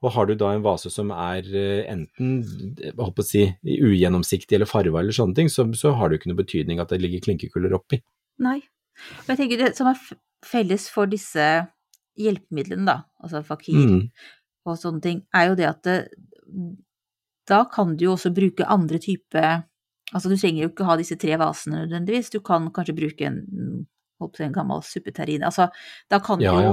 og 0.00 0.14
har 0.14 0.30
du 0.30 0.34
da 0.40 0.54
en 0.54 0.64
vase 0.64 0.92
som 0.92 1.12
er 1.12 1.44
eh, 1.52 1.84
enten 1.92 2.40
jeg 2.80 2.96
å 2.96 3.26
si, 3.26 3.44
ugjennomsiktig 3.64 4.56
eller 4.56 4.70
farva 4.70 5.02
eller 5.02 5.16
sånne 5.16 5.36
ting, 5.36 5.52
så, 5.52 5.68
så 5.76 5.92
har 5.98 6.08
det 6.08 6.16
jo 6.16 6.22
ikke 6.22 6.32
noe 6.32 6.40
betydning 6.40 6.80
at 6.80 6.94
det 6.94 7.02
ligger 7.04 7.26
klinkekuler 7.28 7.76
oppi. 7.76 8.00
Nei. 8.40 8.62
Men 9.26 9.34
jeg 9.34 9.42
tenker 9.42 9.64
det 9.66 9.74
som 9.76 9.92
er 9.92 10.00
felles 10.46 10.88
for 10.92 11.10
disse 11.10 11.44
hjelpemidlene, 12.18 12.88
da, 12.88 12.98
altså 13.22 13.44
fakir 13.46 13.76
Mm. 13.78 14.02
og 14.66 14.76
sånne 14.76 15.00
ting, 15.04 15.22
er 15.36 15.50
jo 15.50 15.54
det 15.58 15.68
at 15.68 15.84
det, 15.86 15.98
da 17.48 17.64
kan 17.72 17.96
du 17.96 18.06
jo 18.08 18.14
også 18.16 18.34
bruke 18.34 18.66
andre 18.68 19.00
type 19.02 19.44
Altså 20.08 20.30
du 20.32 20.38
trenger 20.38 20.62
jo 20.62 20.70
ikke 20.70 20.86
ha 20.88 20.94
disse 20.96 21.18
tre 21.20 21.36
vasene 21.36 21.82
nødvendigvis, 21.82 22.30
du 22.32 22.38
kan 22.40 22.70
kanskje 22.72 22.94
bruke 22.96 23.26
en, 23.28 23.42
si, 24.16 24.44
en 24.46 24.54
gammel 24.54 24.80
suppeterrin. 24.80 25.44
Altså 25.44 25.66
da 26.08 26.16
kan 26.24 26.40
du 26.40 26.46
jo 26.46 26.62
ja. 26.64 26.70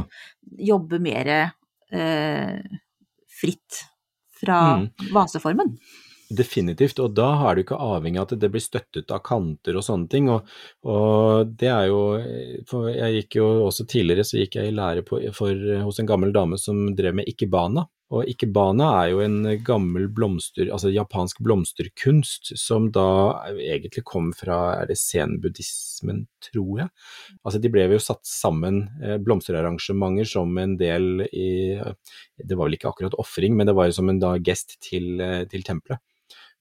jobbe 0.69 1.01
mer 1.03 1.31
eh, 1.35 2.79
fritt 3.41 3.81
fra 4.39 4.61
Mm. 4.77 4.89
vaseformen. 5.11 5.75
Definitivt, 6.29 6.99
og 6.99 7.13
da 7.13 7.27
er 7.45 7.55
du 7.55 7.61
ikke 7.61 7.77
avhengig 7.77 8.17
av 8.17 8.31
at 8.31 8.39
det 8.41 8.49
blir 8.49 8.63
støttet 8.63 9.11
av 9.13 9.19
kanter 9.21 9.77
og 9.77 9.83
sånne 9.85 10.09
ting. 10.09 10.29
Og, 10.33 10.47
og 10.89 11.51
det 11.59 11.69
er 11.69 11.89
jo 11.91 11.99
For 12.69 12.89
jeg 12.89 13.19
gikk 13.19 13.37
jo 13.41 13.49
også 13.67 13.85
tidligere 13.85 14.25
så 14.25 14.39
gikk 14.41 14.57
jeg 14.57 14.71
i 14.71 14.75
lære 14.75 15.03
på, 15.05 15.21
for, 15.37 15.67
hos 15.85 15.99
en 16.01 16.09
gammel 16.09 16.33
dame 16.33 16.57
som 16.57 16.87
drev 16.97 17.19
med 17.19 17.29
ikebana. 17.29 17.85
Og 18.13 18.27
ikebana 18.29 18.87
er 18.99 19.11
jo 19.15 19.21
en 19.23 19.37
gammel 19.65 20.05
blomster, 20.13 20.69
altså 20.69 20.91
japansk 20.93 21.39
blomsterkunst 21.45 22.51
som 22.61 22.91
da 22.93 23.07
egentlig 23.57 24.03
kom 24.05 24.29
fra 24.37 24.59
er 24.75 24.91
det 24.91 24.99
zen-buddhismen, 25.01 26.25
tror 26.45 26.83
jeg. 26.83 26.91
Altså 27.41 27.61
de 27.63 27.71
ble 27.73 27.87
jo 27.89 28.01
satt 28.03 28.21
sammen, 28.29 28.83
eh, 29.01 29.17
blomsterarrangementer 29.17 30.29
som 30.29 30.53
en 30.61 30.77
del 30.77 31.25
i 31.31 31.81
Det 32.37 32.53
var 32.53 32.67
vel 32.67 32.77
ikke 32.77 32.91
akkurat 32.91 33.17
ofring, 33.17 33.55
men 33.57 33.65
det 33.65 33.75
var 33.75 33.89
jo 33.89 33.97
som 33.97 34.09
en 34.09 34.19
da 34.21 34.35
gest 34.37 34.77
til, 34.81 35.19
eh, 35.21 35.45
til 35.49 35.63
tempelet 35.63 35.99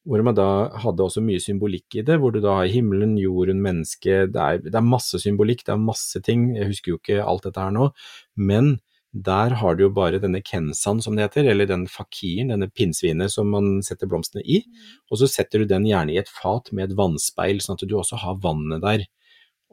hvor 0.05 0.21
man 0.21 0.37
da 0.37 0.69
hadde 0.83 1.01
også 1.01 1.23
mye 1.25 1.41
symbolikk 1.41 1.97
i 1.97 2.03
det, 2.05 2.19
hvor 2.21 2.33
du 2.35 2.41
da 2.45 2.59
har 2.59 2.69
himmelen, 2.69 3.17
jorden, 3.17 3.63
mennesket, 3.65 4.35
det 4.35 4.67
det 4.67 4.77
er 4.77 4.85
masse 4.85 5.17
symbolikk, 5.17 5.65
det 5.65 5.73
er 5.73 5.81
masse 5.81 6.21
ting, 6.21 6.51
jeg 6.59 6.69
husker 6.69 6.93
jo 6.93 6.99
ikke 7.01 7.25
alt 7.25 7.47
dette 7.49 7.63
her 7.65 7.73
nå, 7.73 7.89
men 8.37 8.75
der 9.15 9.55
har 9.61 9.77
du 9.77 9.85
jo 9.85 9.91
bare 9.95 10.19
denne 10.19 10.41
kensan 10.43 10.99
som 11.03 11.15
det 11.15 11.29
heter, 11.29 11.47
eller 11.53 11.69
den 11.71 11.87
fakiren, 11.91 12.51
denne 12.51 12.67
pinnsvinet 12.67 13.31
som 13.31 13.53
man 13.55 13.79
setter 13.87 14.11
blomstene 14.11 14.43
i, 14.43 14.59
og 15.07 15.21
så 15.21 15.29
setter 15.31 15.63
du 15.63 15.71
den 15.71 15.87
gjerne 15.87 16.17
i 16.17 16.19
et 16.19 16.31
fat 16.31 16.73
med 16.75 16.89
et 16.89 16.97
vannspeil, 16.99 17.63
sånn 17.63 17.79
at 17.79 17.87
du 17.87 17.95
også 17.95 18.19
har 18.25 18.41
vannet 18.43 18.83
der. 18.83 19.07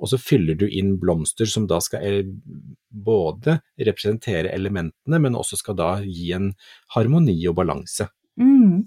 Og 0.02 0.12
så 0.14 0.20
fyller 0.22 0.58
du 0.58 0.68
inn 0.70 0.94
blomster 1.02 1.50
som 1.50 1.66
da 1.70 1.82
skal 1.82 2.06
eh, 2.06 2.30
både 2.90 3.58
representere 3.82 4.54
elementene, 4.54 5.20
men 5.22 5.38
også 5.38 5.58
skal 5.60 5.78
da 5.78 5.92
gi 6.06 6.32
en 6.38 6.52
harmoni 6.96 7.38
og 7.50 7.58
balanse. 7.58 8.12
Mm. 8.42 8.86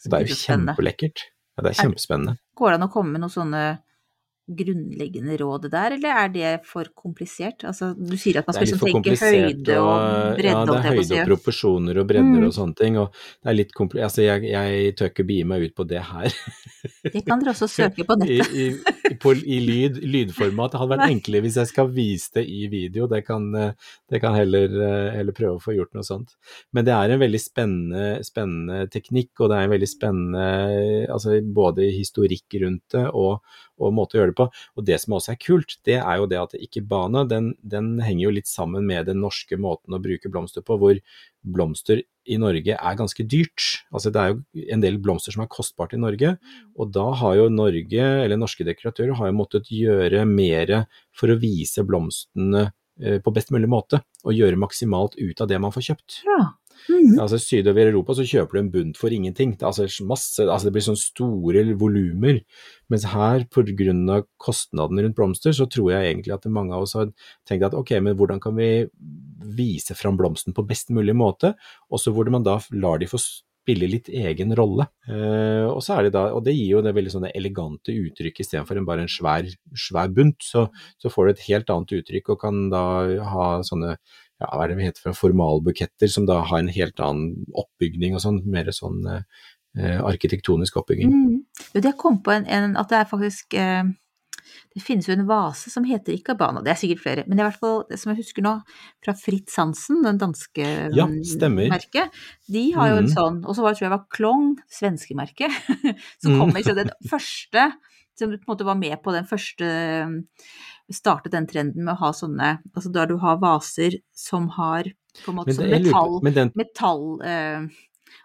Så 0.00 0.10
det 0.12 0.18
er 0.18 0.32
jo 0.32 0.40
kjempelekkert. 0.40 1.28
Ja, 1.54 1.64
det 1.64 1.74
er 1.74 1.82
kjempespennende. 1.84 2.38
Går 2.56 2.72
det 2.72 2.80
an 2.80 2.88
å 2.88 2.92
komme 2.92 3.14
med 3.14 3.24
noen 3.24 3.32
sånne 3.32 3.64
grunnleggende 4.44 5.36
råd 5.40 5.70
der, 5.72 5.94
eller 5.96 6.18
er 6.20 6.28
det 6.28 6.48
for 6.68 6.84
komplisert? 6.94 7.64
Altså, 7.64 7.92
du 7.96 8.12
sier 8.20 8.42
at 8.42 8.46
man 8.50 8.54
skal 8.58 8.66
liksom 8.68 8.82
tenke 8.90 9.14
høyde 9.16 9.76
og 9.80 10.36
bredde, 10.36 10.50
ja, 10.50 10.64
det 10.68 10.74
er 10.76 10.88
høyde 10.90 11.20
og 11.22 11.28
proporsjoner 11.30 12.00
og 12.02 12.08
bredder 12.10 12.40
Mm. 12.42 12.46
og 12.48 12.52
sånne 12.52 12.76
ting. 12.76 12.98
Og 13.00 13.08
det 13.14 13.48
er 13.52 13.56
litt 13.56 13.72
komplisert. 13.72 14.04
altså, 14.10 14.22
jeg, 14.26 14.44
jeg 14.52 14.96
tør 14.98 15.10
ikke 15.12 15.26
begi 15.30 15.44
meg 15.48 15.64
ut 15.64 15.74
på 15.74 15.86
det 15.88 16.02
her. 16.10 16.28
Det 17.08 17.24
kan 17.24 17.40
dere 17.40 17.54
også 17.54 17.68
søke 17.78 18.04
på 18.04 18.18
I, 18.20 18.20
nettet. 18.20 18.52
i, 18.52 19.13
på, 19.24 19.32
i 19.34 19.58
lyd, 19.64 19.98
lydformat. 20.04 20.74
Det 20.74 20.80
hadde 20.80 20.92
vært 20.92 21.12
enklere 21.14 21.44
hvis 21.46 21.58
jeg 21.60 21.70
skal 21.70 21.90
vise 21.94 22.36
det 22.36 22.44
i 22.50 22.68
video. 22.72 23.08
Det 23.10 23.22
kan, 23.26 23.48
eh, 23.58 23.72
det 24.12 24.20
kan 24.22 24.36
heller, 24.36 24.68
eh, 24.68 25.16
heller, 25.18 25.36
prøve 25.36 25.58
å 25.58 25.64
få 25.64 25.74
gjort 25.76 25.94
noe 25.96 26.06
sånt. 26.06 26.36
Men 26.76 26.86
det 26.86 26.94
er 26.94 27.14
en 27.14 27.22
veldig 27.22 27.40
spennende, 27.42 28.06
spennende 28.26 28.84
teknikk, 28.92 29.32
og 29.40 29.50
det 29.50 29.58
er 29.58 29.66
en 29.66 29.74
veldig 29.74 29.90
spennende 29.90 30.46
altså 31.10 31.38
både 31.56 31.88
historikk 31.94 32.58
rundt 32.62 32.94
det 32.94 33.04
og, 33.10 33.40
og 33.80 33.94
måte 33.96 34.18
å 34.18 34.20
gjøre 34.20 34.34
det 34.34 34.38
på. 34.38 34.48
Og 34.78 34.86
det 34.86 35.00
som 35.02 35.16
også 35.16 35.34
er 35.34 35.40
kult, 35.42 35.78
det 35.88 35.98
er 36.00 36.20
jo 36.20 36.28
det 36.30 36.40
at 36.40 36.56
ikebana 36.58 37.24
den, 37.28 37.54
den 37.62 37.96
henger 38.04 38.28
jo 38.28 38.34
litt 38.38 38.50
sammen 38.50 38.86
med 38.86 39.08
den 39.10 39.22
norske 39.24 39.58
måten 39.60 39.96
å 39.96 40.02
bruke 40.02 40.30
blomster 40.30 40.64
på, 40.66 40.78
hvor 40.78 41.00
blomster 41.44 42.02
i 42.24 42.38
Norge 42.40 42.76
er 42.76 42.98
ganske 42.98 43.26
dyrt. 43.28 43.84
Altså 43.92 44.12
det 44.12 44.20
er 44.20 44.32
jo 44.32 44.64
en 44.72 44.84
del 44.84 44.98
blomster 45.02 45.34
som 45.34 45.44
er 45.44 45.52
kostbart 45.52 45.94
i 45.96 46.00
Norge, 46.00 46.34
og 46.74 46.92
da 46.94 47.06
har 47.20 47.36
jo 47.38 47.50
Norge, 47.52 48.08
eller 48.24 48.40
norske 48.40 48.66
dekoratører, 48.66 49.14
har 49.18 49.30
jo 49.30 49.38
måttet 49.38 49.70
gjøre 49.72 50.24
mer 50.28 50.74
for 51.16 51.32
å 51.32 51.38
vise 51.40 51.84
blomstene 51.86 52.70
eh, 53.00 53.20
på 53.20 53.34
best 53.36 53.52
mulig 53.54 53.70
måte, 53.70 54.00
og 54.24 54.36
gjøre 54.36 54.60
maksimalt 54.60 55.18
ut 55.20 55.44
av 55.44 55.50
det 55.50 55.60
man 55.60 55.74
får 55.74 55.90
kjøpt. 55.90 56.20
Ja. 56.28 56.40
Mm. 56.90 57.16
Altså 57.22 57.38
Sydover 57.40 57.88
Europa 57.88 58.16
så 58.18 58.26
kjøper 58.28 58.56
du 58.56 58.60
en 58.60 58.72
bunt 58.72 58.98
for 59.00 59.14
ingenting. 59.14 59.54
Det, 59.56 59.64
altså, 59.66 59.86
masse, 60.08 60.42
altså, 60.42 60.68
det 60.68 60.74
blir 60.74 60.84
sånn 60.84 61.00
store 61.00 61.64
volumer. 61.80 62.42
Mens 62.92 63.06
her, 63.12 63.46
pga. 63.48 64.20
kostnadene 64.36 65.06
rundt 65.06 65.16
blomster, 65.16 65.52
så 65.56 65.66
tror 65.70 65.92
jeg 65.92 66.10
egentlig 66.10 66.34
at 66.34 66.46
mange 66.46 66.74
av 66.74 66.84
oss 66.84 66.94
har 66.98 67.10
tenkt 67.48 67.64
at 67.64 67.74
ok, 67.74 67.96
men 68.00 68.16
hvordan 68.18 68.40
kan 68.40 68.56
vi 68.56 68.86
vise 69.56 69.94
fram 69.94 70.16
blomsten 70.16 70.54
på 70.54 70.66
best 70.66 70.90
mulig 70.90 71.14
måte? 71.16 71.54
Også 71.90 72.12
hvor 72.12 72.28
man 72.30 72.44
da 72.44 72.58
lar 72.72 72.98
de 72.98 73.08
få 73.08 73.20
spille 73.64 73.88
litt 73.88 74.10
egen 74.12 74.52
rolle. 74.56 74.86
Eh, 75.08 75.64
og, 75.64 75.80
det 76.04 76.12
da, 76.12 76.26
og 76.36 76.44
det 76.44 76.52
gir 76.52 76.76
jo 76.76 76.82
det 76.84 76.92
veldig 76.96 77.14
sånne 77.14 77.32
elegante 77.36 77.94
uttrykk 77.96 78.42
istedenfor 78.44 78.76
en 78.76 78.88
bare 78.88 79.06
en 79.06 79.10
svær, 79.10 79.48
svær 79.72 80.12
bunt. 80.12 80.44
Så, 80.44 80.66
så, 81.00 81.12
får 81.12 81.24
du 81.24 81.32
et 81.32 81.46
helt 81.48 81.72
annet 81.72 81.96
uttrykk 82.00 82.34
og 82.34 82.42
kan 82.44 82.68
da 82.72 82.84
ha 83.32 83.48
sånne 83.64 83.94
ja, 83.94 84.50
hva 84.50 84.64
er 84.64 84.72
det 84.72 84.78
vi 84.80 84.88
heter 84.88 85.04
for 85.06 85.16
formalbuketter, 85.16 86.10
som 86.10 86.26
da 86.28 86.40
har 86.44 86.60
en 86.60 86.72
helt 86.74 87.00
annen 87.00 87.46
oppbygning 87.56 88.16
og 88.18 88.24
sånn, 88.24 88.42
mer 88.50 88.68
sånn 88.74 89.04
eh, 89.08 89.44
arkitektonisk 89.82 90.76
oppbygging. 90.80 91.10
Mm. 91.12 91.36
Jo, 91.74 91.82
det 91.82 91.96
kom 91.98 92.20
på 92.22 92.30
en, 92.34 92.46
en, 92.46 92.76
at 92.78 92.90
det 92.92 92.98
er 93.00 93.08
faktisk 93.10 93.54
eh, 93.58 93.84
Det 94.74 94.82
finnes 94.82 95.06
jo 95.08 95.14
en 95.14 95.26
vase 95.26 95.70
som 95.70 95.86
heter 95.86 96.14
Ikabana, 96.14 96.62
det 96.62 96.72
er 96.74 96.78
sikkert 96.78 97.02
flere, 97.02 97.24
men 97.26 97.36
det 97.36 97.42
er 97.42 97.48
i 97.48 97.50
hvert 97.52 97.62
fall 97.62 97.98
som 97.98 98.10
jeg 98.12 98.20
husker 98.20 98.44
nå, 98.44 98.52
fra 99.04 99.14
Fritz 99.18 99.56
Hansen, 99.58 100.02
den 100.04 100.18
danske 100.20 100.66
ja, 100.94 101.06
merket. 101.06 102.14
De 102.50 102.64
har 102.74 102.90
jo 102.90 102.96
en 103.00 103.08
Mm. 103.08 103.14
sånn, 103.14 103.40
og 103.46 103.54
så 103.56 103.62
var 103.62 103.72
det 103.72 103.78
tror 103.78 103.88
jeg 103.88 103.94
var 103.96 104.06
Klong, 104.10 104.48
svenske 104.68 105.16
merket, 105.16 105.50
som 106.22 106.38
kom 106.38 106.54
liksom 106.54 106.76
den 106.76 106.90
første 107.10 107.72
som 108.18 108.30
på 108.30 108.38
en 108.38 108.50
måte 108.52 108.66
var 108.66 108.78
med 108.78 109.00
på 109.02 109.14
den 109.14 109.26
første 109.26 109.70
Startet 110.92 111.32
den 111.32 111.46
trenden 111.48 111.86
med 111.86 111.94
å 111.96 112.00
ha 112.02 112.10
sånne 112.12 112.50
Altså 112.74 112.92
der 112.92 113.08
du 113.10 113.16
har 113.22 113.40
vaser 113.42 113.96
som 114.14 114.50
har 114.58 114.90
på 115.24 115.32
en 115.32 115.38
måte 115.38 115.54
sånn 115.56 115.70
metall 115.72 116.18
på, 116.20 116.32
den 116.36 116.52
Metall 116.58 117.04
eh, 117.24 117.66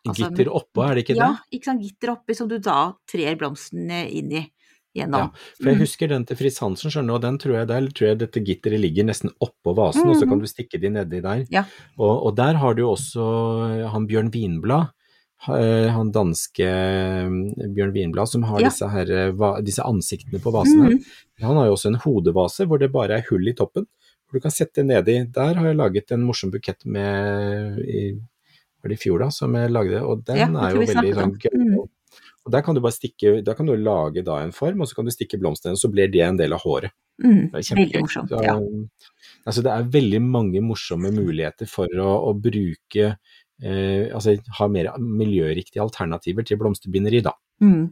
altså, 0.08 0.30
gitter 0.30 0.50
oppå, 0.54 0.84
er 0.90 0.96
det 0.96 1.04
ikke 1.06 1.16
det? 1.18 1.26
ja, 1.26 1.36
ikke 1.52 1.66
sant, 1.72 1.82
gitter 1.82 2.12
oppi 2.16 2.36
som 2.36 2.48
du 2.48 2.58
da 2.60 2.94
trer 3.10 3.36
blomstene 3.40 4.06
inn 4.12 4.32
i 4.32 4.44
gjennom. 4.98 5.32
For 5.58 5.70
jeg 5.70 5.76
Mm. 5.78 5.82
husker 5.86 6.08
den 6.10 6.26
til 6.26 6.36
Fritz 6.36 6.58
Hansen, 6.60 6.90
skjønner 6.92 7.08
du, 7.08 7.14
og 7.16 7.22
den 7.22 7.38
tror 7.38 7.54
jeg, 7.60 7.68
der 7.68 7.88
tror 7.94 8.08
jeg 8.08 8.18
dette 8.20 8.42
gitteret 8.44 8.80
ligger 8.82 9.06
nesten 9.06 9.30
oppå 9.40 9.76
vasen, 9.78 10.10
og 10.10 10.16
så 10.16 10.26
kan 10.28 10.38
Mhm. 10.38 10.42
du 10.42 10.48
stikke 10.48 10.80
de 10.82 10.90
nedi 10.90 11.22
der. 11.22 11.46
Ja. 11.52 11.64
Og, 11.98 12.26
og 12.26 12.36
der 12.36 12.54
har 12.58 12.74
du 12.74 12.84
også 12.90 13.88
han 13.92 14.08
Bjørn 14.08 14.32
Vinblad, 14.34 14.90
han 15.46 16.12
danske 16.12 16.66
eh, 16.66 17.30
Bjørn 17.72 17.94
Vinblad, 17.94 18.28
som 18.28 18.44
har 18.44 18.60
Ja. 18.60 18.68
disse, 18.70 18.90
her, 18.90 19.06
eh, 19.30 19.62
disse 19.62 19.80
ansiktene 19.86 20.42
på 20.42 20.52
vasene. 20.52 20.90
Mhm. 20.96 21.04
Han 21.42 21.56
har 21.56 21.66
jo 21.68 21.74
også 21.78 21.88
en 21.94 22.02
hodevase 22.02 22.66
hvor 22.68 22.80
det 22.80 22.92
bare 22.92 23.12
er 23.20 23.26
hull 23.30 23.48
i 23.48 23.54
toppen, 23.54 23.86
hvor 24.28 24.34
du 24.34 24.40
kan 24.42 24.52
sette 24.52 24.84
nedi. 24.84 25.32
Der 25.32 25.54
har 25.54 25.66
jeg 25.66 25.78
laget 25.78 26.12
en 26.12 26.26
morsom 26.26 26.52
bukett 26.52 26.84
med 26.86 27.78
var 28.82 28.90
det 28.94 28.98
i 29.00 29.04
fjor 29.04 29.20
da, 29.26 29.30
som 29.36 29.54
jeg 29.56 29.72
lagde, 29.72 30.02
og 30.06 30.24
den 30.28 30.38
Ja, 30.38 30.48
er 30.68 30.76
jo 30.76 30.84
veldig 30.86 31.16
sånn 31.18 31.36
gøy. 31.40 31.56
Mhm. 31.60 31.88
Og 32.46 32.52
der 32.54 32.62
kan 32.66 32.74
du 32.74 32.82
bare 32.82 32.96
stikke, 32.96 33.44
da 33.46 33.54
kan 33.54 33.68
du 33.68 33.76
lage 33.76 34.24
da 34.26 34.40
en 34.42 34.52
form, 34.56 34.82
og 34.82 34.88
så 34.88 34.96
kan 34.96 35.06
du 35.06 35.12
stikke 35.12 35.38
blomstene, 35.38 35.78
så 35.78 35.90
blir 35.92 36.10
det 36.10 36.22
en 36.26 36.38
del 36.40 36.54
av 36.56 36.62
håret. 36.64 36.92
Mm. 37.22 37.52
Det 37.52 37.60
er 37.60 37.76
Veldig 37.76 38.02
morsomt. 38.02 38.30
Så, 38.32 38.44
Ja. 38.44 38.56
altså 39.46 39.62
det 39.62 39.72
er 39.74 39.84
veldig 39.92 40.22
mange 40.24 40.62
morsomme 40.64 41.12
muligheter 41.12 41.68
for 41.68 41.88
å, 42.00 42.32
å 42.32 42.34
bruke 42.34 43.18
eh, 43.62 44.08
Altså 44.16 44.38
ha 44.58 44.68
mer 44.72 44.88
miljøriktige 44.98 45.84
alternativer 45.84 46.46
til 46.48 46.58
blomsterbinderi, 46.58 47.22
da. 47.22 47.34
Mm. 47.62 47.90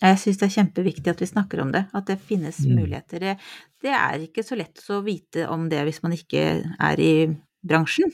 Jeg 0.00 0.16
syns 0.16 0.38
det 0.40 0.46
er 0.48 0.54
kjempeviktig 0.64 1.08
at 1.12 1.20
vi 1.20 1.26
snakker 1.28 1.60
om 1.60 1.72
det, 1.72 1.84
at 1.92 2.06
det 2.06 2.18
finnes 2.24 2.56
Mm. 2.64 2.74
muligheter. 2.80 3.20
Det, 3.20 3.36
det 3.82 3.90
er 3.92 4.18
ikke 4.24 4.42
så 4.42 4.56
lett 4.56 4.80
å 4.88 5.04
vite 5.04 5.46
om 5.46 5.68
det 5.68 5.84
hvis 5.84 6.02
man 6.02 6.12
ikke 6.16 6.64
er 6.80 6.96
i 7.04 7.36
bransjen, 7.62 8.10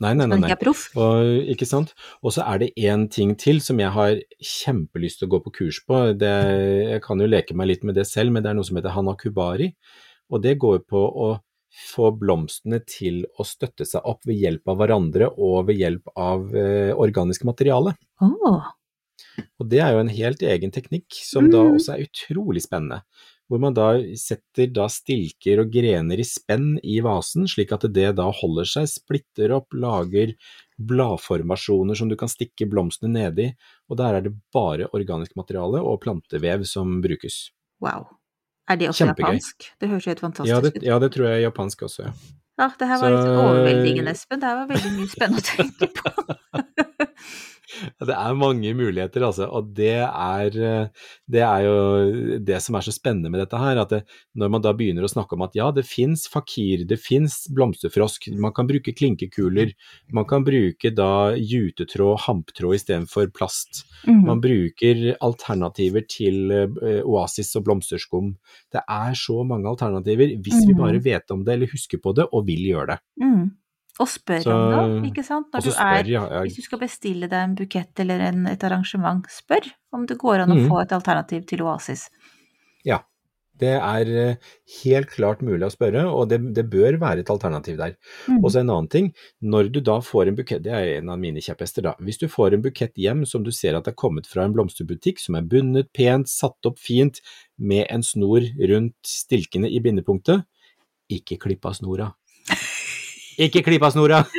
Nei, 0.00 0.14
nei, 0.16 0.24
nei. 0.26 0.38
nei. 0.40 0.48
Og, 0.96 1.50
ikke 1.52 1.66
sant? 1.68 1.92
Og 2.24 2.32
så 2.32 2.44
er 2.48 2.58
det 2.62 2.70
én 2.80 3.02
ting 3.12 3.34
til 3.36 3.60
som 3.60 3.78
jeg 3.82 3.90
har 3.92 4.16
kjempelyst 4.40 5.20
til 5.20 5.28
å 5.28 5.32
gå 5.34 5.40
på 5.44 5.52
kurs 5.60 5.80
på. 5.84 6.00
Det, 6.16 6.30
jeg 6.94 7.02
kan 7.04 7.20
jo 7.20 7.28
leke 7.28 7.54
meg 7.54 7.68
litt 7.68 7.84
med 7.84 7.94
det 8.00 8.06
selv, 8.08 8.32
men 8.32 8.42
det 8.42 8.50
er 8.50 8.56
noe 8.58 8.64
som 8.64 8.76
heter 8.80 8.94
hanakubari. 8.96 9.74
Og 10.32 10.40
det 10.42 10.56
går 10.62 10.82
på 10.88 11.04
å 11.04 11.30
få 11.92 12.10
blomstene 12.18 12.80
til 12.88 13.22
å 13.38 13.44
støtte 13.46 13.84
seg 13.86 14.02
opp 14.08 14.24
ved 14.26 14.40
hjelp 14.40 14.72
av 14.72 14.80
hverandre 14.80 15.28
og 15.36 15.68
ved 15.68 15.78
hjelp 15.78 16.08
av 16.18 16.48
eh, 16.56 16.90
organisk 16.96 17.44
materiale. 17.46 17.92
Åh, 18.24 18.72
Og 19.60 19.68
det 19.68 19.78
er 19.84 19.92
jo 19.94 20.00
en 20.00 20.08
helt 20.10 20.40
egen 20.42 20.72
teknikk 20.74 21.12
som 21.12 21.50
da 21.52 21.60
Mhm. 21.62 21.76
også 21.76 21.92
er 21.94 22.06
utrolig 22.08 22.62
spennende. 22.64 23.02
Hvor 23.50 23.58
man 23.58 23.74
da 23.74 23.88
setter 24.14 24.68
da 24.70 24.84
stilker 24.86 25.58
og 25.64 25.72
grener 25.74 26.20
i 26.22 26.26
spenn 26.26 26.76
i 26.86 27.00
vasen, 27.02 27.48
slik 27.50 27.72
at 27.74 27.82
det 27.90 28.12
da 28.20 28.28
holder 28.30 28.68
seg, 28.70 28.86
splitter 28.86 29.50
opp, 29.56 29.74
lager 29.74 30.36
bladformasjoner 30.78 31.98
som 31.98 32.08
du 32.08 32.14
kan 32.20 32.30
stikke 32.30 32.68
blomstene 32.70 33.10
nedi, 33.18 33.48
og 33.90 33.98
der 33.98 34.20
er 34.20 34.24
det 34.28 34.32
bare 34.54 34.86
organisk 34.94 35.34
materiale 35.36 35.82
og 35.82 35.98
plantevev 36.06 36.62
som 36.70 37.00
brukes. 37.02 37.48
wow. 37.82 38.06
Er 38.70 38.76
det 38.78 38.86
også 38.86 39.02
Kjempegøy. 39.08 39.34
japansk? 39.34 39.64
Det 39.82 39.88
høres 39.90 40.04
helt 40.06 40.20
fantastisk 40.22 40.52
Ja 40.54 40.60
det, 40.62 40.70
ut. 40.76 40.82
ja, 40.86 40.98
det 41.02 41.08
tror 41.10 41.26
jeg 41.26 41.40
er 41.40 41.44
japansk 41.48 41.80
også, 41.88 42.04
ja. 42.06 42.12
Ja, 42.60 42.68
det 42.78 42.86
her 42.86 42.98
var 43.02 43.10
litt 43.10 43.26
Så- 43.26 43.40
overveldingende, 43.42 44.10
Espen. 44.14 44.38
Det 44.38 44.46
her 44.46 44.58
var 44.60 44.68
veldig 44.70 44.92
mye 44.94 45.10
spennende 45.10 45.42
å 45.42 45.46
tenke 45.48 45.88
på. 45.90 46.12
Det 48.00 48.14
er 48.16 48.34
mange 48.38 48.72
muligheter, 48.74 49.22
altså. 49.26 49.46
Og 49.50 49.70
det 49.76 49.92
er, 50.06 50.56
eh, 50.60 50.88
det 51.30 51.42
er 51.46 51.64
jo 51.66 52.38
det 52.44 52.60
som 52.62 52.74
er 52.78 52.86
så 52.86 52.92
spennende 52.94 53.30
med 53.30 53.40
dette 53.42 53.58
her. 53.60 53.78
At 53.82 53.90
det, 53.94 54.00
når 54.34 54.50
man 54.50 54.64
da 54.64 54.72
begynner 54.76 55.04
å 55.06 55.10
snakke 55.12 55.36
om 55.36 55.42
at 55.46 55.54
ja, 55.58 55.70
det 55.70 55.84
fins 55.88 56.26
fakir, 56.30 56.84
det 56.88 56.98
fins 57.00 57.46
blomsterfrosk, 57.54 58.30
man 58.40 58.52
kan 58.56 58.66
bruke 58.70 58.94
klinkekuler, 58.96 59.72
man 60.12 60.24
kan 60.30 60.44
bruke 60.46 60.92
da 60.94 61.32
jutetråd, 61.36 62.24
hamptråd 62.26 62.78
istedenfor 62.80 63.30
plast. 63.36 63.84
Mm. 64.06 64.24
Man 64.26 64.40
bruker 64.40 65.16
alternativer 65.20 66.06
til 66.08 66.50
eh, 66.50 67.00
oasis 67.04 67.54
og 67.56 67.64
blomsterskum. 67.68 68.34
Det 68.72 68.82
er 68.88 69.14
så 69.18 69.42
mange 69.46 69.68
alternativer 69.70 70.36
hvis 70.40 70.66
vi 70.66 70.74
Mhm. 70.74 70.78
bare 70.80 71.00
vet 71.02 71.30
om 71.30 71.44
det 71.44 71.54
eller 71.54 71.66
husker 71.70 71.98
på 71.98 72.14
det 72.14 72.26
og 72.32 72.46
vil 72.46 72.62
gjøre 72.72 72.86
det. 72.94 72.98
Mm. 73.22 73.50
Og 73.98 74.08
spør 74.08 74.42
Så- 74.44 74.52
om 74.54 75.02
det, 75.02 75.10
ikke 75.10 75.24
sant? 75.26 75.50
Når 75.52 75.62
du 75.66 75.70
spør 75.70 75.98
er 76.00 76.04
ja, 76.08 76.22
jeg... 76.30 76.42
Hvis 76.48 76.56
du 76.56 76.62
skal 76.62 76.78
bestille 76.78 77.28
deg 77.28 77.42
en 77.42 77.54
bukett 77.58 78.00
eller 78.00 78.20
en, 78.30 78.46
et 78.46 78.62
arrangement, 78.64 79.24
spør 79.28 79.66
om 79.92 80.06
det 80.06 80.16
går 80.18 80.40
an 80.46 80.50
å 80.54 80.56
Mhm. 80.56 80.68
få 80.70 80.82
et 80.82 80.92
alternativ 80.92 81.46
til 81.46 81.62
Oasis. 81.62 82.08
Ja. 82.84 83.00
Det 83.60 83.74
er 83.76 84.08
eh, 84.08 84.36
helt 84.86 85.10
klart 85.10 85.42
mulig 85.42 85.60
å 85.66 85.68
spørre, 85.70 86.06
og 86.08 86.30
det, 86.30 86.38
det 86.54 86.70
bør 86.70 86.96
være 86.98 87.18
et 87.20 87.28
alternativ 87.28 87.76
der. 87.76 87.94
Mm. 88.26 88.38
Og 88.42 88.50
så 88.54 88.60
en 88.62 88.70
annen 88.70 88.88
ting, 88.88 89.10
når 89.42 89.68
du 89.70 89.80
da 89.84 89.98
får 90.00 90.28
en 90.28 90.36
bukett, 90.38 90.62
det 90.64 90.72
er 90.72 90.96
en 90.96 91.10
av 91.10 91.18
mine 91.20 91.42
kjepphester 91.44 91.82
da, 91.84 91.92
hvis 92.00 92.16
du 92.16 92.26
får 92.26 92.54
en 92.54 92.62
bukett 92.62 92.94
hjem 92.96 93.26
som 93.28 93.42
du 93.44 93.50
ser 93.52 93.76
at 93.76 93.86
er 93.86 93.92
kommet 93.92 94.24
fra 94.26 94.44
en 94.46 94.54
blomsterbutikk, 94.54 95.20
som 95.20 95.34
er 95.36 95.42
bundet 95.42 95.92
pent, 95.92 96.26
satt 96.32 96.56
opp 96.64 96.78
fint, 96.80 97.20
med 97.58 97.84
en 97.90 98.00
snor 98.00 98.40
rundt 98.56 98.96
stilkene 99.04 99.68
i 99.68 99.78
bindepunktet, 99.84 100.46
ikke 101.10 101.36
klipp 101.38 101.66
av 101.66 101.74
snora. 101.76 102.14
Ikke 103.38 103.62
klipp 103.66 103.82
av 103.86 103.92
snora! 103.94 104.24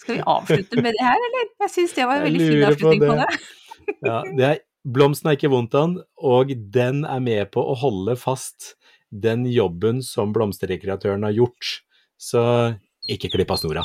Skal 0.00 0.16
vi 0.16 0.22
avslutte 0.24 0.82
med 0.82 0.96
det 0.96 1.04
her, 1.04 1.20
eller? 1.28 1.46
Jeg 1.66 1.70
syns 1.74 1.92
det 1.94 2.06
var 2.08 2.16
en 2.18 2.26
veldig 2.26 2.40
fin 2.40 2.64
avslutning 2.66 3.00
på 3.04 3.06
avslutning 3.06 3.06
på 3.06 3.14
det. 3.20 3.26
det. 3.30 3.38
Ja, 4.06 4.18
det 4.36 4.44
er, 4.46 4.58
blomsten 4.86 5.28
er 5.30 5.36
ikke 5.36 5.50
vondt 5.50 5.74
an, 5.76 5.96
og 6.16 6.52
den 6.72 7.02
er 7.04 7.20
med 7.24 7.50
på 7.54 7.62
å 7.62 7.74
holde 7.78 8.14
fast 8.18 8.74
den 9.10 9.44
jobben 9.50 10.02
som 10.06 10.32
blomsterrekreatøren 10.34 11.26
har 11.26 11.34
gjort. 11.34 11.82
Så 12.20 12.40
ikke 13.10 13.30
klipp 13.32 13.50
av 13.50 13.58
snora. 13.60 13.84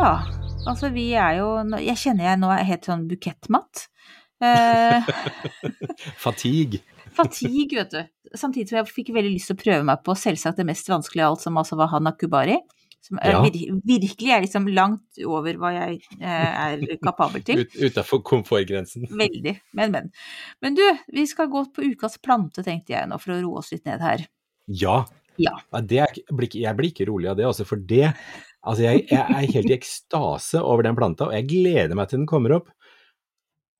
Ja, 0.00 0.12
altså 0.64 0.88
vi 0.94 1.10
er 1.12 1.40
jo 1.42 1.48
Jeg 1.82 1.98
kjenner 2.00 2.30
jeg 2.30 2.40
nå 2.40 2.48
er 2.54 2.68
helt 2.68 2.86
sånn 2.88 3.08
bukettmatt. 3.10 3.88
Eh, 4.40 5.10
Fatigue. 6.24 6.80
fatigue, 7.16 7.76
vet 7.76 7.90
du. 7.90 8.02
Samtidig 8.38 8.70
som 8.70 8.78
jeg 8.80 8.90
fikk 8.94 9.14
veldig 9.14 9.32
lyst 9.34 9.50
til 9.50 9.58
å 9.58 9.62
prøve 9.62 9.86
meg 9.88 10.04
på 10.06 10.14
selvsagt 10.16 10.60
det 10.60 10.66
mest 10.68 10.88
vanskelige 10.88 11.26
av 11.26 11.34
alt, 11.34 11.42
som 11.44 11.58
altså 11.60 11.78
var 11.80 11.90
hanakubari. 11.94 12.58
Som 13.00 13.18
er, 13.24 13.32
Ja. 13.32 13.40
vir 13.42 13.78
virkelig 13.88 14.28
er 14.30 14.42
liksom 14.44 14.66
langt 14.76 15.20
over 15.24 15.56
hva 15.56 15.70
jeg 15.72 16.02
eh, 16.20 16.26
er 16.28 16.82
kapabel 17.02 17.42
til. 17.42 17.62
Ut, 17.64 17.78
Utafor 17.88 18.20
komfortgrensen. 18.22 19.08
Veldig. 19.08 19.56
Men, 19.72 19.90
men. 19.94 20.10
Men 20.60 20.76
du, 20.76 20.84
vi 21.12 21.24
skal 21.26 21.48
gå 21.48 21.64
på 21.74 21.86
ukas 21.94 22.18
plante, 22.20 22.62
tenkte 22.62 22.92
jeg 22.92 23.08
nå, 23.08 23.18
for 23.18 23.32
å 23.34 23.40
roe 23.40 23.62
oss 23.62 23.72
litt 23.72 23.88
ned 23.88 24.04
her. 24.04 24.26
Ja. 24.68 25.02
Ja. 25.40 25.54
det 25.80 26.02
er, 26.04 26.12
jeg 26.52 26.76
blir 26.76 26.90
ikke 26.90 27.08
rolig 27.08 27.30
av 27.30 27.38
det, 27.38 27.46
altså, 27.48 27.64
for 27.64 27.80
det 27.80 28.10
Altså, 28.60 28.82
jeg, 28.84 29.06
jeg 29.08 29.24
er 29.24 29.52
helt 29.54 29.70
i 29.70 29.72
ekstase 29.72 30.60
over 30.60 30.84
den 30.84 30.96
planta, 30.98 31.30
og 31.30 31.32
jeg 31.32 31.46
gleder 31.48 31.96
meg 31.96 32.10
til 32.10 32.20
den 32.20 32.26
kommer 32.28 32.58
opp. 32.58 32.66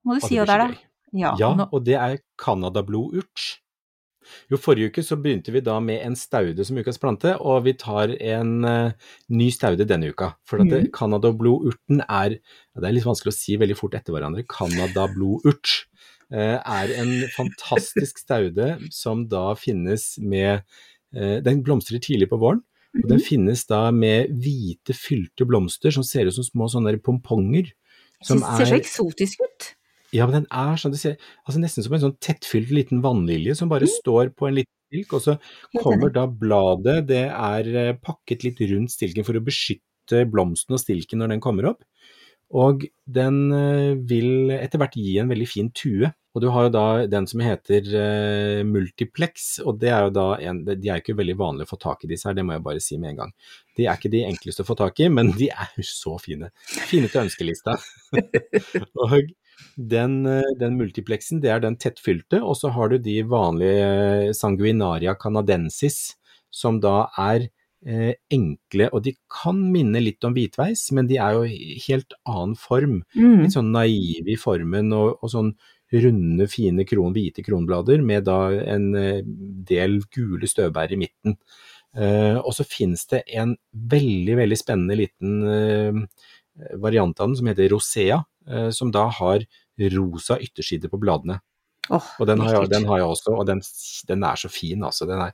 Må 0.07 0.17
du 0.17 0.25
si 0.25 0.37
det 0.37 0.45
hva 0.45 0.53
det 0.53 0.57
er, 0.57 0.63
da? 0.67 0.87
Ja. 1.11 1.35
Ja, 1.41 1.51
nå, 1.59 1.67
og 1.75 1.83
det 1.87 1.97
er 1.99 2.21
canadablodurt. 2.39 3.61
Jo, 4.51 4.59
forrige 4.61 4.91
uke 4.91 5.03
så 5.05 5.17
begynte 5.21 5.53
vi 5.55 5.63
da 5.65 5.77
med 5.83 6.03
en 6.05 6.15
staude 6.19 6.65
som 6.67 6.79
ukas 6.79 7.01
plante, 7.03 7.33
og 7.41 7.65
vi 7.67 7.75
tar 7.79 8.13
en 8.15 8.53
uh, 8.67 9.11
ny 9.33 9.49
staude 9.55 9.87
denne 9.89 10.13
uka. 10.13 10.33
For 10.47 10.63
at 10.63 10.69
mm. 10.69 10.73
det- 10.75 10.93
canadablodurten 10.97 12.05
er 12.07 12.39
ja, 12.39 12.81
Det 12.81 12.87
er 12.89 12.97
litt 12.97 13.09
vanskelig 13.09 13.35
å 13.35 13.39
si 13.39 13.59
veldig 13.61 13.79
fort 13.79 13.97
etter 13.99 14.15
hverandre. 14.15 14.47
Canadablodurt 14.51 15.75
uh, 16.35 16.59
er 16.61 16.95
en 17.01 17.15
fantastisk 17.35 18.21
staude 18.25 18.77
som 18.95 19.27
da 19.31 19.51
finnes 19.59 20.13
med 20.23 20.63
uh, 21.17 21.39
Den 21.45 21.65
blomstrer 21.67 22.03
tidlig 22.03 22.31
på 22.31 22.41
våren. 22.41 22.63
Og 22.99 23.07
den 23.07 23.21
finnes 23.23 23.63
da 23.71 23.85
med 23.95 24.33
hvite, 24.43 24.97
fylte 24.99 25.47
blomster 25.47 25.95
som 25.95 26.03
ser 26.07 26.27
ut 26.27 26.35
som 26.35 26.47
små 26.47 26.67
sånne 26.73 26.97
pomponger. 26.99 27.71
Som 28.27 28.43
ser 28.43 28.67
så 28.67 28.81
eksotisk 28.81 29.45
ut. 29.47 29.69
Ja, 30.15 30.27
men 30.27 30.41
den 30.41 30.49
er 30.51 30.81
sånn, 30.81 30.95
det 30.95 31.01
ser 31.03 31.17
altså 31.45 31.63
nesten 31.63 31.87
som 31.87 31.95
en 31.97 32.05
sånn 32.09 32.19
tettfylt 32.23 32.73
liten 32.75 33.03
vannlilje 33.05 33.57
som 33.59 33.71
bare 33.71 33.89
står 33.91 34.33
på 34.37 34.49
en 34.49 34.59
liten 34.59 34.75
stilk, 34.91 35.15
og 35.15 35.25
så 35.25 35.37
kommer 35.79 36.13
da 36.15 36.27
bladet, 36.27 37.05
det 37.11 37.27
er 37.29 37.71
eh, 37.75 37.97
pakket 38.03 38.47
litt 38.47 38.63
rundt 38.73 38.95
stilken 38.95 39.27
for 39.27 39.39
å 39.39 39.45
beskytte 39.45 40.25
blomsten 40.31 40.75
og 40.75 40.83
stilken 40.83 41.23
når 41.23 41.37
den 41.37 41.45
kommer 41.45 41.71
opp. 41.73 41.85
Og 42.51 42.83
den 43.07 43.45
eh, 43.55 43.93
vil 44.11 44.51
etter 44.57 44.83
hvert 44.83 44.99
gi 44.99 45.21
en 45.23 45.31
veldig 45.31 45.47
fin 45.47 45.71
tue. 45.71 46.11
Og 46.35 46.43
du 46.43 46.47
har 46.55 46.67
jo 46.67 46.73
da 46.75 46.85
den 47.11 47.25
som 47.27 47.41
heter 47.43 47.87
uh, 47.91 48.61
multiplex, 48.63 49.57
og 49.67 49.81
det 49.83 49.89
er 49.91 50.05
jo 50.07 50.13
da 50.15 50.27
en 50.47 50.61
De 50.69 50.77
er 50.77 51.01
jo 51.01 51.03
ikke 51.03 51.17
veldig 51.19 51.35
vanlige 51.41 51.67
å 51.67 51.71
få 51.73 51.79
tak 51.83 52.05
i 52.07 52.11
disse 52.13 52.29
her, 52.29 52.37
det 52.39 52.45
må 52.47 52.55
jeg 52.55 52.63
bare 52.69 52.83
si 52.85 52.99
med 53.03 53.11
en 53.11 53.19
gang. 53.25 53.33
De 53.75 53.89
er 53.89 53.99
ikke 53.99 54.13
de 54.13 54.21
enkleste 54.29 54.63
å 54.63 54.69
få 54.69 54.77
tak 54.79 55.03
i, 55.03 55.09
men 55.11 55.33
de 55.35 55.49
er 55.51 55.75
jo 55.75 55.83
så 55.89 56.15
fine. 56.23 56.53
Fine 56.87 57.11
til 57.11 57.25
ønskelista. 57.25 57.75
og 59.03 59.17
den, 59.77 60.27
eh, 60.27 60.53
den 60.61 60.77
multiplexen, 60.79 61.41
det 61.43 61.51
er 61.55 61.63
den 61.65 61.79
tettfylte, 61.81 62.43
og 62.43 62.57
så 62.59 62.73
har 62.75 62.91
du 62.91 62.99
de 62.99 63.21
vanlige 63.23 64.35
sanguinaria 64.37 65.15
canadensis, 65.15 66.17
som 66.51 66.81
da 66.83 67.09
er 67.19 67.49
eh, 67.87 68.15
enkle, 68.33 68.91
og 68.93 69.05
de 69.07 69.15
kan 69.33 69.59
minne 69.73 70.03
litt 70.03 70.25
om 70.27 70.35
hvitveis, 70.37 70.91
men 70.97 71.09
de 71.11 71.19
er 71.23 71.39
jo 71.39 71.45
helt 71.87 72.17
annen 72.29 72.57
form. 72.59 73.03
Mm. 73.17 73.45
Litt 73.45 73.57
sånn 73.57 73.73
naive 73.75 74.35
i 74.35 74.41
formen, 74.41 74.93
og, 74.97 75.21
og 75.21 75.33
sånn 75.33 75.55
runde, 75.91 76.47
fine 76.51 76.85
kron, 76.87 77.15
hvite 77.15 77.43
kronblader 77.43 78.03
med 78.05 78.29
da 78.29 78.39
en 78.77 78.93
eh, 78.99 79.23
del 79.71 80.01
gule 80.15 80.49
støvbær 80.51 80.95
i 80.95 81.01
midten. 81.01 81.37
Eh, 81.99 82.37
og 82.39 82.53
så 82.55 82.67
finnes 82.69 83.03
det 83.11 83.25
en 83.35 83.57
veldig, 83.75 84.37
veldig 84.39 84.59
spennende 84.59 84.99
liten 85.01 85.41
eh, 85.51 86.29
variant 86.79 87.19
av 87.21 87.29
den 87.29 87.37
som 87.37 87.47
heter 87.51 87.69
rosea, 87.73 88.25
eh, 88.49 88.71
som 88.71 88.91
da 88.91 89.09
har 89.09 89.45
rosa 89.95 90.37
ytterside 90.39 90.91
på 90.91 90.99
bladene. 91.01 91.39
Oh, 91.91 92.05
Og 92.21 92.27
den 92.29 92.39
har 92.41 92.53
jeg, 92.55 92.69
den 92.71 92.85
har 92.87 92.99
jeg 93.01 93.07
også, 93.09 93.33
og 93.35 93.47
den, 93.49 93.61
den 94.07 94.23
er 94.25 94.37
så 94.37 94.51
fin, 94.53 94.83
altså. 94.87 95.07
Den 95.09 95.23
er 95.25 95.33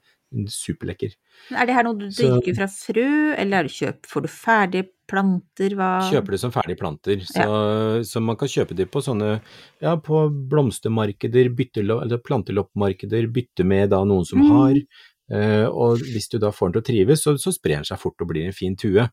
superlekker. 0.50 1.12
Er 1.54 1.66
det 1.66 1.74
her 1.74 1.84
noe 1.84 1.98
du 1.98 2.06
Så- 2.10 2.22
dyrker 2.40 2.54
fra 2.56 2.66
frø, 2.66 3.34
eller 3.36 3.64
er 3.64 3.68
kjøp, 3.68 4.06
får 4.06 4.22
du 4.22 4.28
ferdige 4.28 4.88
planter, 5.06 5.74
hva 5.76 5.90
Kjøper 6.10 6.30
det 6.34 6.40
som 6.40 6.50
ferdige 6.54 6.78
planter, 6.80 7.20
så, 7.26 8.02
så 8.04 8.22
man 8.22 8.36
kan 8.36 8.48
kjøpe 8.48 8.74
det 8.74 8.88
på 8.90 9.02
sånne, 9.04 9.40
ja, 9.82 9.96
på 9.96 10.24
blomstermarkeder, 10.50 11.50
byttelo- 11.54 12.00
eller 12.02 12.18
planteloppmarkeder, 12.18 13.28
bytte 13.32 13.64
med 13.64 13.90
da 13.90 14.02
noen 14.04 14.24
som 14.26 14.40
Mm. 14.40 14.50
har, 14.56 14.80
Uh, 15.26 15.66
og 15.74 15.98
hvis 15.98 16.28
du 16.30 16.38
da 16.38 16.52
får 16.54 16.70
den 16.70 16.72
til 16.74 16.82
å 16.82 16.86
trives, 16.86 17.22
så, 17.24 17.32
så 17.34 17.50
sprer 17.50 17.80
den 17.80 17.84
seg 17.84 17.98
fort 17.98 18.14
og 18.22 18.28
blir 18.28 18.44
en 18.46 18.52
fin 18.54 18.76
tue. 18.78 19.10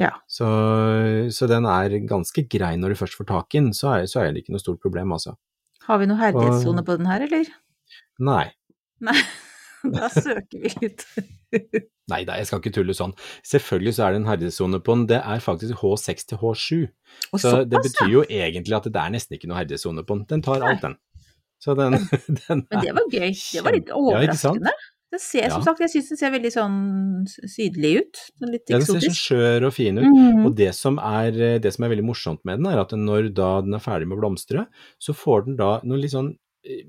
Ja. 0.00 0.10
Så, 0.26 0.46
så 1.34 1.46
den 1.50 1.68
er 1.70 1.94
ganske 2.08 2.44
grei 2.50 2.74
når 2.80 2.94
du 2.94 3.00
først 3.04 3.18
får 3.18 3.28
tak 3.30 3.54
i 3.54 3.60
den, 3.62 3.72
så 3.76 3.92
er, 3.94 4.08
så 4.10 4.24
er 4.24 4.32
det 4.32 4.42
ikke 4.42 4.56
noe 4.56 4.62
stort 4.62 4.82
problem, 4.82 5.14
altså. 5.14 5.36
Har 5.84 6.00
vi 6.00 6.08
noe 6.10 6.18
herdighetssone 6.18 6.84
på 6.86 6.96
den 6.98 7.08
her, 7.10 7.26
eller? 7.26 7.50
Nei. 8.24 8.46
Nei, 9.04 9.16
da 9.94 10.08
søker 10.12 10.62
vi 10.64 10.72
litt. 10.80 11.04
Nei 12.12 12.20
da, 12.28 12.36
jeg 12.36 12.48
skal 12.48 12.60
ikke 12.60 12.74
tulle 12.74 12.96
sånn. 12.96 13.14
Selvfølgelig 13.46 13.94
så 13.96 14.06
er 14.06 14.14
det 14.14 14.22
en 14.22 14.28
herdighetssone 14.28 14.80
på 14.84 14.96
den, 14.98 15.06
det 15.12 15.20
er 15.20 15.44
faktisk 15.44 15.84
H6 15.84 16.28
til 16.32 16.40
H7. 16.42 16.80
Og 17.32 17.40
Så 17.40 17.56
det 17.68 17.80
betyr 17.86 18.10
jo 18.12 18.24
egentlig 18.28 18.76
at 18.76 18.88
det 18.90 19.00
er 19.00 19.14
nesten 19.14 19.38
ikke 19.38 19.50
noe 19.50 19.60
herdighetssone 19.62 20.04
på 20.04 20.18
den. 20.18 20.26
Den 20.32 20.44
tar 20.44 20.64
alt, 20.64 20.82
den. 20.84 20.98
Så 21.64 21.76
den, 21.78 21.96
den 22.48 22.66
Men 22.68 22.82
det 22.84 22.92
var 22.96 23.06
gøy. 23.08 23.30
Det 23.32 23.64
var 23.64 23.76
litt 23.76 23.92
overraskende. 23.94 24.74
Ja, 24.74 24.93
overraskende. 25.14 25.20
Ser, 25.20 25.50
som 25.50 25.60
Ja. 25.60 25.64
sagt, 25.64 25.80
jeg 25.80 25.90
syns 25.90 26.08
den 26.08 26.18
ser 26.18 26.30
veldig 26.30 26.52
sånn 26.52 27.26
sydlig 27.48 27.92
ut. 28.00 28.16
Sånn 28.38 28.52
litt 28.52 28.68
ja, 28.68 28.78
den 28.78 28.86
ser 28.86 29.00
så 29.00 29.14
skjør 29.14 29.66
og 29.66 29.72
fin 29.72 29.98
ut. 29.98 30.04
Mm. 30.04 30.46
Og 30.46 30.54
det 30.56 30.74
som, 30.74 30.98
er, 30.98 31.58
det 31.58 31.72
som 31.74 31.84
er 31.84 31.94
veldig 31.94 32.04
morsomt 32.04 32.40
med 32.44 32.58
den, 32.58 32.66
er 32.66 32.80
at 32.80 32.90
når 32.90 33.32
da 33.34 33.60
den 33.62 33.74
er 33.74 33.80
ferdig 33.84 34.08
med 34.08 34.18
å 34.18 34.22
blomstre, 34.22 34.66
så 34.98 35.14
får 35.14 35.46
den 35.46 35.56
da 35.56 35.80
noe 35.84 35.98
litt 35.98 36.12
sånn 36.12 36.36
eh, 36.64 36.80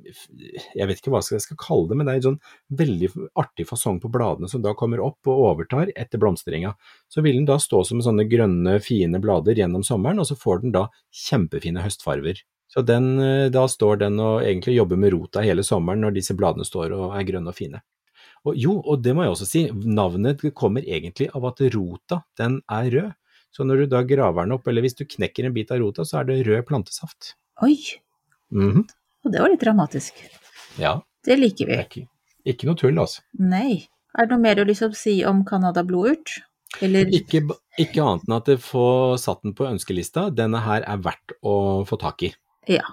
jeg 0.76 0.88
vet 0.88 1.00
ikke 1.02 1.12
hva 1.12 1.22
jeg 1.22 1.42
skal 1.42 1.58
kalle 1.60 1.90
det, 1.90 1.98
men 1.98 2.06
det 2.06 2.14
er 2.14 2.22
en 2.22 2.28
sånn 2.30 2.42
veldig 2.72 3.10
artig 3.36 3.68
fasong 3.68 4.00
på 4.00 4.12
bladene 4.12 4.48
som 4.48 4.62
da 4.62 4.74
kommer 4.74 5.04
opp 5.04 5.28
og 5.28 5.44
overtar 5.52 5.92
etter 5.96 6.18
blomstringa. 6.18 6.76
Så 7.12 7.22
vil 7.22 7.36
den 7.36 7.46
da 7.46 7.58
stå 7.60 7.84
som 7.86 8.00
sånne 8.00 8.28
grønne, 8.30 8.80
fine 8.80 9.20
blader 9.20 9.56
gjennom 9.56 9.84
sommeren, 9.84 10.20
og 10.20 10.28
så 10.28 10.36
får 10.40 10.62
den 10.62 10.72
da 10.72 10.88
kjempefine 11.12 11.84
høstfarver. 11.84 12.40
Så 12.72 12.82
den, 12.82 13.20
eh, 13.20 13.50
da 13.50 13.68
står 13.68 14.00
den 14.00 14.20
og 14.20 14.42
egentlig 14.42 14.76
jobber 14.76 14.98
med 14.98 15.14
rota 15.14 15.44
hele 15.46 15.64
sommeren 15.64 16.02
når 16.02 16.16
disse 16.16 16.34
bladene 16.36 16.66
står 16.66 16.92
og 16.96 17.14
er 17.16 17.24
grønne 17.28 17.52
og 17.52 17.56
fine. 17.56 17.82
Og 18.46 18.58
jo, 18.62 18.76
og 18.86 19.02
det 19.02 19.16
må 19.18 19.24
jeg 19.26 19.34
også 19.34 19.48
si, 19.50 19.62
navnet 19.72 20.43
kommer 20.54 20.86
egentlig 20.86 21.30
av 21.34 21.46
at 21.50 21.62
rota, 21.74 22.22
den 22.38 22.60
er 22.70 22.89
rød. 22.93 23.14
Så 23.56 23.64
når 23.66 23.84
du 23.84 23.86
da 23.93 24.02
graver 24.04 24.43
den 24.46 24.52
opp, 24.58 24.68
eller 24.68 24.84
hvis 24.84 24.98
du 25.00 25.06
knekker 25.08 25.46
en 25.48 25.54
bit 25.56 25.72
av 25.72 25.80
rota, 25.80 26.04
så 26.06 26.20
er 26.20 26.28
det 26.30 26.41
rød 26.48 26.66
plantesaft. 26.68 27.34
Oi, 27.64 27.78
Mhm. 28.52 28.84
og 29.26 29.32
det 29.32 29.39
var 29.41 29.50
litt 29.50 29.62
dramatisk. 29.62 30.14
Ja, 30.78 31.02
Det 31.24 31.39
liker 31.39 31.66
vi. 31.66 31.76
Det 31.76 31.89
ikke, 31.89 32.08
ikke 32.46 32.66
noe 32.68 32.76
tull, 32.76 33.00
altså. 33.00 33.22
Nei. 33.39 33.88
Er 34.18 34.26
det 34.28 34.32
noe 34.32 34.39
mer 34.43 34.56
du 34.56 34.72
å 34.72 34.96
si 34.96 35.24
om 35.26 35.43
Canada-blodurt? 35.43 36.41
Eller 36.82 37.06
Ikke, 37.06 37.41
ikke 37.80 38.04
annet 38.04 38.28
enn 38.28 38.36
at 38.36 38.46
det 38.46 38.60
får 38.60 39.18
satt 39.24 39.41
den 39.43 39.54
på 39.56 39.66
ønskelista. 39.66 40.30
Denne 40.36 40.60
her 40.62 40.84
er 40.84 40.98
verdt 40.98 41.34
å 41.43 41.86
få 41.88 41.98
tak 42.00 42.22
i. 42.24 42.34
Ja. 42.68 42.84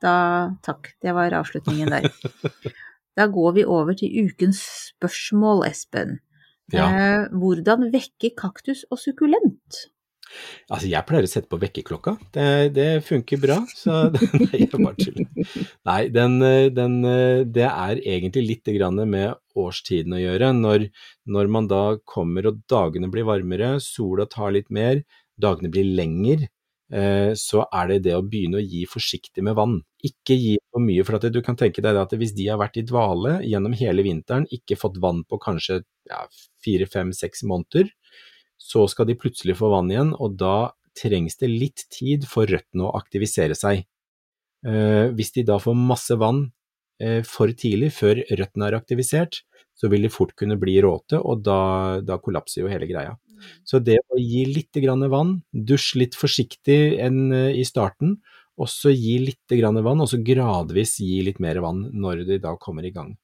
Da 0.00 0.50
takk. 0.62 0.92
Det 1.02 1.12
var 1.14 1.30
avslutningen 1.30 1.90
der. 1.90 2.08
Da 3.18 3.28
går 3.30 3.58
vi 3.58 3.64
over 3.64 3.96
til 3.98 4.26
ukens 4.26 4.62
spørsmål, 4.90 5.64
Espen. 5.68 6.18
Ja. 6.72 6.86
Eh, 6.88 7.26
hvordan 7.36 7.90
vekke 7.92 8.32
kaktus 8.38 8.86
og 8.90 8.98
sukkulent? 9.02 9.84
Altså, 10.72 10.88
jeg 10.88 11.04
pleier 11.06 11.26
å 11.26 11.30
sette 11.30 11.50
på 11.50 11.58
vekkerklokka. 11.60 12.14
Det, 12.34 12.46
det 12.74 12.88
funker 13.06 13.38
bra, 13.42 13.58
så 13.76 14.08
Nei, 14.40 14.64
jeg 14.64 14.70
bare 14.72 14.96
tuller. 14.98 15.50
Nei, 15.86 16.00
den, 16.14 16.38
den, 16.74 16.96
det 17.54 17.68
er 17.68 18.00
egentlig 18.00 18.46
litt 18.48 18.72
med 19.04 19.36
årstiden 19.54 20.16
å 20.16 20.22
gjøre. 20.22 20.50
Når, 20.56 20.88
når 21.36 21.52
man 21.58 21.68
da 21.70 21.84
kommer 22.08 22.50
og 22.50 22.64
dagene 22.70 23.12
blir 23.12 23.28
varmere, 23.28 23.76
sola 23.84 24.26
tar 24.26 24.56
litt 24.56 24.72
mer, 24.74 25.04
dagene 25.40 25.70
blir 25.70 25.92
lenger, 26.00 26.46
eh, 26.46 26.53
så 27.34 27.64
er 27.74 27.88
det 27.90 27.96
det 28.04 28.12
å 28.14 28.22
begynne 28.22 28.60
å 28.60 28.62
gi 28.62 28.84
forsiktig 28.86 29.42
med 29.42 29.56
vann. 29.58 29.80
Ikke 30.06 30.36
gi 30.38 30.52
for 30.70 30.84
mye, 30.84 31.02
for 31.02 31.18
du 31.32 31.40
kan 31.42 31.56
tenke 31.58 31.82
deg 31.82 31.96
at 31.98 32.12
hvis 32.14 32.34
de 32.36 32.46
har 32.46 32.60
vært 32.60 32.78
i 32.78 32.84
dvale 32.86 33.40
gjennom 33.42 33.74
hele 33.74 34.04
vinteren, 34.06 34.46
ikke 34.54 34.78
fått 34.78 35.00
vann 35.02 35.24
på 35.26 35.40
kanskje 35.42 35.80
fire, 36.62 36.86
fem, 36.86 37.10
seks 37.16 37.42
måneder, 37.50 37.90
så 38.60 38.86
skal 38.90 39.08
de 39.08 39.18
plutselig 39.18 39.58
få 39.58 39.72
vann 39.72 39.90
igjen, 39.90 40.12
og 40.14 40.36
da 40.40 40.72
trengs 40.94 41.38
det 41.40 41.50
litt 41.50 41.86
tid 41.92 42.26
for 42.30 42.48
røttene 42.48 42.86
å 42.86 42.94
aktivisere 42.98 43.56
seg. 43.58 43.84
Eh, 44.64 45.10
hvis 45.16 45.34
de 45.34 45.44
da 45.46 45.58
får 45.60 45.76
masse 45.76 46.16
vann 46.20 46.46
eh, 47.02 47.20
for 47.26 47.50
tidlig, 47.52 47.92
før 47.96 48.22
røttene 48.30 48.70
er 48.70 48.78
aktivisert, 48.78 49.42
så 49.74 49.90
vil 49.90 50.06
de 50.06 50.12
fort 50.12 50.34
kunne 50.38 50.56
bli 50.60 50.78
råte, 50.84 51.18
og 51.18 51.42
da, 51.44 52.00
da 52.06 52.20
kollapser 52.22 52.62
jo 52.62 52.70
hele 52.70 52.88
greia. 52.88 53.16
Så 53.66 53.80
det 53.82 53.98
å 54.08 54.20
gi 54.20 54.44
litt 54.50 54.76
vann, 55.12 55.36
dusj 55.52 55.98
litt 56.00 56.18
forsiktig 56.18 56.98
enn 57.02 57.32
eh, 57.32 57.60
i 57.60 57.64
starten, 57.64 58.18
og 58.54 58.70
så 58.70 58.92
gi 58.94 59.18
litt 59.18 59.50
vann, 59.50 60.00
og 60.00 60.08
så 60.08 60.20
gradvis 60.22 60.98
gi 61.02 61.22
litt 61.26 61.40
mer 61.42 61.60
vann 61.64 61.88
når 61.92 62.24
de 62.28 62.38
da 62.38 62.54
kommer 62.56 62.86
i 62.86 62.94
gang. 62.94 63.16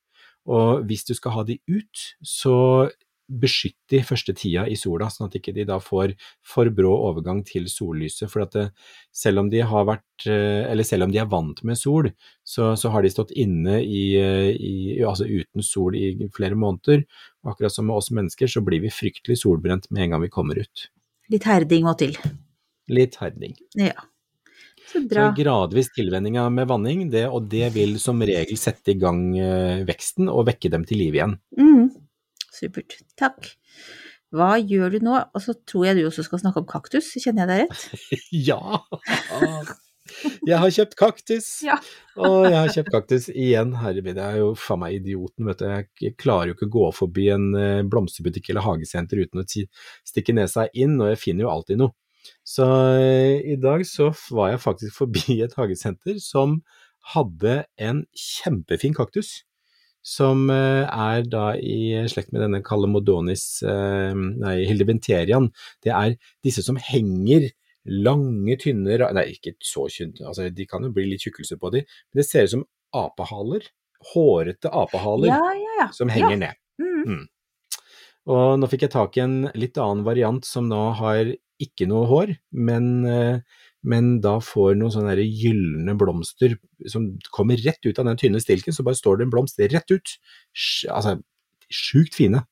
Og 0.50 0.86
hvis 0.88 1.04
du 1.06 1.14
skal 1.14 1.36
ha 1.36 1.44
de 1.46 1.60
ut, 1.70 2.04
så 2.24 2.88
beskytte 3.30 3.94
de 3.94 4.00
første 4.06 4.34
tida 4.36 4.66
i 4.68 4.76
sola, 4.78 5.08
sånn 5.10 5.28
at 5.28 5.36
ikke 5.38 5.54
de 5.56 5.64
da 5.68 5.78
får 5.82 6.14
for 6.46 6.70
brå 6.74 6.90
overgang 7.08 7.42
til 7.46 7.68
sollyset. 7.70 8.26
For 8.32 8.44
det, 8.50 8.68
selv 9.14 9.44
om 9.44 9.50
de 9.52 9.62
har 9.66 9.86
vært, 9.88 10.26
eh, 10.26 10.66
eller 10.70 10.86
selv 10.86 11.06
om 11.06 11.14
de 11.14 11.22
er 11.22 11.30
vant 11.30 11.62
med 11.66 11.78
sol, 11.78 12.10
så, 12.42 12.72
så 12.76 12.92
har 12.94 13.06
de 13.06 13.12
stått 13.14 13.34
inne 13.38 13.80
i, 13.84 14.04
eh, 14.20 14.50
i, 14.54 14.74
altså 15.06 15.28
uten 15.28 15.64
sol 15.66 15.98
i 15.98 16.12
flere 16.36 16.58
måneder. 16.58 17.06
Akkurat 17.46 17.74
som 17.74 17.88
med 17.88 17.96
oss 17.96 18.10
mennesker, 18.14 18.50
så 18.50 18.64
blir 18.66 18.82
vi 18.84 18.94
fryktelig 18.94 19.40
solbrent 19.44 19.90
med 19.90 20.06
en 20.06 20.16
gang 20.16 20.24
vi 20.26 20.32
kommer 20.32 20.60
ut. 20.60 20.88
Litt 21.30 21.46
herding 21.46 21.86
må 21.86 21.94
til. 21.98 22.16
Litt 22.90 23.20
herding. 23.20 23.54
Ja. 23.78 23.94
Så 24.90 25.04
Så 25.06 25.28
gradvis 25.36 25.92
tilvenning 25.94 26.34
med 26.50 26.66
vanning, 26.66 27.10
det, 27.10 27.28
og 27.30 27.46
det 27.50 27.68
vil 27.76 27.98
som 28.02 28.18
regel 28.26 28.58
sette 28.58 28.90
i 28.90 28.98
gang 28.98 29.38
eh, 29.38 29.84
veksten 29.86 30.26
og 30.28 30.48
vekke 30.48 30.70
dem 30.72 30.86
til 30.88 30.98
liv 30.98 31.14
igjen. 31.14 31.36
Mm. 31.58 31.90
Supert. 32.54 32.98
Takk. 33.20 33.52
Hva 34.34 34.52
gjør 34.62 34.92
du 34.94 35.04
nå? 35.08 35.16
Og 35.34 35.42
så 35.42 35.56
tror 35.66 35.88
jeg 35.88 35.98
du 35.98 36.04
også 36.06 36.22
skal 36.26 36.42
snakke 36.42 36.62
om 36.62 36.68
kaktus, 36.70 37.08
kjenner 37.18 37.50
jeg 37.50 37.50
deg 37.50 37.62
rett? 37.66 37.86
Ja! 38.50 38.80
Jeg 40.46 40.58
har 40.58 40.72
kjøpt 40.74 40.96
kaktus! 40.98 41.48
Ja. 41.68 41.76
Og 42.20 42.44
jeg 42.48 42.56
har 42.58 42.70
kjøpt 42.74 42.90
kaktus 42.92 43.28
igjen, 43.30 43.72
herre 43.80 44.02
min, 44.04 44.18
jeg 44.18 44.36
er 44.36 44.40
jo 44.42 44.48
faen 44.58 44.80
meg 44.82 44.96
idioten, 44.98 45.46
vet 45.48 45.60
du. 45.62 45.66
Jeg 46.02 46.16
klarer 46.20 46.50
jo 46.50 46.56
ikke 46.56 46.66
å 46.68 46.72
gå 46.74 46.88
forbi 46.98 47.28
en 47.32 47.46
eh, 47.56 47.82
blomsterbutikk 47.86 48.50
eller 48.52 48.66
hagesenter 48.66 49.22
uten 49.22 49.40
å 49.42 49.46
ti- 49.48 49.68
stikke 50.08 50.34
nesa 50.36 50.66
inn, 50.74 50.98
og 51.00 51.12
jeg 51.12 51.20
finner 51.22 51.46
jo 51.46 51.52
alltid 51.54 51.80
noe. 51.80 51.94
Så 52.44 52.66
eh, 53.00 53.38
i 53.54 53.56
dag 53.62 53.86
så 53.88 54.10
var 54.34 54.50
jeg 54.52 54.62
faktisk 54.66 54.98
forbi 54.98 55.38
et 55.46 55.54
hagesenter 55.56 56.18
som 56.22 56.58
hadde 57.14 57.62
en 57.80 58.02
kjempefin 58.12 58.92
kaktus. 58.98 59.40
Som 60.06 60.48
eh, 60.52 60.84
er 60.88 61.26
da 61.28 61.52
i 61.60 62.06
slekt 62.08 62.32
med 62.32 62.44
denne 62.44 62.62
Calamodonis, 62.64 63.62
Modonis 63.62 64.38
nei, 64.40 64.54
Hildebenterian. 64.68 65.50
Det 65.84 65.92
er 65.92 66.16
disse 66.46 66.64
som 66.64 66.80
henger 66.80 67.50
lange, 67.84 68.56
tynne 68.60 68.98
Nei, 69.16 69.26
ikke 69.34 69.54
så 69.64 69.86
tynne, 69.92 70.20
altså 70.28 70.48
de 70.52 70.66
kan 70.68 70.84
jo 70.84 70.92
bli 70.94 71.06
litt 71.08 71.24
tjukkelse 71.24 71.56
på 71.60 71.72
de, 71.74 71.84
men 71.84 72.20
det 72.20 72.26
ser 72.28 72.48
ut 72.48 72.54
som 72.56 72.66
apehaler. 72.96 73.68
Hårete 74.14 74.72
apehaler 74.72 75.28
Ja, 75.28 75.52
ja, 75.56 75.76
ja. 75.82 75.86
som 75.92 76.08
henger 76.12 76.38
ned. 76.40 76.60
Mm. 76.80 77.26
Og 78.30 78.60
nå 78.60 78.68
fikk 78.70 78.86
jeg 78.86 78.94
tak 78.94 79.16
i 79.18 79.24
en 79.24 79.38
litt 79.58 79.76
annen 79.80 80.04
variant 80.06 80.44
som 80.46 80.68
nå 80.68 80.80
har 81.00 81.32
ikke 81.60 81.88
noe 81.90 82.06
hår, 82.08 82.32
men, 82.56 83.04
eh, 83.04 83.40
men 83.82 84.12
da 84.24 84.36
får 84.44 84.76
noen 84.78 84.92
sånne 84.94 85.16
gylne 85.24 85.96
blomster 85.98 86.56
som 86.90 87.10
kommer 87.32 87.60
rett 87.64 87.80
ut 87.86 87.98
av 88.00 88.08
den 88.08 88.20
tynne 88.20 88.42
stilken, 88.42 88.76
så 88.76 88.84
bare 88.86 88.98
står 88.98 89.20
det 89.20 89.28
en 89.28 89.34
blomst 89.34 89.60
rett 89.60 89.94
ut. 89.94 90.16
Altså, 90.92 91.16
sjukt 91.72 92.18
fine. 92.18 92.42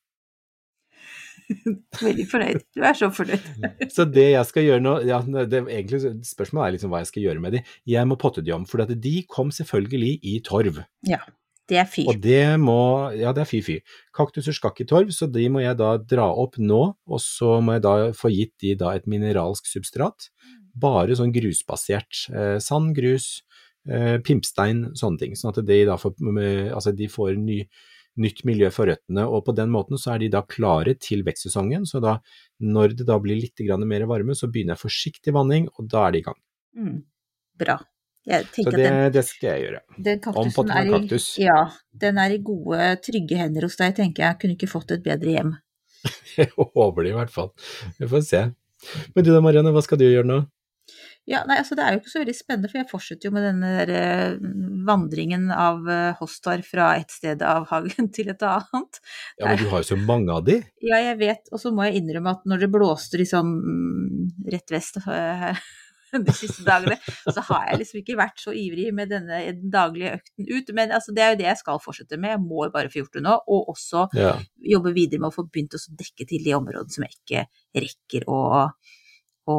Veldig 2.02 2.26
fornøyd. 2.28 2.64
Du 2.76 2.84
er 2.84 2.96
så 2.96 3.08
fornøyd. 3.14 3.44
Så 3.94 4.04
det 4.08 4.26
jeg 4.34 4.48
skal 4.50 4.66
gjøre 4.66 4.84
nå, 4.84 4.94
ja, 5.08 5.22
det, 5.24 5.62
egentlig, 5.64 6.12
spørsmålet 6.28 6.66
er 6.66 6.76
liksom 6.76 6.92
hva 6.92 7.02
jeg 7.02 7.10
skal 7.12 7.24
gjøre 7.24 7.44
med 7.44 7.56
de. 7.56 7.64
Jeg 7.88 8.08
må 8.08 8.18
potte 8.20 8.44
de 8.44 8.52
om, 8.56 8.66
for 8.68 8.84
de 8.84 9.14
kom 9.32 9.52
selvfølgelig 9.54 10.18
i 10.28 10.38
torv. 10.44 10.82
Det 11.68 11.76
er 11.76 11.88
fyr. 11.88 12.08
Og 12.08 12.20
det 12.24 12.44
må, 12.62 12.78
ja 13.16 13.34
det 13.36 13.42
er 13.44 13.48
fy-fy. 13.48 13.78
Kaktuser 14.16 14.56
skal 14.56 14.72
ikke 14.72 14.86
i 14.86 14.88
torv, 14.88 15.10
så 15.12 15.28
de 15.28 15.44
må 15.52 15.60
jeg 15.60 15.76
da 15.80 15.94
dra 16.00 16.30
opp 16.32 16.56
nå, 16.60 16.80
og 16.96 17.20
så 17.20 17.58
må 17.64 17.76
jeg 17.76 17.84
da 17.84 17.96
få 18.16 18.32
gitt 18.32 18.54
de 18.64 18.72
da 18.80 18.94
et 18.96 19.08
mineralsk 19.10 19.68
substrat. 19.68 20.30
Bare 20.78 21.16
sånn 21.18 21.34
grusbasert. 21.34 22.24
Eh, 22.32 22.56
sand, 22.62 22.94
grus, 22.96 23.42
eh, 23.88 24.16
pimpstein, 24.24 24.88
sånne 24.98 25.22
ting. 25.22 25.36
Sånn 25.38 25.54
at 25.54 25.62
de 25.66 25.84
da 25.88 25.98
får, 26.00 26.16
altså 26.74 26.94
de 26.96 27.08
får 27.10 27.36
ny, 27.40 27.62
nytt 28.18 28.42
miljø 28.48 28.70
for 28.74 28.90
røttene, 28.90 29.24
og 29.26 29.44
på 29.46 29.54
den 29.56 29.70
måten 29.70 30.00
så 30.00 30.14
er 30.14 30.24
de 30.24 30.32
da 30.32 30.42
klare 30.42 30.96
til 30.98 31.22
vekstsesongen. 31.26 31.86
Så 31.86 32.02
da, 32.02 32.18
når 32.60 32.96
det 32.98 33.06
da 33.08 33.18
blir 33.22 33.38
litt 33.40 33.62
grann 33.62 33.86
mer 33.88 34.06
varme, 34.10 34.34
så 34.34 34.50
begynner 34.50 34.74
jeg 34.74 34.84
forsiktig 34.86 35.34
vanning, 35.36 35.68
og 35.78 35.86
da 35.90 36.08
er 36.08 36.16
de 36.16 36.22
i 36.22 36.26
gang. 36.26 36.40
Mm. 36.78 36.98
Bra. 37.58 37.78
Jeg 38.28 38.44
Så 38.52 38.70
det, 38.70 38.72
at 38.74 38.82
den, 38.82 39.12
det 39.14 39.24
skal 39.24 39.48
jeg 39.48 39.62
gjøre. 39.62 39.78
den 40.04 40.18
kaktusen 40.20 40.70
er 40.74 40.88
i, 40.88 40.90
kaktus. 40.92 41.28
Ja, 41.40 41.60
den 41.96 42.18
er 42.20 42.34
i 42.34 42.42
gode, 42.44 42.90
trygge 43.00 43.38
hender 43.40 43.64
hos 43.64 43.78
deg, 43.80 43.94
tenker 43.96 44.26
jeg. 44.26 44.38
Kunne 44.42 44.56
ikke 44.58 44.68
fått 44.68 44.92
et 44.92 45.04
bedre 45.06 45.32
hjem. 45.32 45.54
Jeg 46.36 46.52
håper 46.54 47.02
det 47.02 47.10
i 47.10 47.16
hvert 47.16 47.32
fall. 47.32 47.48
Vi 47.98 48.06
får 48.10 48.20
se. 48.26 48.42
Men 49.14 49.24
du 49.24 49.32
da, 49.32 49.40
Marianne, 49.42 49.72
hva 49.74 49.82
skal 49.82 49.98
du 49.98 50.04
gjøre 50.06 50.28
nå? 50.28 50.36
Ja, 51.28 51.42
nei, 51.44 51.58
altså 51.60 51.76
det 51.76 51.84
er 51.84 51.92
jo 51.92 52.00
ikke 52.00 52.12
så 52.12 52.22
veldig 52.22 52.34
spennende, 52.36 52.68
for 52.72 52.80
jeg 52.80 52.88
fortsetter 52.88 53.28
jo 53.28 53.34
med 53.36 53.44
denne 53.44 53.72
der, 53.82 53.90
eh, 53.92 54.52
vandringen 54.88 55.50
av 55.52 55.88
eh, 55.92 56.14
hostar 56.22 56.62
fra 56.64 56.94
et 56.96 57.12
sted 57.12 57.42
av 57.44 57.66
hagen 57.68 58.08
til 58.16 58.30
et 58.32 58.44
annet. 58.48 59.00
Ja, 59.36 59.50
men 59.50 59.60
du 59.60 59.66
har 59.68 59.84
jo 59.84 59.90
så 59.90 59.98
mange 60.00 60.32
av 60.32 60.46
de. 60.46 60.62
Ja, 60.84 61.02
jeg 61.10 61.18
vet, 61.20 61.52
og 61.52 61.60
så 61.60 61.74
må 61.74 61.84
jeg 61.84 62.00
innrømme 62.00 62.32
at 62.32 62.48
når 62.48 62.64
det 62.64 62.70
blåste 62.72 63.20
liksom 63.20 63.52
mm, 63.58 64.24
rett 64.56 64.72
vest 64.72 65.02
eh, 65.04 65.62
de 66.24 66.32
siste 66.32 66.64
dagene, 66.64 66.96
så 67.28 67.44
har 67.50 67.68
jeg 67.74 67.82
liksom 67.84 68.00
ikke 68.00 68.20
vært 68.22 68.40
så 68.40 68.56
ivrig 68.56 68.88
med 68.96 69.12
denne 69.12 69.44
daglige 69.68 70.16
økten 70.16 70.48
ut. 70.48 70.76
Men 70.80 70.96
altså, 70.96 71.12
det 71.12 71.26
er 71.26 71.34
jo 71.34 71.40
det 71.42 71.50
jeg 71.50 71.60
skal 71.60 71.82
fortsette 71.84 72.16
med, 72.16 72.38
jeg 72.38 72.44
må 72.48 72.70
bare 72.72 72.88
få 72.88 73.02
gjort 73.02 73.18
det 73.20 73.26
nå. 73.28 73.40
Og 73.52 73.74
også 73.76 74.08
Ja. 74.16 74.38
jobbe 74.76 74.96
videre 74.96 75.20
med 75.20 75.28
å 75.28 75.36
få 75.36 75.44
begynt 75.44 75.76
å 75.76 75.86
dekke 75.92 76.24
til 76.24 76.40
de 76.48 76.56
områdene 76.56 76.94
som 76.94 77.04
jeg 77.04 77.18
ikke 77.20 77.48
rekker 77.84 78.30
å, 78.32 78.38
å, 79.52 79.56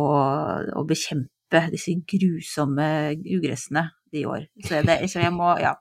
å 0.74 0.90
bekjempe 0.90 1.30
disse 1.74 1.94
grusomme 2.08 3.16
ugressene 3.26 3.88
i 4.12 4.24
år. 4.26 4.48
Så, 4.66 4.82
det, 4.86 4.96
så 5.12 5.20
jeg 5.22 5.32
må, 5.36 5.52
ja. 5.62 5.76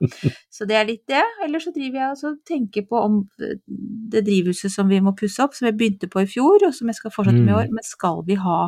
Så 0.52 0.66
det 0.68 0.76
er 0.76 0.84
litt 0.88 1.04
det. 1.08 1.22
Eller 1.44 1.58
så 1.64 1.72
driver 1.72 1.98
jeg 2.02 2.16
og 2.28 2.40
tenker 2.48 2.84
på 2.88 3.00
om 3.00 3.20
det 3.38 4.24
drivhuset 4.26 4.72
som 4.74 4.88
vi 4.88 5.00
må 5.00 5.14
pusse 5.16 5.40
opp, 5.44 5.54
som 5.56 5.66
jeg 5.70 5.76
begynte 5.80 6.08
på 6.12 6.20
i 6.24 6.28
fjor, 6.28 6.66
og 6.68 6.74
som 6.76 6.88
jeg 6.92 6.98
skal 7.00 7.10
fortsette 7.14 7.40
med 7.40 7.48
i 7.48 7.56
Mm. 7.56 7.60
år. 7.62 7.70
Men 7.72 7.84
skal 7.88 8.22
vi 8.26 8.34
ha 8.36 8.58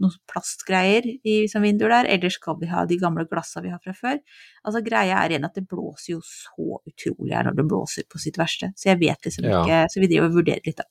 noen 0.00 0.14
plastgreier 0.30 1.02
i, 1.26 1.48
som 1.50 1.62
vinduer 1.66 1.90
der, 1.90 2.06
eller 2.14 2.30
skal 2.30 2.54
vi 2.60 2.66
ha 2.70 2.84
de 2.86 2.96
gamle 2.96 3.24
glassa 3.26 3.60
vi 3.60 3.70
har 3.74 3.80
fra 3.82 3.92
før? 3.92 4.20
Altså 4.64 4.84
Greia 4.86 5.18
er 5.24 5.30
igjen 5.34 5.44
at 5.48 5.54
det 5.58 5.66
blåser 5.66 6.12
jo 6.14 6.20
så 6.22 6.78
utrolig 6.86 7.34
her 7.34 7.48
når 7.48 7.56
det 7.58 7.66
blåser 7.72 8.06
på 8.08 8.18
sitt 8.22 8.38
verste, 8.38 8.70
så 8.78 8.92
jeg 8.92 9.00
vet 9.00 9.18
liksom 9.26 9.44
Ja. 9.50 9.64
ikke 9.64 9.80
Så 9.90 10.00
vi 10.00 10.06
driver 10.06 10.26
og 10.30 10.36
vurderer 10.38 10.62
litt, 10.64 10.76
da. 10.76 10.84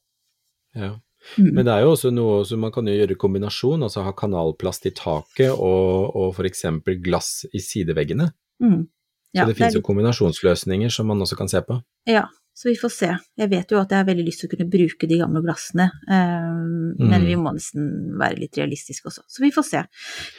Ja. 0.75 0.91
Mm. 1.37 1.51
Men 1.53 1.65
det 1.67 1.73
er 1.75 1.81
jo 1.85 1.91
også 1.93 2.11
noe 2.15 2.41
som 2.49 2.59
man 2.63 2.71
kan 2.71 2.85
gjøre 2.89 3.15
kombinasjon, 3.19 3.83
altså 3.85 4.03
ha 4.07 4.11
kanalplast 4.17 4.85
i 4.89 4.91
taket 4.97 5.51
og, 5.51 6.15
og 6.15 6.33
f.eks. 6.33 6.65
glass 7.05 7.45
i 7.53 7.59
sideveggene. 7.61 8.31
Mm. 8.63 8.87
Ja, 9.35 9.43
Så 9.43 9.45
det 9.45 9.53
det 9.53 9.53
er 9.53 9.59
finnes 9.59 9.75
jo 9.77 9.85
kombinasjonsløsninger 9.85 10.89
som 10.89 11.07
man 11.07 11.21
også 11.21 11.37
kan 11.37 11.47
se 11.51 11.61
på. 11.61 11.77
Ja, 12.09 12.23
så 12.57 12.67
vi 12.71 12.75
får 12.75 12.91
se. 12.91 13.09
Jeg 13.37 13.49
vet 13.51 13.69
jo 13.71 13.77
at 13.79 13.91
jeg 13.93 14.01
har 14.01 14.07
veldig 14.07 14.25
lyst 14.25 14.41
til 14.41 14.49
å 14.49 14.51
kunne 14.55 14.69
bruke 14.73 15.07
de 15.07 15.19
gamle 15.21 15.43
glassene, 15.45 15.85
men 16.09 17.21
Mm. 17.21 17.25
vi 17.27 17.35
må 17.39 17.53
nesten 17.55 18.17
være 18.19 18.39
litt 18.41 18.57
realistiske 18.57 19.07
også. 19.07 19.21
Så 19.29 19.43
vi 19.45 19.51
får 19.53 19.65
se. 19.69 19.83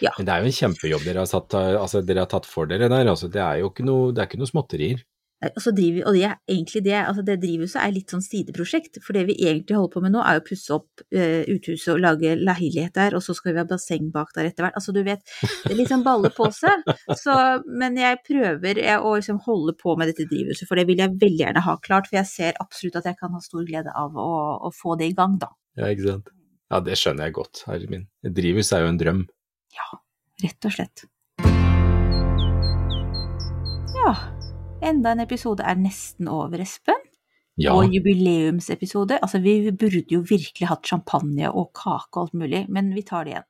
Ja. 0.02 0.10
Men 0.18 0.26
det 0.26 0.34
er 0.34 0.42
jo 0.42 0.50
en 0.50 0.58
kjempejobb 0.58 1.04
dere 1.06 1.22
har, 1.22 1.30
satt, 1.30 1.54
altså, 1.54 2.02
dere 2.04 2.24
har 2.26 2.30
tatt 2.32 2.46
for 2.50 2.66
dere 2.66 2.88
der. 2.90 3.06
Altså, 3.08 3.30
det 3.32 3.40
er 3.40 3.60
jo 3.62 3.70
ikke 3.70 3.86
noe, 3.86 4.10
det 4.12 4.20
er 4.24 4.28
ikke 4.28 4.42
noe 4.42 4.50
småtterier. 4.50 5.00
Og, 5.40 5.60
så 5.64 5.72
driver, 5.72 6.04
og 6.08 6.16
det 6.16 6.24
er 6.28 6.34
egentlig 6.52 6.82
det, 6.84 6.96
altså 6.98 7.22
det 7.24 7.38
drivhuset 7.40 7.78
er 7.80 7.94
litt 7.94 8.12
sånn 8.12 8.24
sideprosjekt, 8.24 8.98
for 9.04 9.16
det 9.16 9.22
vi 9.30 9.36
egentlig 9.38 9.78
holder 9.78 9.92
på 9.94 10.02
med 10.04 10.12
nå 10.12 10.20
er 10.20 10.40
å 10.40 10.44
pusse 10.44 10.74
opp 10.74 11.04
uh, 11.16 11.42
uthuset 11.48 11.94
og 11.94 12.02
lage 12.04 12.34
leilighet 12.36 12.92
der, 12.98 13.16
og 13.16 13.24
så 13.24 13.36
skal 13.36 13.54
vi 13.54 13.62
ha 13.62 13.66
basseng 13.68 14.10
bak 14.12 14.34
der 14.36 14.50
etter 14.50 14.66
hvert. 14.66 14.76
Altså 14.76 14.92
du 14.96 15.00
vet, 15.06 15.24
det 15.64 15.78
litt 15.78 15.92
sånn 15.92 16.04
baller 16.04 16.34
på 16.36 16.50
seg. 16.54 16.84
Så, 17.20 17.34
men 17.66 17.96
jeg 17.98 18.20
prøver 18.26 18.78
jeg, 18.80 18.98
å 19.00 19.14
liksom 19.16 19.40
holde 19.44 19.74
på 19.78 19.94
med 19.98 20.10
dette 20.10 20.28
drivhuset, 20.28 20.66
for 20.68 20.78
det 20.78 20.86
vil 20.88 21.00
jeg 21.02 21.16
veldig 21.20 21.40
gjerne 21.40 21.64
ha 21.64 21.76
klart, 21.82 22.10
for 22.10 22.20
jeg 22.20 22.28
ser 22.28 22.60
absolutt 22.62 23.00
at 23.00 23.08
jeg 23.10 23.18
kan 23.20 23.32
ha 23.34 23.40
stor 23.44 23.64
glede 23.68 23.92
av 23.96 24.16
å, 24.20 24.30
å 24.68 24.72
få 24.74 24.96
det 25.00 25.10
i 25.10 25.16
gang, 25.16 25.38
da. 25.40 25.50
Ja, 25.80 25.88
ikke 25.88 26.06
sant. 26.06 26.30
Ja, 26.70 26.82
det 26.84 27.00
skjønner 27.00 27.28
jeg 27.28 27.36
godt, 27.40 27.64
herre 27.66 27.90
min. 27.90 28.06
Drivhus 28.22 28.70
er 28.76 28.84
jo 28.84 28.92
en 28.92 29.00
drøm. 29.00 29.24
Ja, 29.74 29.88
Rett 30.40 30.64
og 30.64 30.72
slett. 30.72 31.02
Ja, 34.00 34.12
enda 34.82 35.12
en 35.14 35.20
episode 35.20 35.64
er 35.66 35.78
nesten 35.80 36.28
over, 36.28 36.60
Espen. 36.62 36.98
Ja, 37.60 37.74
Og 37.76 37.92
jubileumsepisode. 37.92 39.18
Altså, 39.20 39.40
vi 39.42 39.70
burde 39.76 40.04
jo 40.08 40.22
virkelig 40.24 40.68
hatt 40.70 40.86
champagne 40.88 41.50
og 41.50 41.72
kake 41.76 42.16
og 42.16 42.22
alt 42.28 42.36
mulig, 42.40 42.62
men 42.72 42.92
vi 42.96 43.02
tar 43.04 43.26
det 43.26 43.34
igjen. 43.34 43.48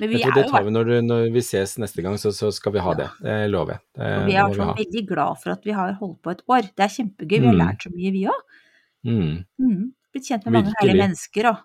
Men 0.00 0.10
vi 0.12 0.18
det 0.22 0.44
tar 0.50 0.66
vi 0.66 0.70
når, 0.74 0.90
når 1.06 1.30
vi 1.34 1.40
ses 1.42 1.72
neste 1.80 2.02
gang, 2.04 2.18
så, 2.20 2.32
så 2.36 2.50
skal 2.52 2.74
vi 2.76 2.82
ha 2.84 2.92
det. 2.98 3.06
Det 3.24 3.38
lover 3.50 3.78
jeg. 3.78 4.26
Vi 4.28 4.36
er 4.38 4.52
vi 4.52 4.66
veldig 4.82 5.04
glad 5.08 5.40
for 5.40 5.54
at 5.54 5.64
vi 5.66 5.72
har 5.74 5.96
holdt 6.02 6.20
på 6.22 6.34
et 6.34 6.42
år. 6.46 6.68
Det 6.76 6.84
er 6.84 6.92
kjempegøy. 6.98 7.38
Vi 7.40 7.46
har 7.48 7.56
Mm. 7.56 7.62
lært 7.64 7.86
så 7.86 7.90
mye, 7.94 8.12
vi 8.12 8.26
òg. 8.28 8.44
Mm. 9.08 9.32
Mm. 9.58 9.88
Blitt 10.12 10.28
kjent 10.28 10.44
med 10.46 10.52
mange 10.58 10.74
herlige 10.80 11.00
mennesker 11.00 11.50
og 11.54 11.56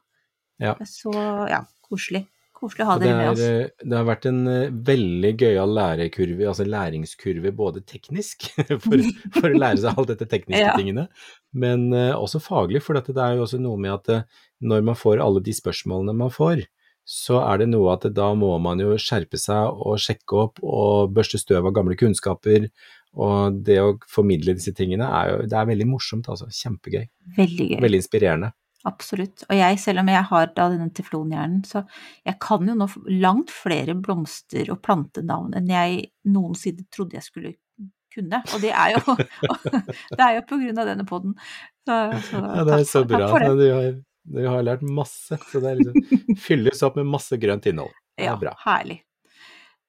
Ja. 0.61 0.73
Så 0.87 1.11
ja, 1.51 1.59
koselig. 1.83 2.23
Koselig 2.65 2.83
å 2.83 2.89
ha 2.89 2.97
dere 2.99 3.13
det, 3.13 3.15
med 3.21 3.31
oss. 3.31 3.45
eh, 3.45 3.85
det 3.85 3.97
har 3.99 4.07
vært 4.09 4.27
en 4.31 4.41
eh, 4.51 4.75
veldig 4.89 5.31
gøyal 5.45 5.73
lærekurve, 5.77 6.47
altså 6.49 6.65
læringskurve 6.67 7.53
både 7.55 7.85
teknisk, 7.87 8.49
for, 8.85 9.05
for 9.39 9.49
å 9.53 9.59
lære 9.61 9.83
seg 9.85 9.93
alt 10.01 10.11
dette 10.15 10.27
tekniske 10.33 10.63
Ja. 10.65 10.73
tingene, 10.75 11.07
men 11.53 11.87
eh, 11.93 12.11
også 12.17 12.41
faglig, 12.43 12.81
for 12.83 12.97
det 12.97 13.13
er 13.15 13.37
jo 13.37 13.45
også 13.45 13.61
noe 13.61 13.77
med 13.85 13.93
at 13.99 14.25
når 14.65 14.83
man 14.89 14.97
får 14.97 15.21
alle 15.23 15.43
de 15.45 15.53
spørsmålene 15.55 16.17
man 16.17 16.33
får, 16.33 16.65
så 17.05 17.37
er 17.45 17.59
det 17.61 17.67
noe 17.69 17.91
at 17.93 18.07
da 18.17 18.31
må 18.33 18.49
man 18.57 18.79
jo 18.81 18.95
skjerpe 18.97 19.37
seg 19.37 19.77
og 19.85 19.99
sjekke 20.01 20.39
opp 20.41 20.61
og 20.65 21.11
børste 21.13 21.37
støv 21.37 21.67
av 21.69 21.75
gamle 21.77 21.93
kunnskaper, 21.99 22.65
Og 23.15 23.59
det 23.63 23.77
å 23.79 23.91
formidle 24.11 24.55
disse 24.57 24.73
tingene 24.75 25.05
er 25.07 25.29
jo 25.29 25.35
det 25.47 25.55
er 25.55 25.67
veldig 25.69 25.85
morsomt, 25.87 26.25
altså. 26.27 26.49
Kjempegøy. 26.51 27.05
Veldig 27.37 27.67
gøy. 27.69 27.77
Veldig 27.85 27.99
inspirerende. 28.01 28.49
Absolutt. 28.85 29.43
Og 29.49 29.57
jeg, 29.57 29.79
selv 29.81 30.03
om 30.03 30.09
jeg 30.13 30.27
har 30.29 30.49
da 30.53 30.67
denne 30.69 30.91
teflonhjernen, 30.93 31.63
så 31.65 31.81
jeg 32.25 32.37
kan 32.43 32.67
jo 32.69 32.75
nå 32.77 32.87
langt 33.09 33.53
flere 33.53 33.95
blomster- 33.97 34.69
og 34.73 34.81
plantenavn 34.85 35.55
enn 35.57 35.71
jeg 35.73 36.03
noensinne 36.29 36.85
trodde 36.93 37.17
jeg 37.17 37.25
skulle 37.25 37.55
kunne. 38.13 38.41
Og 38.53 38.61
det 38.61 38.71
er 38.71 38.93
jo, 38.95 39.15
det 40.17 40.21
er 40.21 40.37
jo 40.37 40.45
på 40.51 40.59
grunn 40.61 40.83
av 40.83 40.91
denne 40.91 41.07
poden. 41.09 41.33
Ja, 41.89 41.97
det 42.13 42.77
er 42.77 42.85
så 42.89 43.03
bra. 43.09 43.25
Du 43.25 43.65
har, 43.73 43.89
du 44.25 44.39
har, 44.47 44.61
lært 44.65 44.85
masse. 44.85 45.39
Så 45.49 45.61
det 45.63 45.75
liksom, 45.81 46.37
fylles 46.47 46.85
opp 46.85 47.01
med 47.01 47.09
masse 47.09 47.41
grønt 47.41 47.67
innhold. 47.69 47.93
Det 48.15 48.27
er 48.27 48.31
ja, 48.31 48.39
bra. 48.39 48.55
Herlig. 48.63 49.01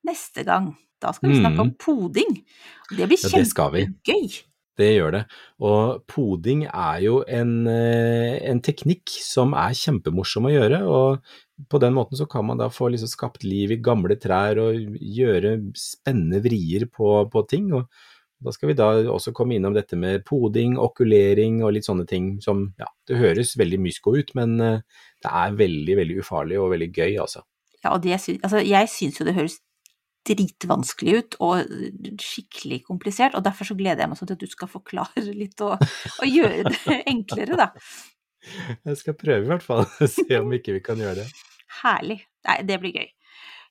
Neste 0.07 0.45
gang, 0.47 0.73
da 1.03 1.13
skal 1.15 1.33
vi 1.33 1.41
snakke 1.41 1.61
om 1.61 1.73
Mm. 1.75 1.79
poding. 1.83 2.37
Det 2.97 3.09
blir 3.11 3.19
Ja, 3.21 4.19
det 4.81 4.91
gjør 4.93 5.15
det. 5.15 5.23
Og 5.65 6.03
poding 6.11 6.67
er 6.69 7.01
jo 7.05 7.21
en, 7.29 7.67
eh, 7.71 8.37
en 8.51 8.61
teknikk 8.61 9.09
som 9.23 9.55
er 9.57 9.77
kjempemorsom 9.77 10.49
å 10.49 10.53
gjøre. 10.53 10.83
Og 10.87 11.69
på 11.71 11.81
den 11.81 11.97
måten 11.97 12.19
så 12.19 12.29
kan 12.29 12.47
man 12.47 12.61
da 12.61 12.69
få 12.69 12.91
liksom 12.93 13.11
skapt 13.11 13.45
liv 13.45 13.73
i 13.73 13.81
gamle 13.81 14.19
trær 14.21 14.61
og 14.61 14.99
gjøre 15.01 15.57
spennende 15.77 16.43
vrier 16.45 16.87
på, 16.93 17.25
på 17.33 17.47
ting. 17.49 17.73
Og 17.73 17.89
da 18.45 18.53
skal 18.53 18.71
vi 18.71 18.77
da 18.77 18.91
også 19.09 19.33
komme 19.33 19.57
innom 19.57 19.75
dette 19.75 19.97
med 19.97 20.25
poding, 20.29 20.77
okulering 20.79 21.63
og 21.65 21.73
litt 21.77 21.89
sånne 21.89 22.05
ting 22.09 22.35
som 22.45 22.69
ja, 22.79 22.89
det 23.09 23.21
høres 23.21 23.57
veldig 23.57 23.81
mysko 23.81 24.17
ut, 24.19 24.35
men 24.37 24.59
eh, 24.61 24.81
det 25.25 25.33
er 25.33 25.57
veldig, 25.57 25.97
veldig 26.03 26.19
ufarlig 26.21 26.61
og 26.61 26.75
veldig 26.75 26.91
gøy, 26.93 27.17
altså. 27.25 27.47
Ja, 27.83 27.95
og 27.95 28.03
det, 28.05 28.17
altså, 28.19 28.61
jeg 28.61 28.91
syns 28.93 29.21
jo 29.21 29.27
det 29.29 29.37
høres 29.37 29.61
dritvanskelig 30.27 31.17
ut 31.17 31.37
og 31.45 31.73
skikkelig 32.23 32.83
komplisert, 32.89 33.37
og 33.39 33.45
derfor 33.47 33.69
så 33.69 33.77
gleder 33.79 34.05
jeg 34.05 34.11
meg 34.11 34.21
sånn 34.21 34.31
til 34.31 34.39
at 34.39 34.45
du 34.45 34.53
skal 34.53 34.71
forklare 34.73 35.25
litt 35.31 35.63
og, 35.65 35.83
og 36.21 36.27
gjøre 36.27 36.73
det 36.73 37.01
enklere, 37.15 37.59
da. 37.61 37.71
Jeg 38.87 38.99
skal 39.01 39.19
prøve 39.19 39.45
i 39.45 39.51
hvert 39.51 39.67
fall, 39.67 39.85
se 40.19 40.29
om 40.39 40.53
ikke 40.55 40.77
vi 40.79 40.83
kan 40.85 41.01
gjøre 41.03 41.25
det. 41.25 41.29
Herlig. 41.83 42.21
Nei, 42.47 42.59
det 42.67 42.81
blir 42.83 42.95
gøy. 42.95 43.09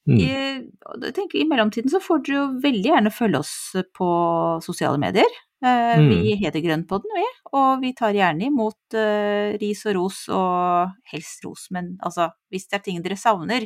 Mm. 0.05 0.17
I, 0.21 0.31
og 0.85 1.05
tenker 1.17 1.39
I 1.41 1.47
mellomtiden 1.49 1.89
så 1.89 2.01
får 2.03 2.19
dere 2.27 2.37
jo 2.37 2.45
veldig 2.61 2.89
gjerne 2.91 3.13
følge 3.13 3.41
oss 3.41 3.55
på 3.97 4.09
sosiale 4.61 5.01
medier. 5.01 5.39
Eh, 5.65 5.97
Mm. 5.97 6.09
Vi 6.11 6.35
heter 6.37 6.61
Grønnpodden, 6.61 7.09
vi, 7.15 7.23
og 7.57 7.79
vi 7.81 7.89
tar 7.97 8.13
gjerne 8.13 8.45
imot 8.51 8.93
uh, 8.93 9.55
ris 9.61 9.79
og 9.87 9.95
ros, 9.95 10.17
og 10.29 10.91
helst 11.09 11.41
ros, 11.45 11.63
men 11.71 11.95
altså, 12.05 12.27
hvis 12.53 12.67
det 12.69 12.77
er 12.77 12.83
ting 12.85 13.01
dere 13.01 13.17
savner, 13.17 13.65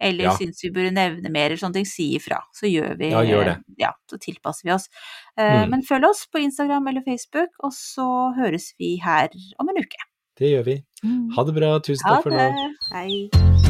eller 0.00 0.24
Ja. 0.28 0.34
syns 0.36 0.60
vi 0.62 0.70
burde 0.70 0.92
nevne 0.94 1.32
mer, 1.32 1.46
eller 1.50 1.56
sånne 1.58 1.80
ting, 1.80 1.88
si 1.88 2.14
ifra. 2.18 2.38
Så 2.54 2.68
gjør 2.70 2.94
vi 3.00 3.10
Ja, 3.10 3.22
gjør 3.26 3.44
det. 3.50 3.56
Ja, 3.80 3.90
så 4.10 4.18
tilpasser 4.20 4.68
vi 4.68 4.72
oss. 4.76 4.86
Uh, 5.38 5.64
Mm. 5.64 5.70
Men 5.70 5.82
følg 5.82 6.04
oss 6.10 6.26
på 6.30 6.38
Instagram 6.44 6.86
eller 6.88 7.02
Facebook, 7.02 7.50
og 7.64 7.72
så 7.72 8.06
høres 8.36 8.72
vi 8.78 8.96
her 9.02 9.28
om 9.58 9.68
en 9.68 9.82
uke. 9.82 9.98
Det 10.38 10.52
gjør 10.54 10.64
vi. 10.64 10.78
Ha 11.36 11.44
det 11.44 11.54
bra, 11.54 11.78
tusen 11.80 12.06
takk 12.06 12.22
for 12.22 12.30
nå. 12.30 12.36
det! 12.36 12.76
Hei. 12.92 13.69